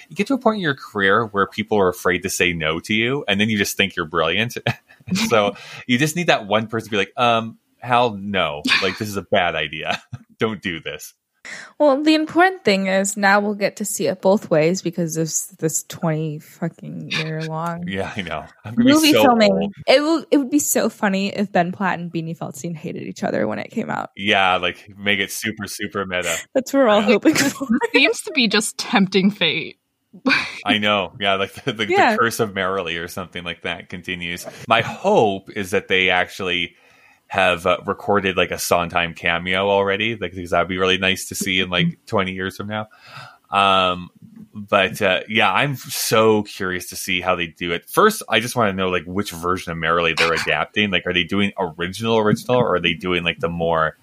You 0.08 0.16
get 0.16 0.26
to 0.28 0.34
a 0.34 0.38
point 0.38 0.56
in 0.56 0.62
your 0.62 0.74
career 0.74 1.26
where 1.26 1.46
people 1.46 1.78
are 1.78 1.88
afraid 1.88 2.22
to 2.22 2.30
say 2.30 2.52
no 2.52 2.80
to 2.80 2.94
you, 2.94 3.24
and 3.28 3.40
then 3.40 3.50
you 3.50 3.58
just 3.58 3.76
think 3.76 3.94
you're 3.94 4.06
brilliant. 4.06 4.56
so 5.28 5.56
you 5.86 5.98
just 5.98 6.16
need 6.16 6.28
that 6.28 6.46
one 6.46 6.66
person 6.66 6.86
to 6.86 6.90
be 6.90 6.96
like, 6.96 7.12
um, 7.16 7.58
Hal, 7.78 8.16
no, 8.16 8.62
like 8.82 8.98
this 8.98 9.08
is 9.08 9.16
a 9.16 9.22
bad 9.22 9.54
idea. 9.54 10.02
Don't 10.38 10.60
do 10.60 10.80
this. 10.80 11.14
Well, 11.78 12.02
the 12.02 12.14
important 12.14 12.64
thing 12.64 12.86
is 12.86 13.16
now 13.16 13.40
we'll 13.40 13.54
get 13.54 13.76
to 13.76 13.84
see 13.86 14.06
it 14.06 14.20
both 14.20 14.50
ways 14.50 14.82
because 14.82 15.16
of 15.16 15.32
this 15.58 15.84
twenty 15.84 16.38
fucking 16.38 17.10
year 17.10 17.40
long 17.42 17.84
Yeah, 17.88 18.12
I 18.14 18.20
know. 18.20 18.44
I'm 18.62 18.74
gonna 18.74 18.90
movie 18.92 19.08
be 19.08 19.12
so 19.14 19.22
filming. 19.22 19.52
old. 19.52 19.72
It 19.86 20.00
will. 20.02 20.24
It 20.30 20.36
would 20.36 20.50
be 20.50 20.58
so 20.58 20.90
funny 20.90 21.28
if 21.34 21.50
Ben 21.50 21.72
Platt 21.72 21.98
and 21.98 22.12
Beanie 22.12 22.36
Feldstein 22.36 22.76
hated 22.76 23.04
each 23.04 23.22
other 23.22 23.46
when 23.48 23.58
it 23.58 23.70
came 23.70 23.88
out. 23.88 24.10
Yeah, 24.16 24.58
like 24.58 24.92
make 24.98 25.18
it 25.18 25.32
super 25.32 25.66
super 25.66 26.04
meta. 26.04 26.36
That's 26.54 26.74
what 26.74 26.80
we're 26.80 26.88
all 26.88 27.00
hoping 27.00 27.34
for. 27.34 27.66
Seems 27.94 28.20
to 28.22 28.32
be 28.32 28.46
just 28.46 28.76
tempting 28.76 29.30
fate. 29.30 29.79
I 30.64 30.78
know. 30.78 31.12
Yeah, 31.20 31.34
like 31.34 31.52
the, 31.64 31.72
the, 31.72 31.86
Yeah. 31.88 32.12
the 32.12 32.18
curse 32.18 32.40
of 32.40 32.54
Merrily 32.54 32.96
or 32.96 33.08
something 33.08 33.44
like 33.44 33.62
that 33.62 33.88
continues. 33.88 34.46
My 34.68 34.82
hope 34.82 35.50
is 35.50 35.70
that 35.70 35.88
they 35.88 36.10
actually 36.10 36.76
have 37.28 37.64
uh, 37.64 37.78
recorded 37.86 38.36
like 38.36 38.50
a 38.50 38.58
Sondheim 38.58 39.14
cameo 39.14 39.68
already, 39.68 40.16
like 40.16 40.32
because 40.32 40.50
that'd 40.50 40.68
be 40.68 40.78
really 40.78 40.98
nice 40.98 41.28
to 41.28 41.34
see 41.34 41.60
in 41.60 41.70
like 41.70 42.04
20 42.06 42.32
years 42.32 42.56
from 42.56 42.66
now. 42.66 42.88
Um, 43.50 44.10
but 44.52 45.00
uh, 45.00 45.20
yeah, 45.28 45.52
I'm 45.52 45.76
so 45.76 46.42
curious 46.42 46.90
to 46.90 46.96
see 46.96 47.20
how 47.20 47.36
they 47.36 47.46
do 47.46 47.72
it. 47.72 47.88
First, 47.88 48.22
I 48.28 48.40
just 48.40 48.56
want 48.56 48.70
to 48.70 48.76
know 48.76 48.88
like 48.88 49.04
which 49.06 49.30
version 49.30 49.70
of 49.72 49.78
Merrily 49.78 50.14
they're 50.14 50.32
adapting. 50.42 50.90
Like, 50.90 51.06
are 51.06 51.12
they 51.14 51.24
doing 51.24 51.52
original 51.58 52.18
original, 52.18 52.56
or 52.56 52.74
are 52.74 52.80
they 52.80 52.94
doing 52.94 53.22
like 53.22 53.38
the 53.38 53.48
more 53.48 53.96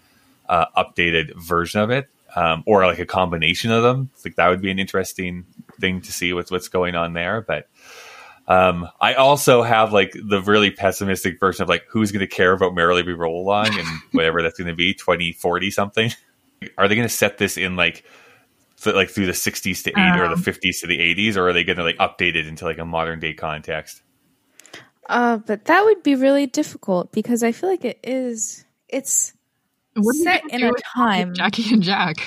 uh, 0.48 0.66
updated 0.78 1.36
version 1.36 1.82
of 1.82 1.90
it, 1.92 2.10
um, 2.38 2.64
or 2.68 2.86
like 2.86 3.00
a 3.00 3.06
combination 3.06 3.72
of 3.72 3.82
them? 3.84 4.12
Like 4.24 4.36
that 4.36 4.50
would 4.50 4.62
be 4.62 4.70
an 4.72 4.80
interesting 4.80 5.46
thing 5.80 6.02
to 6.02 6.12
see 6.14 6.34
with 6.34 6.52
what's 6.52 6.68
going 6.70 6.94
on 6.96 7.14
there. 7.14 7.42
But 7.42 7.68
um, 8.48 8.88
I 9.02 9.16
also 9.16 9.64
have 9.64 9.92
like 9.92 10.14
the 10.14 10.42
really 10.42 10.72
pessimistic 10.72 11.40
version 11.40 11.64
of 11.64 11.70
like 11.70 11.86
who's 11.90 12.12
going 12.12 12.28
to 12.28 12.36
care 12.36 12.54
about 12.54 12.76
Merrily 12.76 13.04
We 13.04 13.14
Roll 13.14 13.42
Along 13.42 13.68
and 13.68 13.88
whatever 14.12 14.42
that's 14.42 14.58
going 14.58 14.70
to 14.70 14.76
be 14.76 14.94
twenty 14.94 15.32
forty 15.34 15.72
something. 15.72 16.12
Are 16.78 16.88
they 16.88 16.96
going 16.96 17.08
to 17.08 17.14
set 17.14 17.38
this 17.38 17.58
in 17.58 17.76
like 17.76 18.04
th- 18.82 18.96
like 18.96 19.10
through 19.10 19.26
the 19.28 19.34
sixties 19.34 19.84
to 19.84 19.90
eight 19.92 20.20
or 20.20 20.28
the 20.28 20.36
Um. 20.36 20.42
fifties 20.42 20.82
to 20.82 20.88
the 20.88 21.00
eighties, 21.00 21.38
or 21.38 21.48
are 21.50 21.54
they 21.54 21.64
going 21.64 21.78
to 21.78 21.84
like 21.84 21.98
update 21.98 22.36
it 22.36 22.48
into 22.48 22.66
like 22.66 22.78
a 22.78 22.86
modern 22.86 23.20
day 23.20 23.34
context? 23.34 24.02
Uh, 25.10 25.38
but 25.38 25.66
that 25.66 25.86
would 25.86 26.04
be 26.04 26.16
really 26.16 26.48
difficult 26.48 27.12
because 27.12 27.44
I 27.44 27.52
feel 27.52 27.70
like 27.70 27.86
it 27.86 28.00
is. 28.04 28.66
It's 28.90 29.34
What 29.34 29.34
are 29.34 29.34
you 29.34 29.37
set 30.04 30.42
gonna 30.50 30.66
in 30.68 30.70
a 30.70 30.72
time. 30.96 31.34
Jackie 31.34 31.74
and 31.74 31.84
Jack. 31.84 32.18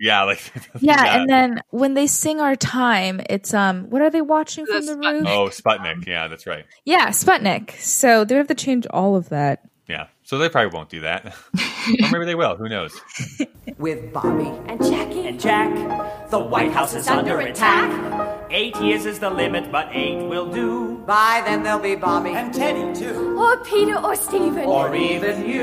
Yeah, 0.00 0.22
like 0.22 0.40
Yeah, 0.80 1.16
and 1.18 1.28
then 1.28 1.60
when 1.70 1.94
they 1.94 2.06
sing 2.06 2.40
our 2.40 2.54
time, 2.54 3.20
it's 3.28 3.52
um, 3.52 3.90
what 3.90 4.00
are 4.00 4.10
they 4.10 4.22
watching 4.22 4.64
from 4.64 4.86
The 4.86 4.94
the 4.94 4.98
roof? 4.98 5.24
oh 5.26 5.46
Sputnik, 5.48 6.06
yeah, 6.06 6.28
that's 6.28 6.46
right. 6.46 6.64
Yeah, 6.84 7.08
Sputnik. 7.08 7.72
So 7.80 8.24
they 8.24 8.34
would 8.36 8.38
have 8.38 8.46
to 8.48 8.54
change 8.54 8.86
all 8.90 9.16
of 9.16 9.28
that. 9.30 9.64
Yeah, 9.88 10.08
so 10.22 10.36
they 10.38 10.48
probably 10.50 10.76
won't 10.76 10.90
do 10.90 11.00
that, 11.00 11.34
or 11.54 12.10
maybe 12.12 12.26
they 12.26 12.34
will. 12.34 12.56
Who 12.56 12.68
knows? 12.68 12.92
With 13.78 14.12
Bobby. 14.12 14.52
And 14.66 14.80
Jackie. 14.84 15.26
And 15.26 15.40
Jack, 15.40 16.28
the 16.30 16.38
White 16.38 16.72
House 16.72 16.94
is 16.94 17.08
under 17.08 17.40
attack. 17.40 18.46
Eight 18.50 18.76
years 18.76 19.04
is 19.06 19.18
the 19.18 19.30
limit, 19.30 19.72
but 19.72 19.88
eight 19.92 20.22
will 20.28 20.50
do. 20.50 20.98
By 21.06 21.42
then 21.44 21.62
there'll 21.62 21.78
be 21.80 21.96
Bobby. 21.96 22.30
And 22.30 22.52
Teddy, 22.52 22.94
too. 22.98 23.38
Or 23.38 23.56
Peter 23.64 23.96
or 23.98 24.14
Stephen. 24.14 24.64
Or 24.66 24.94
even 24.94 25.44
you. 25.48 25.62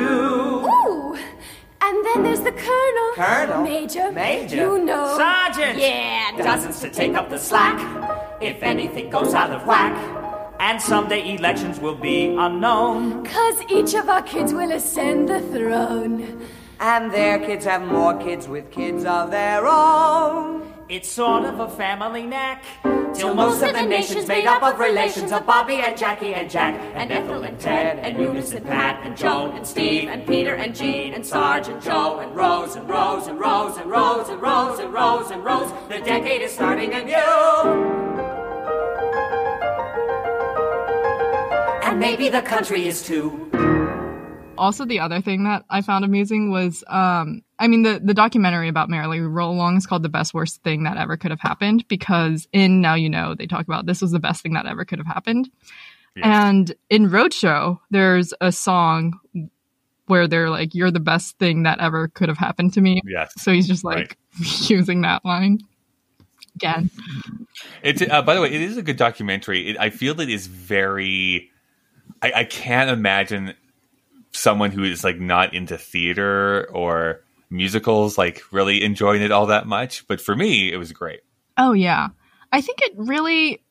Ooh. 0.67 0.84
And 1.87 2.03
then 2.03 2.23
there's 2.23 2.41
the 2.41 2.51
Colonel. 2.51 3.11
Colonel? 3.13 3.63
Major. 3.63 4.11
Major? 4.11 4.55
You 4.55 4.83
know. 4.83 5.15
Sergeant! 5.17 5.77
Yeah, 5.77 6.31
Dozens 6.35 6.79
to 6.79 6.89
take 6.89 7.13
up 7.13 7.29
the 7.29 7.37
slack 7.37 7.77
if 8.41 8.63
anything 8.63 9.11
goes 9.11 9.35
out 9.35 9.51
of 9.51 9.67
whack. 9.67 9.93
And 10.59 10.81
someday 10.81 11.35
elections 11.35 11.79
will 11.79 11.93
be 11.93 12.35
unknown. 12.35 13.23
Cause 13.23 13.61
each 13.69 13.93
of 13.93 14.09
our 14.09 14.23
kids 14.23 14.51
will 14.51 14.71
ascend 14.71 15.29
the 15.29 15.41
throne. 15.41 16.47
And 16.79 17.11
their 17.11 17.37
kids 17.37 17.65
have 17.65 17.83
more 17.83 18.17
kids 18.17 18.47
with 18.47 18.71
kids 18.71 19.05
of 19.05 19.29
their 19.29 19.67
own. 19.67 20.67
It's 20.89 21.07
sort 21.07 21.45
of 21.45 21.59
a 21.59 21.69
family 21.69 22.23
knack. 22.23 22.63
Till 23.15 23.33
most 23.33 23.61
of 23.63 23.73
the 23.73 23.81
nation's 23.81 24.27
made 24.27 24.45
up 24.45 24.61
of 24.61 24.77
relations 24.77 25.31
of 25.31 25.45
Bobby 25.45 25.75
and 25.75 25.97
Jackie 25.97 26.33
and 26.33 26.49
Jack 26.49 26.75
and 26.95 27.11
Ethel 27.11 27.43
and 27.43 27.57
Ted 27.59 27.99
and 27.99 28.21
Eunice 28.21 28.51
and 28.51 28.65
Pat 28.65 29.05
and 29.05 29.15
Joan 29.15 29.55
and 29.55 29.65
Steve 29.65 30.09
and 30.09 30.27
Peter 30.27 30.55
and 30.55 30.75
Jean 30.75 31.13
and 31.13 31.25
Sarge 31.25 31.69
and 31.69 31.81
Joe 31.81 32.19
and 32.19 32.35
Rose 32.35 32.75
and 32.75 32.89
Rose 32.89 33.27
and 33.27 33.39
Rose 33.39 33.77
and 33.77 33.89
Rose 33.89 34.29
and 34.29 34.41
Rose 34.41 34.79
and 34.79 34.93
Rose 34.93 35.31
and 35.31 35.43
Rose. 35.45 35.71
The 35.87 35.99
decade 35.99 36.41
is 36.41 36.51
starting 36.51 36.93
anew. 36.93 37.15
And 41.83 41.99
maybe 41.99 42.27
the 42.27 42.41
country 42.41 42.87
is 42.87 43.01
too. 43.01 43.49
Also, 44.57 44.85
the 44.85 44.99
other 44.99 45.21
thing 45.21 45.43
that 45.43 45.65
I 45.69 45.81
found 45.81 46.05
amusing 46.05 46.51
was, 46.51 46.83
um, 46.87 47.43
I 47.59 47.67
mean, 47.67 47.83
the, 47.83 47.99
the 48.03 48.13
documentary 48.13 48.69
about 48.69 48.89
Merrily 48.89 49.19
We 49.19 49.27
Roll 49.27 49.53
Along 49.53 49.77
is 49.77 49.85
called 49.85 50.03
The 50.03 50.09
Best 50.09 50.33
Worst 50.33 50.63
Thing 50.63 50.83
That 50.83 50.97
Ever 50.97 51.17
Could 51.17 51.31
Have 51.31 51.41
Happened 51.41 51.87
because 51.87 52.47
in 52.53 52.81
Now 52.81 52.95
You 52.95 53.09
Know, 53.09 53.35
they 53.35 53.47
talk 53.47 53.65
about 53.65 53.85
this 53.85 54.01
was 54.01 54.11
the 54.11 54.19
best 54.19 54.41
thing 54.41 54.53
that 54.53 54.65
ever 54.65 54.85
could 54.85 54.99
have 54.99 55.07
happened. 55.07 55.49
And 56.23 56.73
in 56.89 57.09
Roadshow, 57.09 57.79
there's 57.91 58.33
a 58.39 58.51
song 58.51 59.19
where 60.07 60.27
they're 60.27 60.49
like, 60.49 60.73
"You're 60.73 60.91
the 60.91 60.99
best 60.99 61.37
thing 61.39 61.63
that 61.63 61.79
ever 61.79 62.07
could 62.07 62.29
have 62.29 62.37
happened 62.37 62.73
to 62.73 62.81
me." 62.81 63.01
Yes. 63.05 63.33
So 63.37 63.51
he's 63.51 63.67
just 63.67 63.83
like 63.83 64.17
using 64.67 65.01
that 65.01 65.25
line 65.25 65.59
again. 66.55 66.89
It's 67.83 68.01
uh, 68.01 68.21
by 68.21 68.35
the 68.35 68.41
way, 68.41 68.51
it 68.51 68.61
is 68.61 68.77
a 68.77 68.81
good 68.81 68.97
documentary. 68.97 69.69
It, 69.69 69.77
I 69.79 69.89
feel 69.89 70.15
that 70.15 70.29
it 70.29 70.33
is 70.33 70.47
very. 70.47 71.51
I, 72.21 72.31
I 72.33 72.43
can't 72.45 72.89
imagine 72.89 73.53
someone 74.35 74.71
who 74.71 74.83
is 74.83 75.03
like 75.03 75.19
not 75.19 75.53
into 75.53 75.77
theater 75.77 76.69
or 76.71 77.23
musicals 77.49 78.17
like 78.17 78.41
really 78.51 78.83
enjoying 78.83 79.21
it 79.21 79.31
all 79.31 79.47
that 79.47 79.67
much. 79.67 80.07
But 80.07 80.21
for 80.21 80.35
me, 80.35 80.71
it 80.71 80.77
was 80.77 80.91
great. 80.91 81.21
Oh 81.57 81.73
yeah. 81.73 82.09
I 82.51 82.61
think 82.61 82.81
it 82.81 82.93
really 82.95 83.61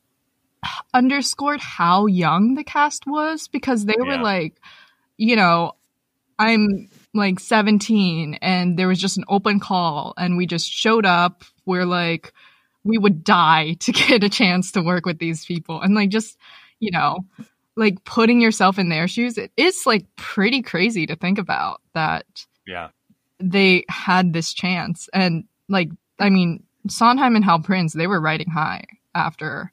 underscored 0.93 1.61
how 1.61 2.05
young 2.05 2.55
the 2.55 2.63
cast 2.63 3.05
was 3.05 3.47
because 3.47 3.85
they 3.85 3.95
were 3.97 4.17
like, 4.17 4.59
you 5.17 5.35
know, 5.35 5.73
I'm 6.37 6.89
like 7.13 7.39
17 7.39 8.39
and 8.41 8.77
there 8.77 8.87
was 8.87 8.99
just 8.99 9.17
an 9.17 9.25
open 9.27 9.59
call 9.59 10.13
and 10.17 10.37
we 10.37 10.45
just 10.45 10.69
showed 10.69 11.05
up. 11.05 11.43
We're 11.65 11.85
like, 11.85 12.33
we 12.83 12.97
would 12.97 13.23
die 13.23 13.73
to 13.81 13.91
get 13.91 14.23
a 14.23 14.29
chance 14.29 14.71
to 14.73 14.81
work 14.81 15.05
with 15.05 15.19
these 15.19 15.45
people. 15.45 15.81
And 15.81 15.95
like, 15.95 16.09
just, 16.09 16.37
you 16.79 16.91
know, 16.91 17.25
like 17.75 18.03
putting 18.05 18.41
yourself 18.41 18.79
in 18.79 18.89
their 18.89 19.07
shoes, 19.07 19.37
it 19.37 19.51
is 19.57 19.83
like 19.85 20.05
pretty 20.15 20.61
crazy 20.61 21.05
to 21.07 21.15
think 21.15 21.37
about 21.37 21.81
that 21.93 22.25
Yeah. 22.67 22.89
they 23.39 23.83
had 23.89 24.33
this 24.33 24.53
chance. 24.53 25.09
And 25.13 25.43
like, 25.67 25.89
I 26.19 26.29
mean, 26.29 26.63
Sondheim 26.87 27.35
and 27.35 27.43
Hal 27.43 27.59
Prince, 27.59 27.93
they 27.93 28.07
were 28.07 28.21
riding 28.21 28.49
high 28.49 28.85
after 29.13 29.71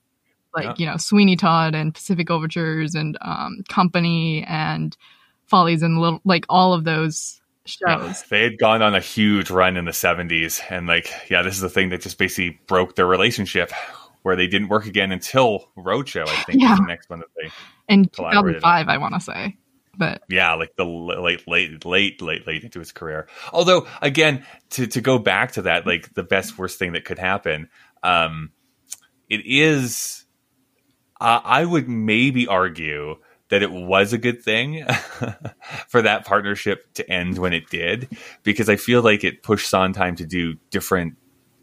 like, 0.55 0.64
Yeah. 0.64 0.74
you 0.78 0.86
know, 0.86 0.96
Sweeney 0.96 1.36
Todd 1.36 1.74
and 1.74 1.94
Pacific 1.94 2.30
Overtures 2.30 2.94
and 2.94 3.16
um, 3.22 3.62
Company 3.68 4.44
and 4.48 4.96
Follies 5.46 5.82
and 5.82 5.98
Little, 6.00 6.20
like 6.24 6.44
all 6.48 6.74
of 6.74 6.84
those 6.84 7.40
shows. 7.64 8.22
They 8.24 8.42
had 8.42 8.59
gone 8.59 8.82
on 8.82 8.94
a 8.94 9.00
huge 9.00 9.50
run 9.50 9.76
in 9.76 9.84
the 9.84 9.92
70s. 9.92 10.61
And, 10.70 10.86
like, 10.86 11.11
yeah, 11.30 11.42
this 11.42 11.55
is 11.55 11.61
the 11.61 11.68
thing 11.68 11.90
that 11.90 12.00
just 12.00 12.18
basically 12.18 12.59
broke 12.66 12.96
their 12.96 13.07
relationship 13.07 13.70
where 14.22 14.34
they 14.36 14.46
didn't 14.46 14.68
work 14.68 14.86
again 14.86 15.12
until 15.12 15.68
Roadshow, 15.76 16.28
I 16.28 16.42
think, 16.44 16.61
Yeah. 16.61 16.70
was 16.70 16.78
the 16.80 16.86
next 16.86 17.09
one 17.11 17.20
that 17.20 17.28
they. 17.40 17.50
In 17.93 18.07
Collaborated. 18.07 18.62
2005, 18.62 18.88
I 18.88 18.99
want 18.99 19.14
to 19.14 19.20
say. 19.20 19.57
But 19.97 20.22
Yeah, 20.28 20.55
like 20.55 20.74
the 20.76 20.86
late, 20.86 21.47
late, 21.47 21.84
late, 21.84 22.22
late, 22.22 22.47
late 22.47 22.64
into 22.64 22.78
his 22.78 22.93
career. 22.93 23.28
Although, 23.53 23.86
again, 24.01 24.45
to, 24.70 24.86
to 24.86 25.01
go 25.01 25.18
back 25.18 25.53
to 25.53 25.62
that, 25.62 25.86
like 25.86 26.14
the 26.14 26.22
best, 26.22 26.57
worst 26.57 26.78
thing 26.78 26.93
that 26.93 27.05
could 27.05 27.18
happen, 27.18 27.68
um, 28.03 28.53
it 29.28 29.45
is, 29.45 30.24
uh, 31.20 31.40
I 31.45 31.64
would 31.64 31.88
maybe 31.88 32.47
argue 32.47 33.16
that 33.51 33.62
it 33.62 33.70
was 33.70 34.14
a 34.14 34.18
good 34.18 34.43
thing 34.43 34.82
for 35.88 36.01
that 36.01 36.24
partnership 36.24 36.90
to 36.95 37.11
end 37.11 37.36
when 37.36 37.53
it 37.53 37.68
did, 37.68 38.09
because 38.45 38.70
I 38.70 38.76
feel 38.76 39.03
like 39.03 39.24
it 39.24 39.43
pushed 39.43 39.68
Sondheim 39.68 40.16
to 40.16 40.26
do 40.26 40.55
different 40.70 41.16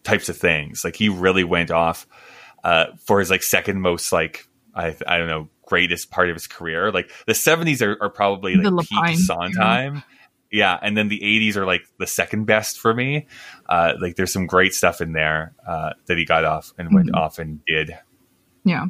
types 0.04 0.30
of 0.30 0.38
things. 0.38 0.84
Like 0.84 0.96
he 0.96 1.10
really 1.10 1.44
went 1.44 1.72
off 1.72 2.06
uh, 2.64 2.88
for 3.06 3.20
his 3.20 3.32
like 3.32 3.42
second 3.42 3.82
most 3.82 4.12
like 4.12 4.48
I 4.76 4.96
I 5.08 5.18
don't 5.18 5.28
know 5.28 5.50
greatest 5.66 6.10
part 6.12 6.30
of 6.30 6.36
his 6.36 6.48
career. 6.48 6.92
Like 6.92 7.12
the 7.28 7.34
seventies 7.36 7.82
are, 7.82 7.98
are 8.02 8.10
probably 8.10 8.56
The 8.58 8.72
like 8.72 8.88
Lapine, 8.88 9.08
peak 9.10 9.20
Sondheim. 9.20 10.04
Yeah, 10.52 10.80
and 10.82 10.98
then 10.98 11.10
the 11.10 11.20
'80s 11.20 11.56
are 11.58 11.66
like 11.66 11.84
the 12.00 12.08
second 12.08 12.46
best 12.46 12.80
for 12.80 12.94
me. 12.94 13.28
Uh, 13.68 13.94
like 14.02 14.16
there's 14.16 14.34
some 14.34 14.48
great 14.48 14.74
stuff 14.74 15.00
in 15.00 15.14
there 15.14 15.54
uh, 15.68 15.92
that 16.08 16.18
he 16.18 16.26
got 16.26 16.44
off 16.44 16.74
and 16.78 16.92
went 16.94 17.10
Mhm. 17.12 17.16
off 17.16 17.38
and 17.40 17.60
did. 17.66 17.96
yeah, 18.64 18.86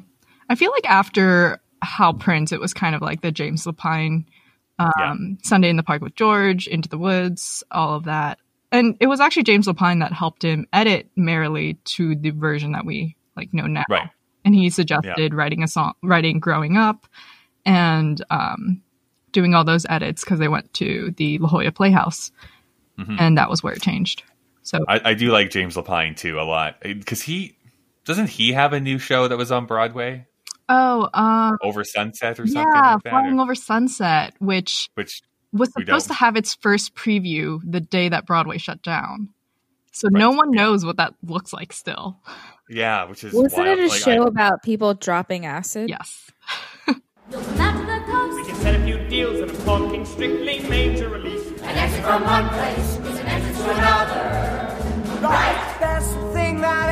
I 0.50 0.56
feel 0.56 0.72
like 0.72 0.90
after 0.90 1.60
Hal 1.82 2.14
Prince, 2.14 2.52
it 2.54 2.60
was 2.62 2.74
kind 2.74 2.96
of 2.96 3.02
like 3.02 3.22
the 3.22 3.32
James 3.32 3.66
Lapine, 3.66 4.24
um, 4.80 4.92
Yeah. 4.98 5.16
Sunday 5.44 5.70
in 5.70 5.76
the 5.78 5.84
Park 5.84 6.02
with 6.02 6.16
George, 6.16 6.66
Into 6.68 6.88
the 6.90 6.98
Woods, 6.98 7.64
all 7.72 7.96
of 7.96 8.06
that. 8.06 8.40
And 8.72 8.96
it 9.00 9.08
was 9.08 9.20
actually 9.20 9.44
James 9.44 9.68
Lapine 9.68 10.00
that 10.00 10.14
helped 10.14 10.44
him 10.44 10.66
edit 10.72 11.10
Merrily 11.18 11.74
to 11.86 12.16
the 12.16 12.30
version 12.32 12.72
that 12.74 12.86
we 12.86 13.16
like 13.36 13.54
know 13.54 13.68
now. 13.68 13.84
Right. 13.90 14.10
And 14.46 14.56
he 14.56 14.70
suggested 14.70 15.34
writing 15.34 15.64
a 15.64 15.68
song, 15.68 15.94
writing 16.02 16.40
"Growing 16.40 16.78
Up," 16.78 17.08
and 17.66 18.24
um, 18.30 18.82
doing 19.32 19.54
all 19.54 19.64
those 19.64 19.86
edits 19.90 20.24
because 20.24 20.40
they 20.40 20.48
went 20.48 20.74
to 20.76 21.14
the 21.18 21.38
La 21.40 21.50
Jolla 21.50 21.72
Playhouse, 21.72 22.32
Mhm. 22.98 23.18
and 23.20 23.38
that 23.38 23.50
was 23.50 23.62
where 23.62 23.74
it 23.74 23.82
changed. 23.82 24.24
So 24.64 24.80
I, 24.88 25.02
I 25.04 25.14
do 25.14 25.32
like 25.32 25.50
James 25.50 25.76
Lapine 25.76 26.16
too 26.16 26.40
a 26.40 26.44
lot 26.44 26.80
because 26.82 27.22
he 27.22 27.58
doesn't 28.06 28.30
he 28.30 28.54
have 28.54 28.74
a 28.74 28.80
new 28.80 28.98
show 28.98 29.28
that 29.28 29.38
was 29.38 29.52
on 29.52 29.66
Broadway 29.66 30.26
oh, 30.70 31.10
um, 31.14 31.58
over 31.62 31.84
Sunset 31.84 32.40
or 32.40 32.48
something 32.48 32.62
yeah, 32.74 32.94
like 32.94 33.04
that, 33.04 33.10
Flying 33.10 33.40
or- 33.40 33.44
Over 33.44 33.56
Sunset, 33.56 34.36
which 34.40 34.90
which 34.96 35.22
was 35.52 35.72
supposed 35.74 36.08
to 36.08 36.14
have 36.14 36.36
its 36.36 36.56
first 36.56 36.96
preview 36.96 37.60
the 37.70 37.80
day 37.82 38.10
that 38.10 38.26
Broadway 38.26 38.58
shut 38.58 38.82
down. 38.84 39.30
So 39.92 40.08
no 40.10 40.30
one 40.30 40.52
knows 40.52 40.86
what 40.86 40.98
that 40.98 41.14
looks 41.24 41.52
like 41.52 41.74
still. 41.74 42.20
Yeah, 42.70 43.06
which 43.06 43.24
is 43.24 43.34
Wasn't 43.34 43.54
wild. 43.66 43.80
it 43.80 43.86
a 43.86 43.88
Like, 43.88 44.00
show 44.02 44.24
I- 44.24 44.28
about 44.28 44.64
people 44.64 44.94
dropping 44.94 45.46
acid? 45.46 45.90
Yes. 45.90 46.32
We 46.88 48.46
can 48.46 48.56
set 48.56 48.76
a 48.80 48.84
few 48.84 48.98
deals 49.08 49.40
and 49.40 49.52
I'm 49.52 49.58
talking 49.66 50.06
strictly 50.06 50.60
major 50.68 51.10
release. 51.10 51.46
An 51.62 51.78
exit 51.78 52.04
from 52.04 52.24
one 52.24 52.50
place 52.50 52.98
is 52.98 53.20
an 53.20 53.26
entrance 53.28 53.58
to 53.58 53.70
another. 53.72 54.76
Right, 55.22 55.78
best 55.80 56.14
thing 56.34 56.62
that 56.62 56.90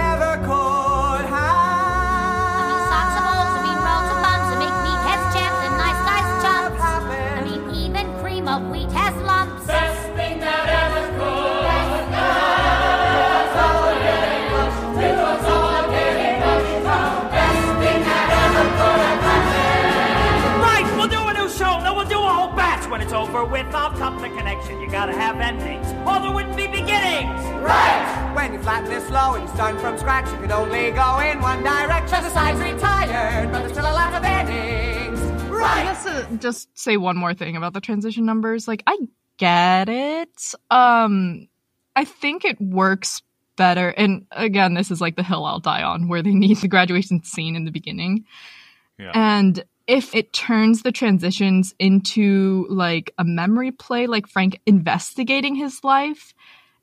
When 22.90 23.02
it's 23.02 23.14
over 23.14 23.44
with, 23.44 23.68
I'll 23.76 23.92
cut 23.92 24.20
the 24.22 24.30
connection. 24.30 24.80
You 24.80 24.90
gotta 24.90 25.14
have 25.14 25.40
endings, 25.40 25.86
or 26.08 26.20
there 26.20 26.32
wouldn't 26.32 26.56
be 26.56 26.68
beginnings. 26.68 27.40
Right! 27.62 28.32
When 28.34 28.54
you 28.54 28.60
flatten 28.60 28.90
this 28.90 29.06
slow 29.08 29.34
and 29.36 29.44
you 29.44 29.54
start 29.54 29.80
from 29.82 29.98
scratch, 29.98 30.26
you 30.32 30.38
can 30.38 30.52
only 30.52 30.92
go 30.92 31.20
in 31.20 31.42
one 31.42 31.64
direction. 31.64 32.24
The 32.24 32.30
side's 32.30 32.60
retired, 32.60 33.52
but 33.52 33.60
there's 33.60 33.74
still 33.74 33.86
a 33.86 33.92
lot 33.92 34.14
of 34.14 34.24
endings. 34.24 35.20
I 35.52 35.84
guess 35.84 36.04
to 36.06 36.38
just 36.38 36.70
say 36.78 36.98
one 36.98 37.18
more 37.18 37.34
thing 37.34 37.56
about 37.58 37.74
the 37.74 37.82
transition 37.82 38.26
numbers. 38.26 38.68
Like 38.68 38.84
I 38.88 38.98
get 39.38 39.90
it. 39.90 40.54
Um 40.72 41.48
I 41.96 42.06
think 42.06 42.46
it 42.46 42.60
works 42.62 43.22
better. 43.56 43.90
And 43.90 44.28
again, 44.32 44.76
this 44.76 44.92
is 44.92 45.02
like 45.02 45.16
the 45.16 45.24
hill 45.24 45.46
I'll 45.46 45.60
die 45.60 45.84
on 45.84 46.08
where 46.08 46.22
they 46.22 46.34
need 46.34 46.58
the 46.58 46.68
graduation 46.68 47.24
scene 47.24 47.56
in 47.56 47.66
the 47.66 47.72
beginning. 47.72 48.26
Yeah. 48.98 49.12
And 49.14 49.64
if 49.88 50.14
it 50.14 50.34
turns 50.34 50.84
the 50.84 50.92
transitions 50.92 51.74
into 51.80 52.68
like 52.70 53.14
a 53.18 53.24
memory 53.24 53.72
play, 53.72 54.06
like 54.08 54.28
Frank 54.28 54.60
investigating 54.66 55.56
his 55.56 55.84
life, 55.84 56.34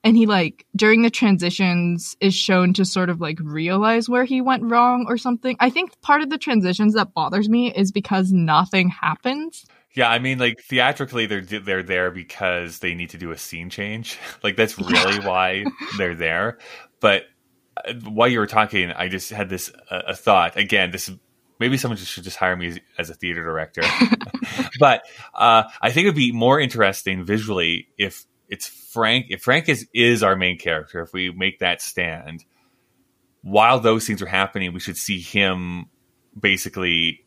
and 0.02 0.16
he 0.16 0.26
like 0.26 0.66
during 0.76 1.02
the 1.02 1.10
transitions 1.10 2.16
is 2.20 2.34
shown 2.34 2.72
to 2.74 2.84
sort 2.84 3.10
of 3.10 3.20
like 3.20 3.38
realize 3.40 4.08
where 4.08 4.24
he 4.24 4.40
went 4.40 4.62
wrong 4.64 5.06
or 5.08 5.18
something. 5.18 5.56
I 5.60 5.70
think 5.70 6.00
part 6.02 6.22
of 6.22 6.30
the 6.30 6.38
transitions 6.38 6.94
that 6.94 7.14
bothers 7.14 7.48
me 7.48 7.72
is 7.72 7.92
because 7.92 8.32
nothing 8.32 8.88
happens. 8.88 9.64
Yeah, 9.94 10.10
I 10.10 10.18
mean, 10.18 10.38
like 10.38 10.60
theatrically, 10.60 11.26
they're 11.26 11.42
they're 11.42 11.82
there 11.82 12.10
because 12.10 12.80
they 12.80 12.94
need 12.94 13.10
to 13.10 13.18
do 13.18 13.30
a 13.30 13.38
scene 13.38 13.70
change. 13.70 14.18
Like 14.42 14.56
that's 14.56 14.78
really 14.78 15.20
why 15.20 15.64
they're 15.96 16.14
there. 16.14 16.58
But 17.00 17.24
uh, 17.76 17.94
while 18.04 18.28
you 18.28 18.38
were 18.38 18.46
talking, 18.46 18.90
I 18.90 19.08
just 19.08 19.30
had 19.30 19.48
this 19.48 19.72
uh, 19.90 20.02
a 20.08 20.14
thought. 20.14 20.58
Again, 20.58 20.90
this 20.90 21.08
is 21.08 21.16
maybe 21.58 21.76
someone 21.76 21.96
just 21.96 22.10
should 22.10 22.24
just 22.24 22.36
hire 22.36 22.56
me 22.56 22.68
as, 22.68 22.78
as 22.98 23.10
a 23.10 23.14
theater 23.14 23.42
director. 23.42 23.82
but 24.80 25.02
uh, 25.34 25.64
I 25.80 25.90
think 25.90 26.06
it'd 26.06 26.16
be 26.16 26.32
more 26.32 26.60
interesting 26.60 27.24
visually 27.24 27.88
if 27.98 28.24
it's 28.48 28.66
Frank. 28.66 29.26
If 29.30 29.42
Frank 29.42 29.68
is 29.68 29.86
is 29.94 30.22
our 30.22 30.36
main 30.36 30.58
character, 30.58 31.00
if 31.02 31.12
we 31.12 31.30
make 31.32 31.60
that 31.60 31.80
stand, 31.82 32.44
while 33.42 33.80
those 33.80 34.06
things 34.06 34.22
are 34.22 34.26
happening, 34.26 34.72
we 34.72 34.80
should 34.80 34.96
see 34.96 35.20
him 35.20 35.86
basically 36.38 37.20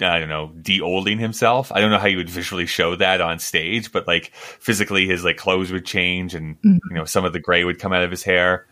I 0.00 0.18
don't 0.18 0.28
know, 0.28 0.52
de-olding 0.60 1.20
himself. 1.20 1.70
I 1.70 1.80
don't 1.80 1.92
know 1.92 2.00
how 2.00 2.08
you 2.08 2.16
would 2.16 2.28
visually 2.28 2.66
show 2.66 2.96
that 2.96 3.20
on 3.20 3.38
stage, 3.38 3.92
but 3.92 4.08
like 4.08 4.32
physically 4.34 5.06
his 5.06 5.22
like 5.22 5.36
clothes 5.36 5.70
would 5.70 5.86
change 5.86 6.34
and 6.34 6.60
Mhm. 6.62 6.80
you 6.90 6.96
know 6.96 7.04
some 7.04 7.24
of 7.24 7.32
the 7.32 7.38
gray 7.38 7.62
would 7.62 7.78
come 7.78 7.92
out 7.92 8.02
of 8.02 8.10
his 8.10 8.24
hair 8.24 8.66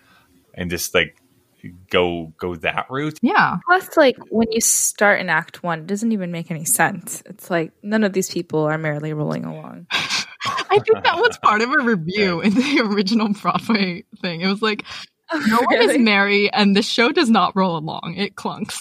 and 0.54 0.68
just 0.68 0.94
like 0.94 1.21
go 1.90 2.32
go 2.38 2.56
that 2.56 2.86
route. 2.90 3.18
Yeah. 3.22 3.58
Plus, 3.66 3.96
like 3.96 4.16
when 4.30 4.50
you 4.50 4.60
start 4.60 5.20
in 5.20 5.28
Act 5.28 5.62
One, 5.62 5.80
it 5.80 5.86
doesn't 5.86 6.12
even 6.12 6.30
make 6.32 6.50
any 6.50 6.64
sense. 6.64 7.22
It's 7.26 7.50
like 7.50 7.72
none 7.82 8.04
of 8.04 8.12
these 8.12 8.30
people 8.30 8.60
are 8.64 8.78
merrily 8.78 9.12
rolling 9.12 9.44
along. 9.44 9.86
I 9.92 10.78
think 10.80 11.04
that 11.04 11.16
was 11.16 11.38
part 11.38 11.62
of 11.62 11.70
a 11.72 11.78
review 11.82 12.40
in 12.40 12.54
the 12.54 12.80
original 12.84 13.28
Broadway 13.28 14.04
thing. 14.20 14.40
It 14.40 14.48
was 14.48 14.62
like, 14.62 14.84
no 15.46 15.56
one 15.60 15.80
is 15.80 15.86
Really? 15.88 15.98
merry 15.98 16.52
and 16.52 16.74
the 16.74 16.82
show 16.82 17.12
does 17.12 17.30
not 17.30 17.54
roll 17.54 17.76
along. 17.76 18.14
It 18.16 18.34
clunks. 18.34 18.76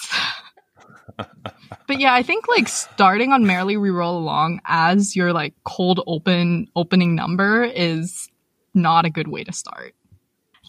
but 1.16 1.30
But 1.86 2.00
yeah, 2.00 2.14
I 2.14 2.22
think 2.22 2.48
like 2.48 2.68
starting 2.68 3.32
on 3.32 3.46
Merrily 3.46 3.76
We 3.76 3.90
Roll 3.90 4.18
Along 4.18 4.60
as 4.64 5.16
your 5.16 5.32
like 5.32 5.54
cold 5.64 6.00
open 6.06 6.68
opening 6.76 7.14
number 7.14 7.64
is 7.64 8.28
not 8.74 9.04
a 9.04 9.10
good 9.10 9.28
way 9.28 9.44
to 9.44 9.52
start. 9.52 9.94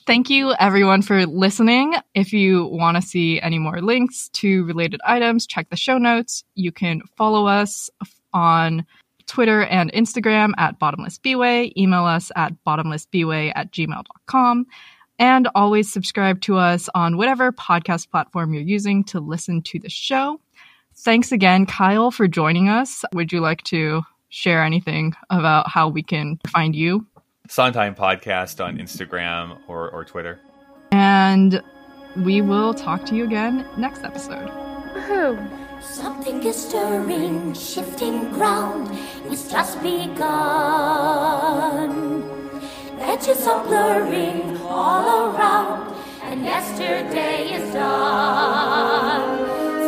Thank 0.05 0.29
you 0.29 0.53
everyone 0.59 1.01
for 1.01 1.25
listening. 1.25 1.95
If 2.13 2.33
you 2.33 2.65
want 2.65 2.97
to 2.97 3.01
see 3.01 3.39
any 3.39 3.57
more 3.57 3.81
links 3.81 4.27
to 4.33 4.65
related 4.65 4.99
items, 5.05 5.47
check 5.47 5.69
the 5.69 5.77
show 5.77 5.97
notes. 5.97 6.43
You 6.55 6.73
can 6.73 7.01
follow 7.15 7.47
us 7.47 7.89
on 8.33 8.85
Twitter 9.27 9.63
and 9.63 9.91
Instagram 9.93 10.51
at 10.57 10.77
bottomlessbway, 10.77 11.71
email 11.77 12.03
us 12.03 12.31
at 12.35 12.53
bottomlessbway 12.67 13.53
at 13.55 13.71
gmail.com, 13.71 14.65
and 15.19 15.47
always 15.55 15.91
subscribe 15.91 16.41
to 16.41 16.57
us 16.57 16.89
on 16.93 17.15
whatever 17.15 17.53
podcast 17.53 18.09
platform 18.09 18.53
you're 18.53 18.61
using 18.61 19.05
to 19.05 19.21
listen 19.21 19.61
to 19.61 19.79
the 19.79 19.89
show. 19.89 20.37
Thanks 20.97 21.31
again, 21.31 21.65
Kyle, 21.65 22.11
for 22.11 22.27
joining 22.27 22.67
us. 22.67 23.05
Would 23.13 23.31
you 23.31 23.39
like 23.39 23.63
to 23.63 24.01
share 24.27 24.63
anything 24.63 25.13
about 25.29 25.69
how 25.69 25.87
we 25.87 26.03
can 26.03 26.39
find 26.49 26.75
you? 26.75 27.07
Sondheim 27.53 27.93
Podcast 27.93 28.65
on 28.65 28.79
Instagram 28.79 29.59
or, 29.67 29.91
or 29.91 30.03
Twitter. 30.03 30.39
And 30.91 31.61
we 32.15 32.41
will 32.41 32.73
talk 32.73 33.05
to 33.05 33.15
you 33.15 33.25
again 33.25 33.67
next 33.77 34.03
episode. 34.03 34.49
Woohoo! 34.49 35.37
Something 35.79 36.41
is 36.41 36.55
stirring, 36.55 37.53
shifting 37.53 38.31
ground. 38.31 38.89
It's 39.25 39.51
just 39.51 39.79
begun. 39.83 40.23
Edges 42.99 43.45
are 43.45 43.63
blurring 43.63 44.57
all 44.61 45.35
around, 45.35 45.93
and 46.23 46.43
yesterday 46.43 47.53
is 47.53 47.71
done. 47.71 49.37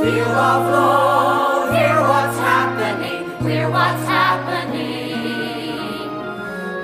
Feel 0.04 0.24
the 0.24 0.54
flow, 0.70 1.74
hear 1.74 2.00
what's 2.00 2.38
happening, 2.38 3.26
hear 3.42 3.72
what's 3.72 4.05
happening. 4.05 4.05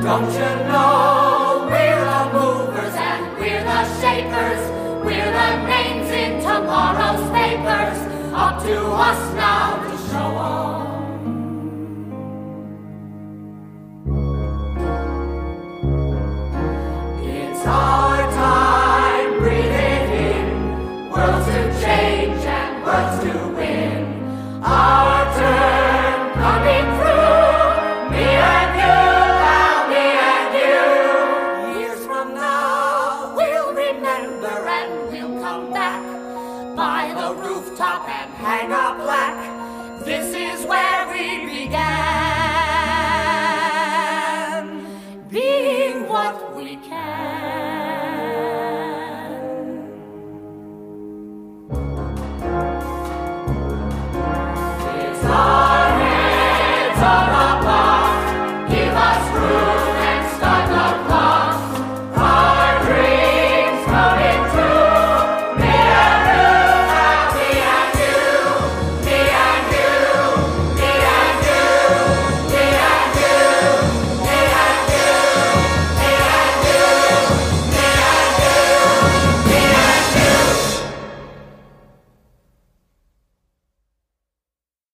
Don't 0.02 0.34
you 0.34 0.40
know 0.40 1.68
we're 1.70 2.06
the 2.12 2.22
movers 2.34 2.96
and 2.96 3.38
we're 3.38 3.64
the 3.64 3.84
shakers? 4.02 4.62
We're 5.06 5.32
the 5.32 5.50
names 5.68 6.10
in 6.10 6.42
tomorrow's 6.42 7.30
papers. 7.30 8.00
Up 8.34 8.64
to 8.64 8.78
us 9.10 9.22
now 9.36 9.78
to 9.84 9.94
show 10.10 10.30
'em. 10.48 10.82
It's 17.24 17.64
all 17.68 18.01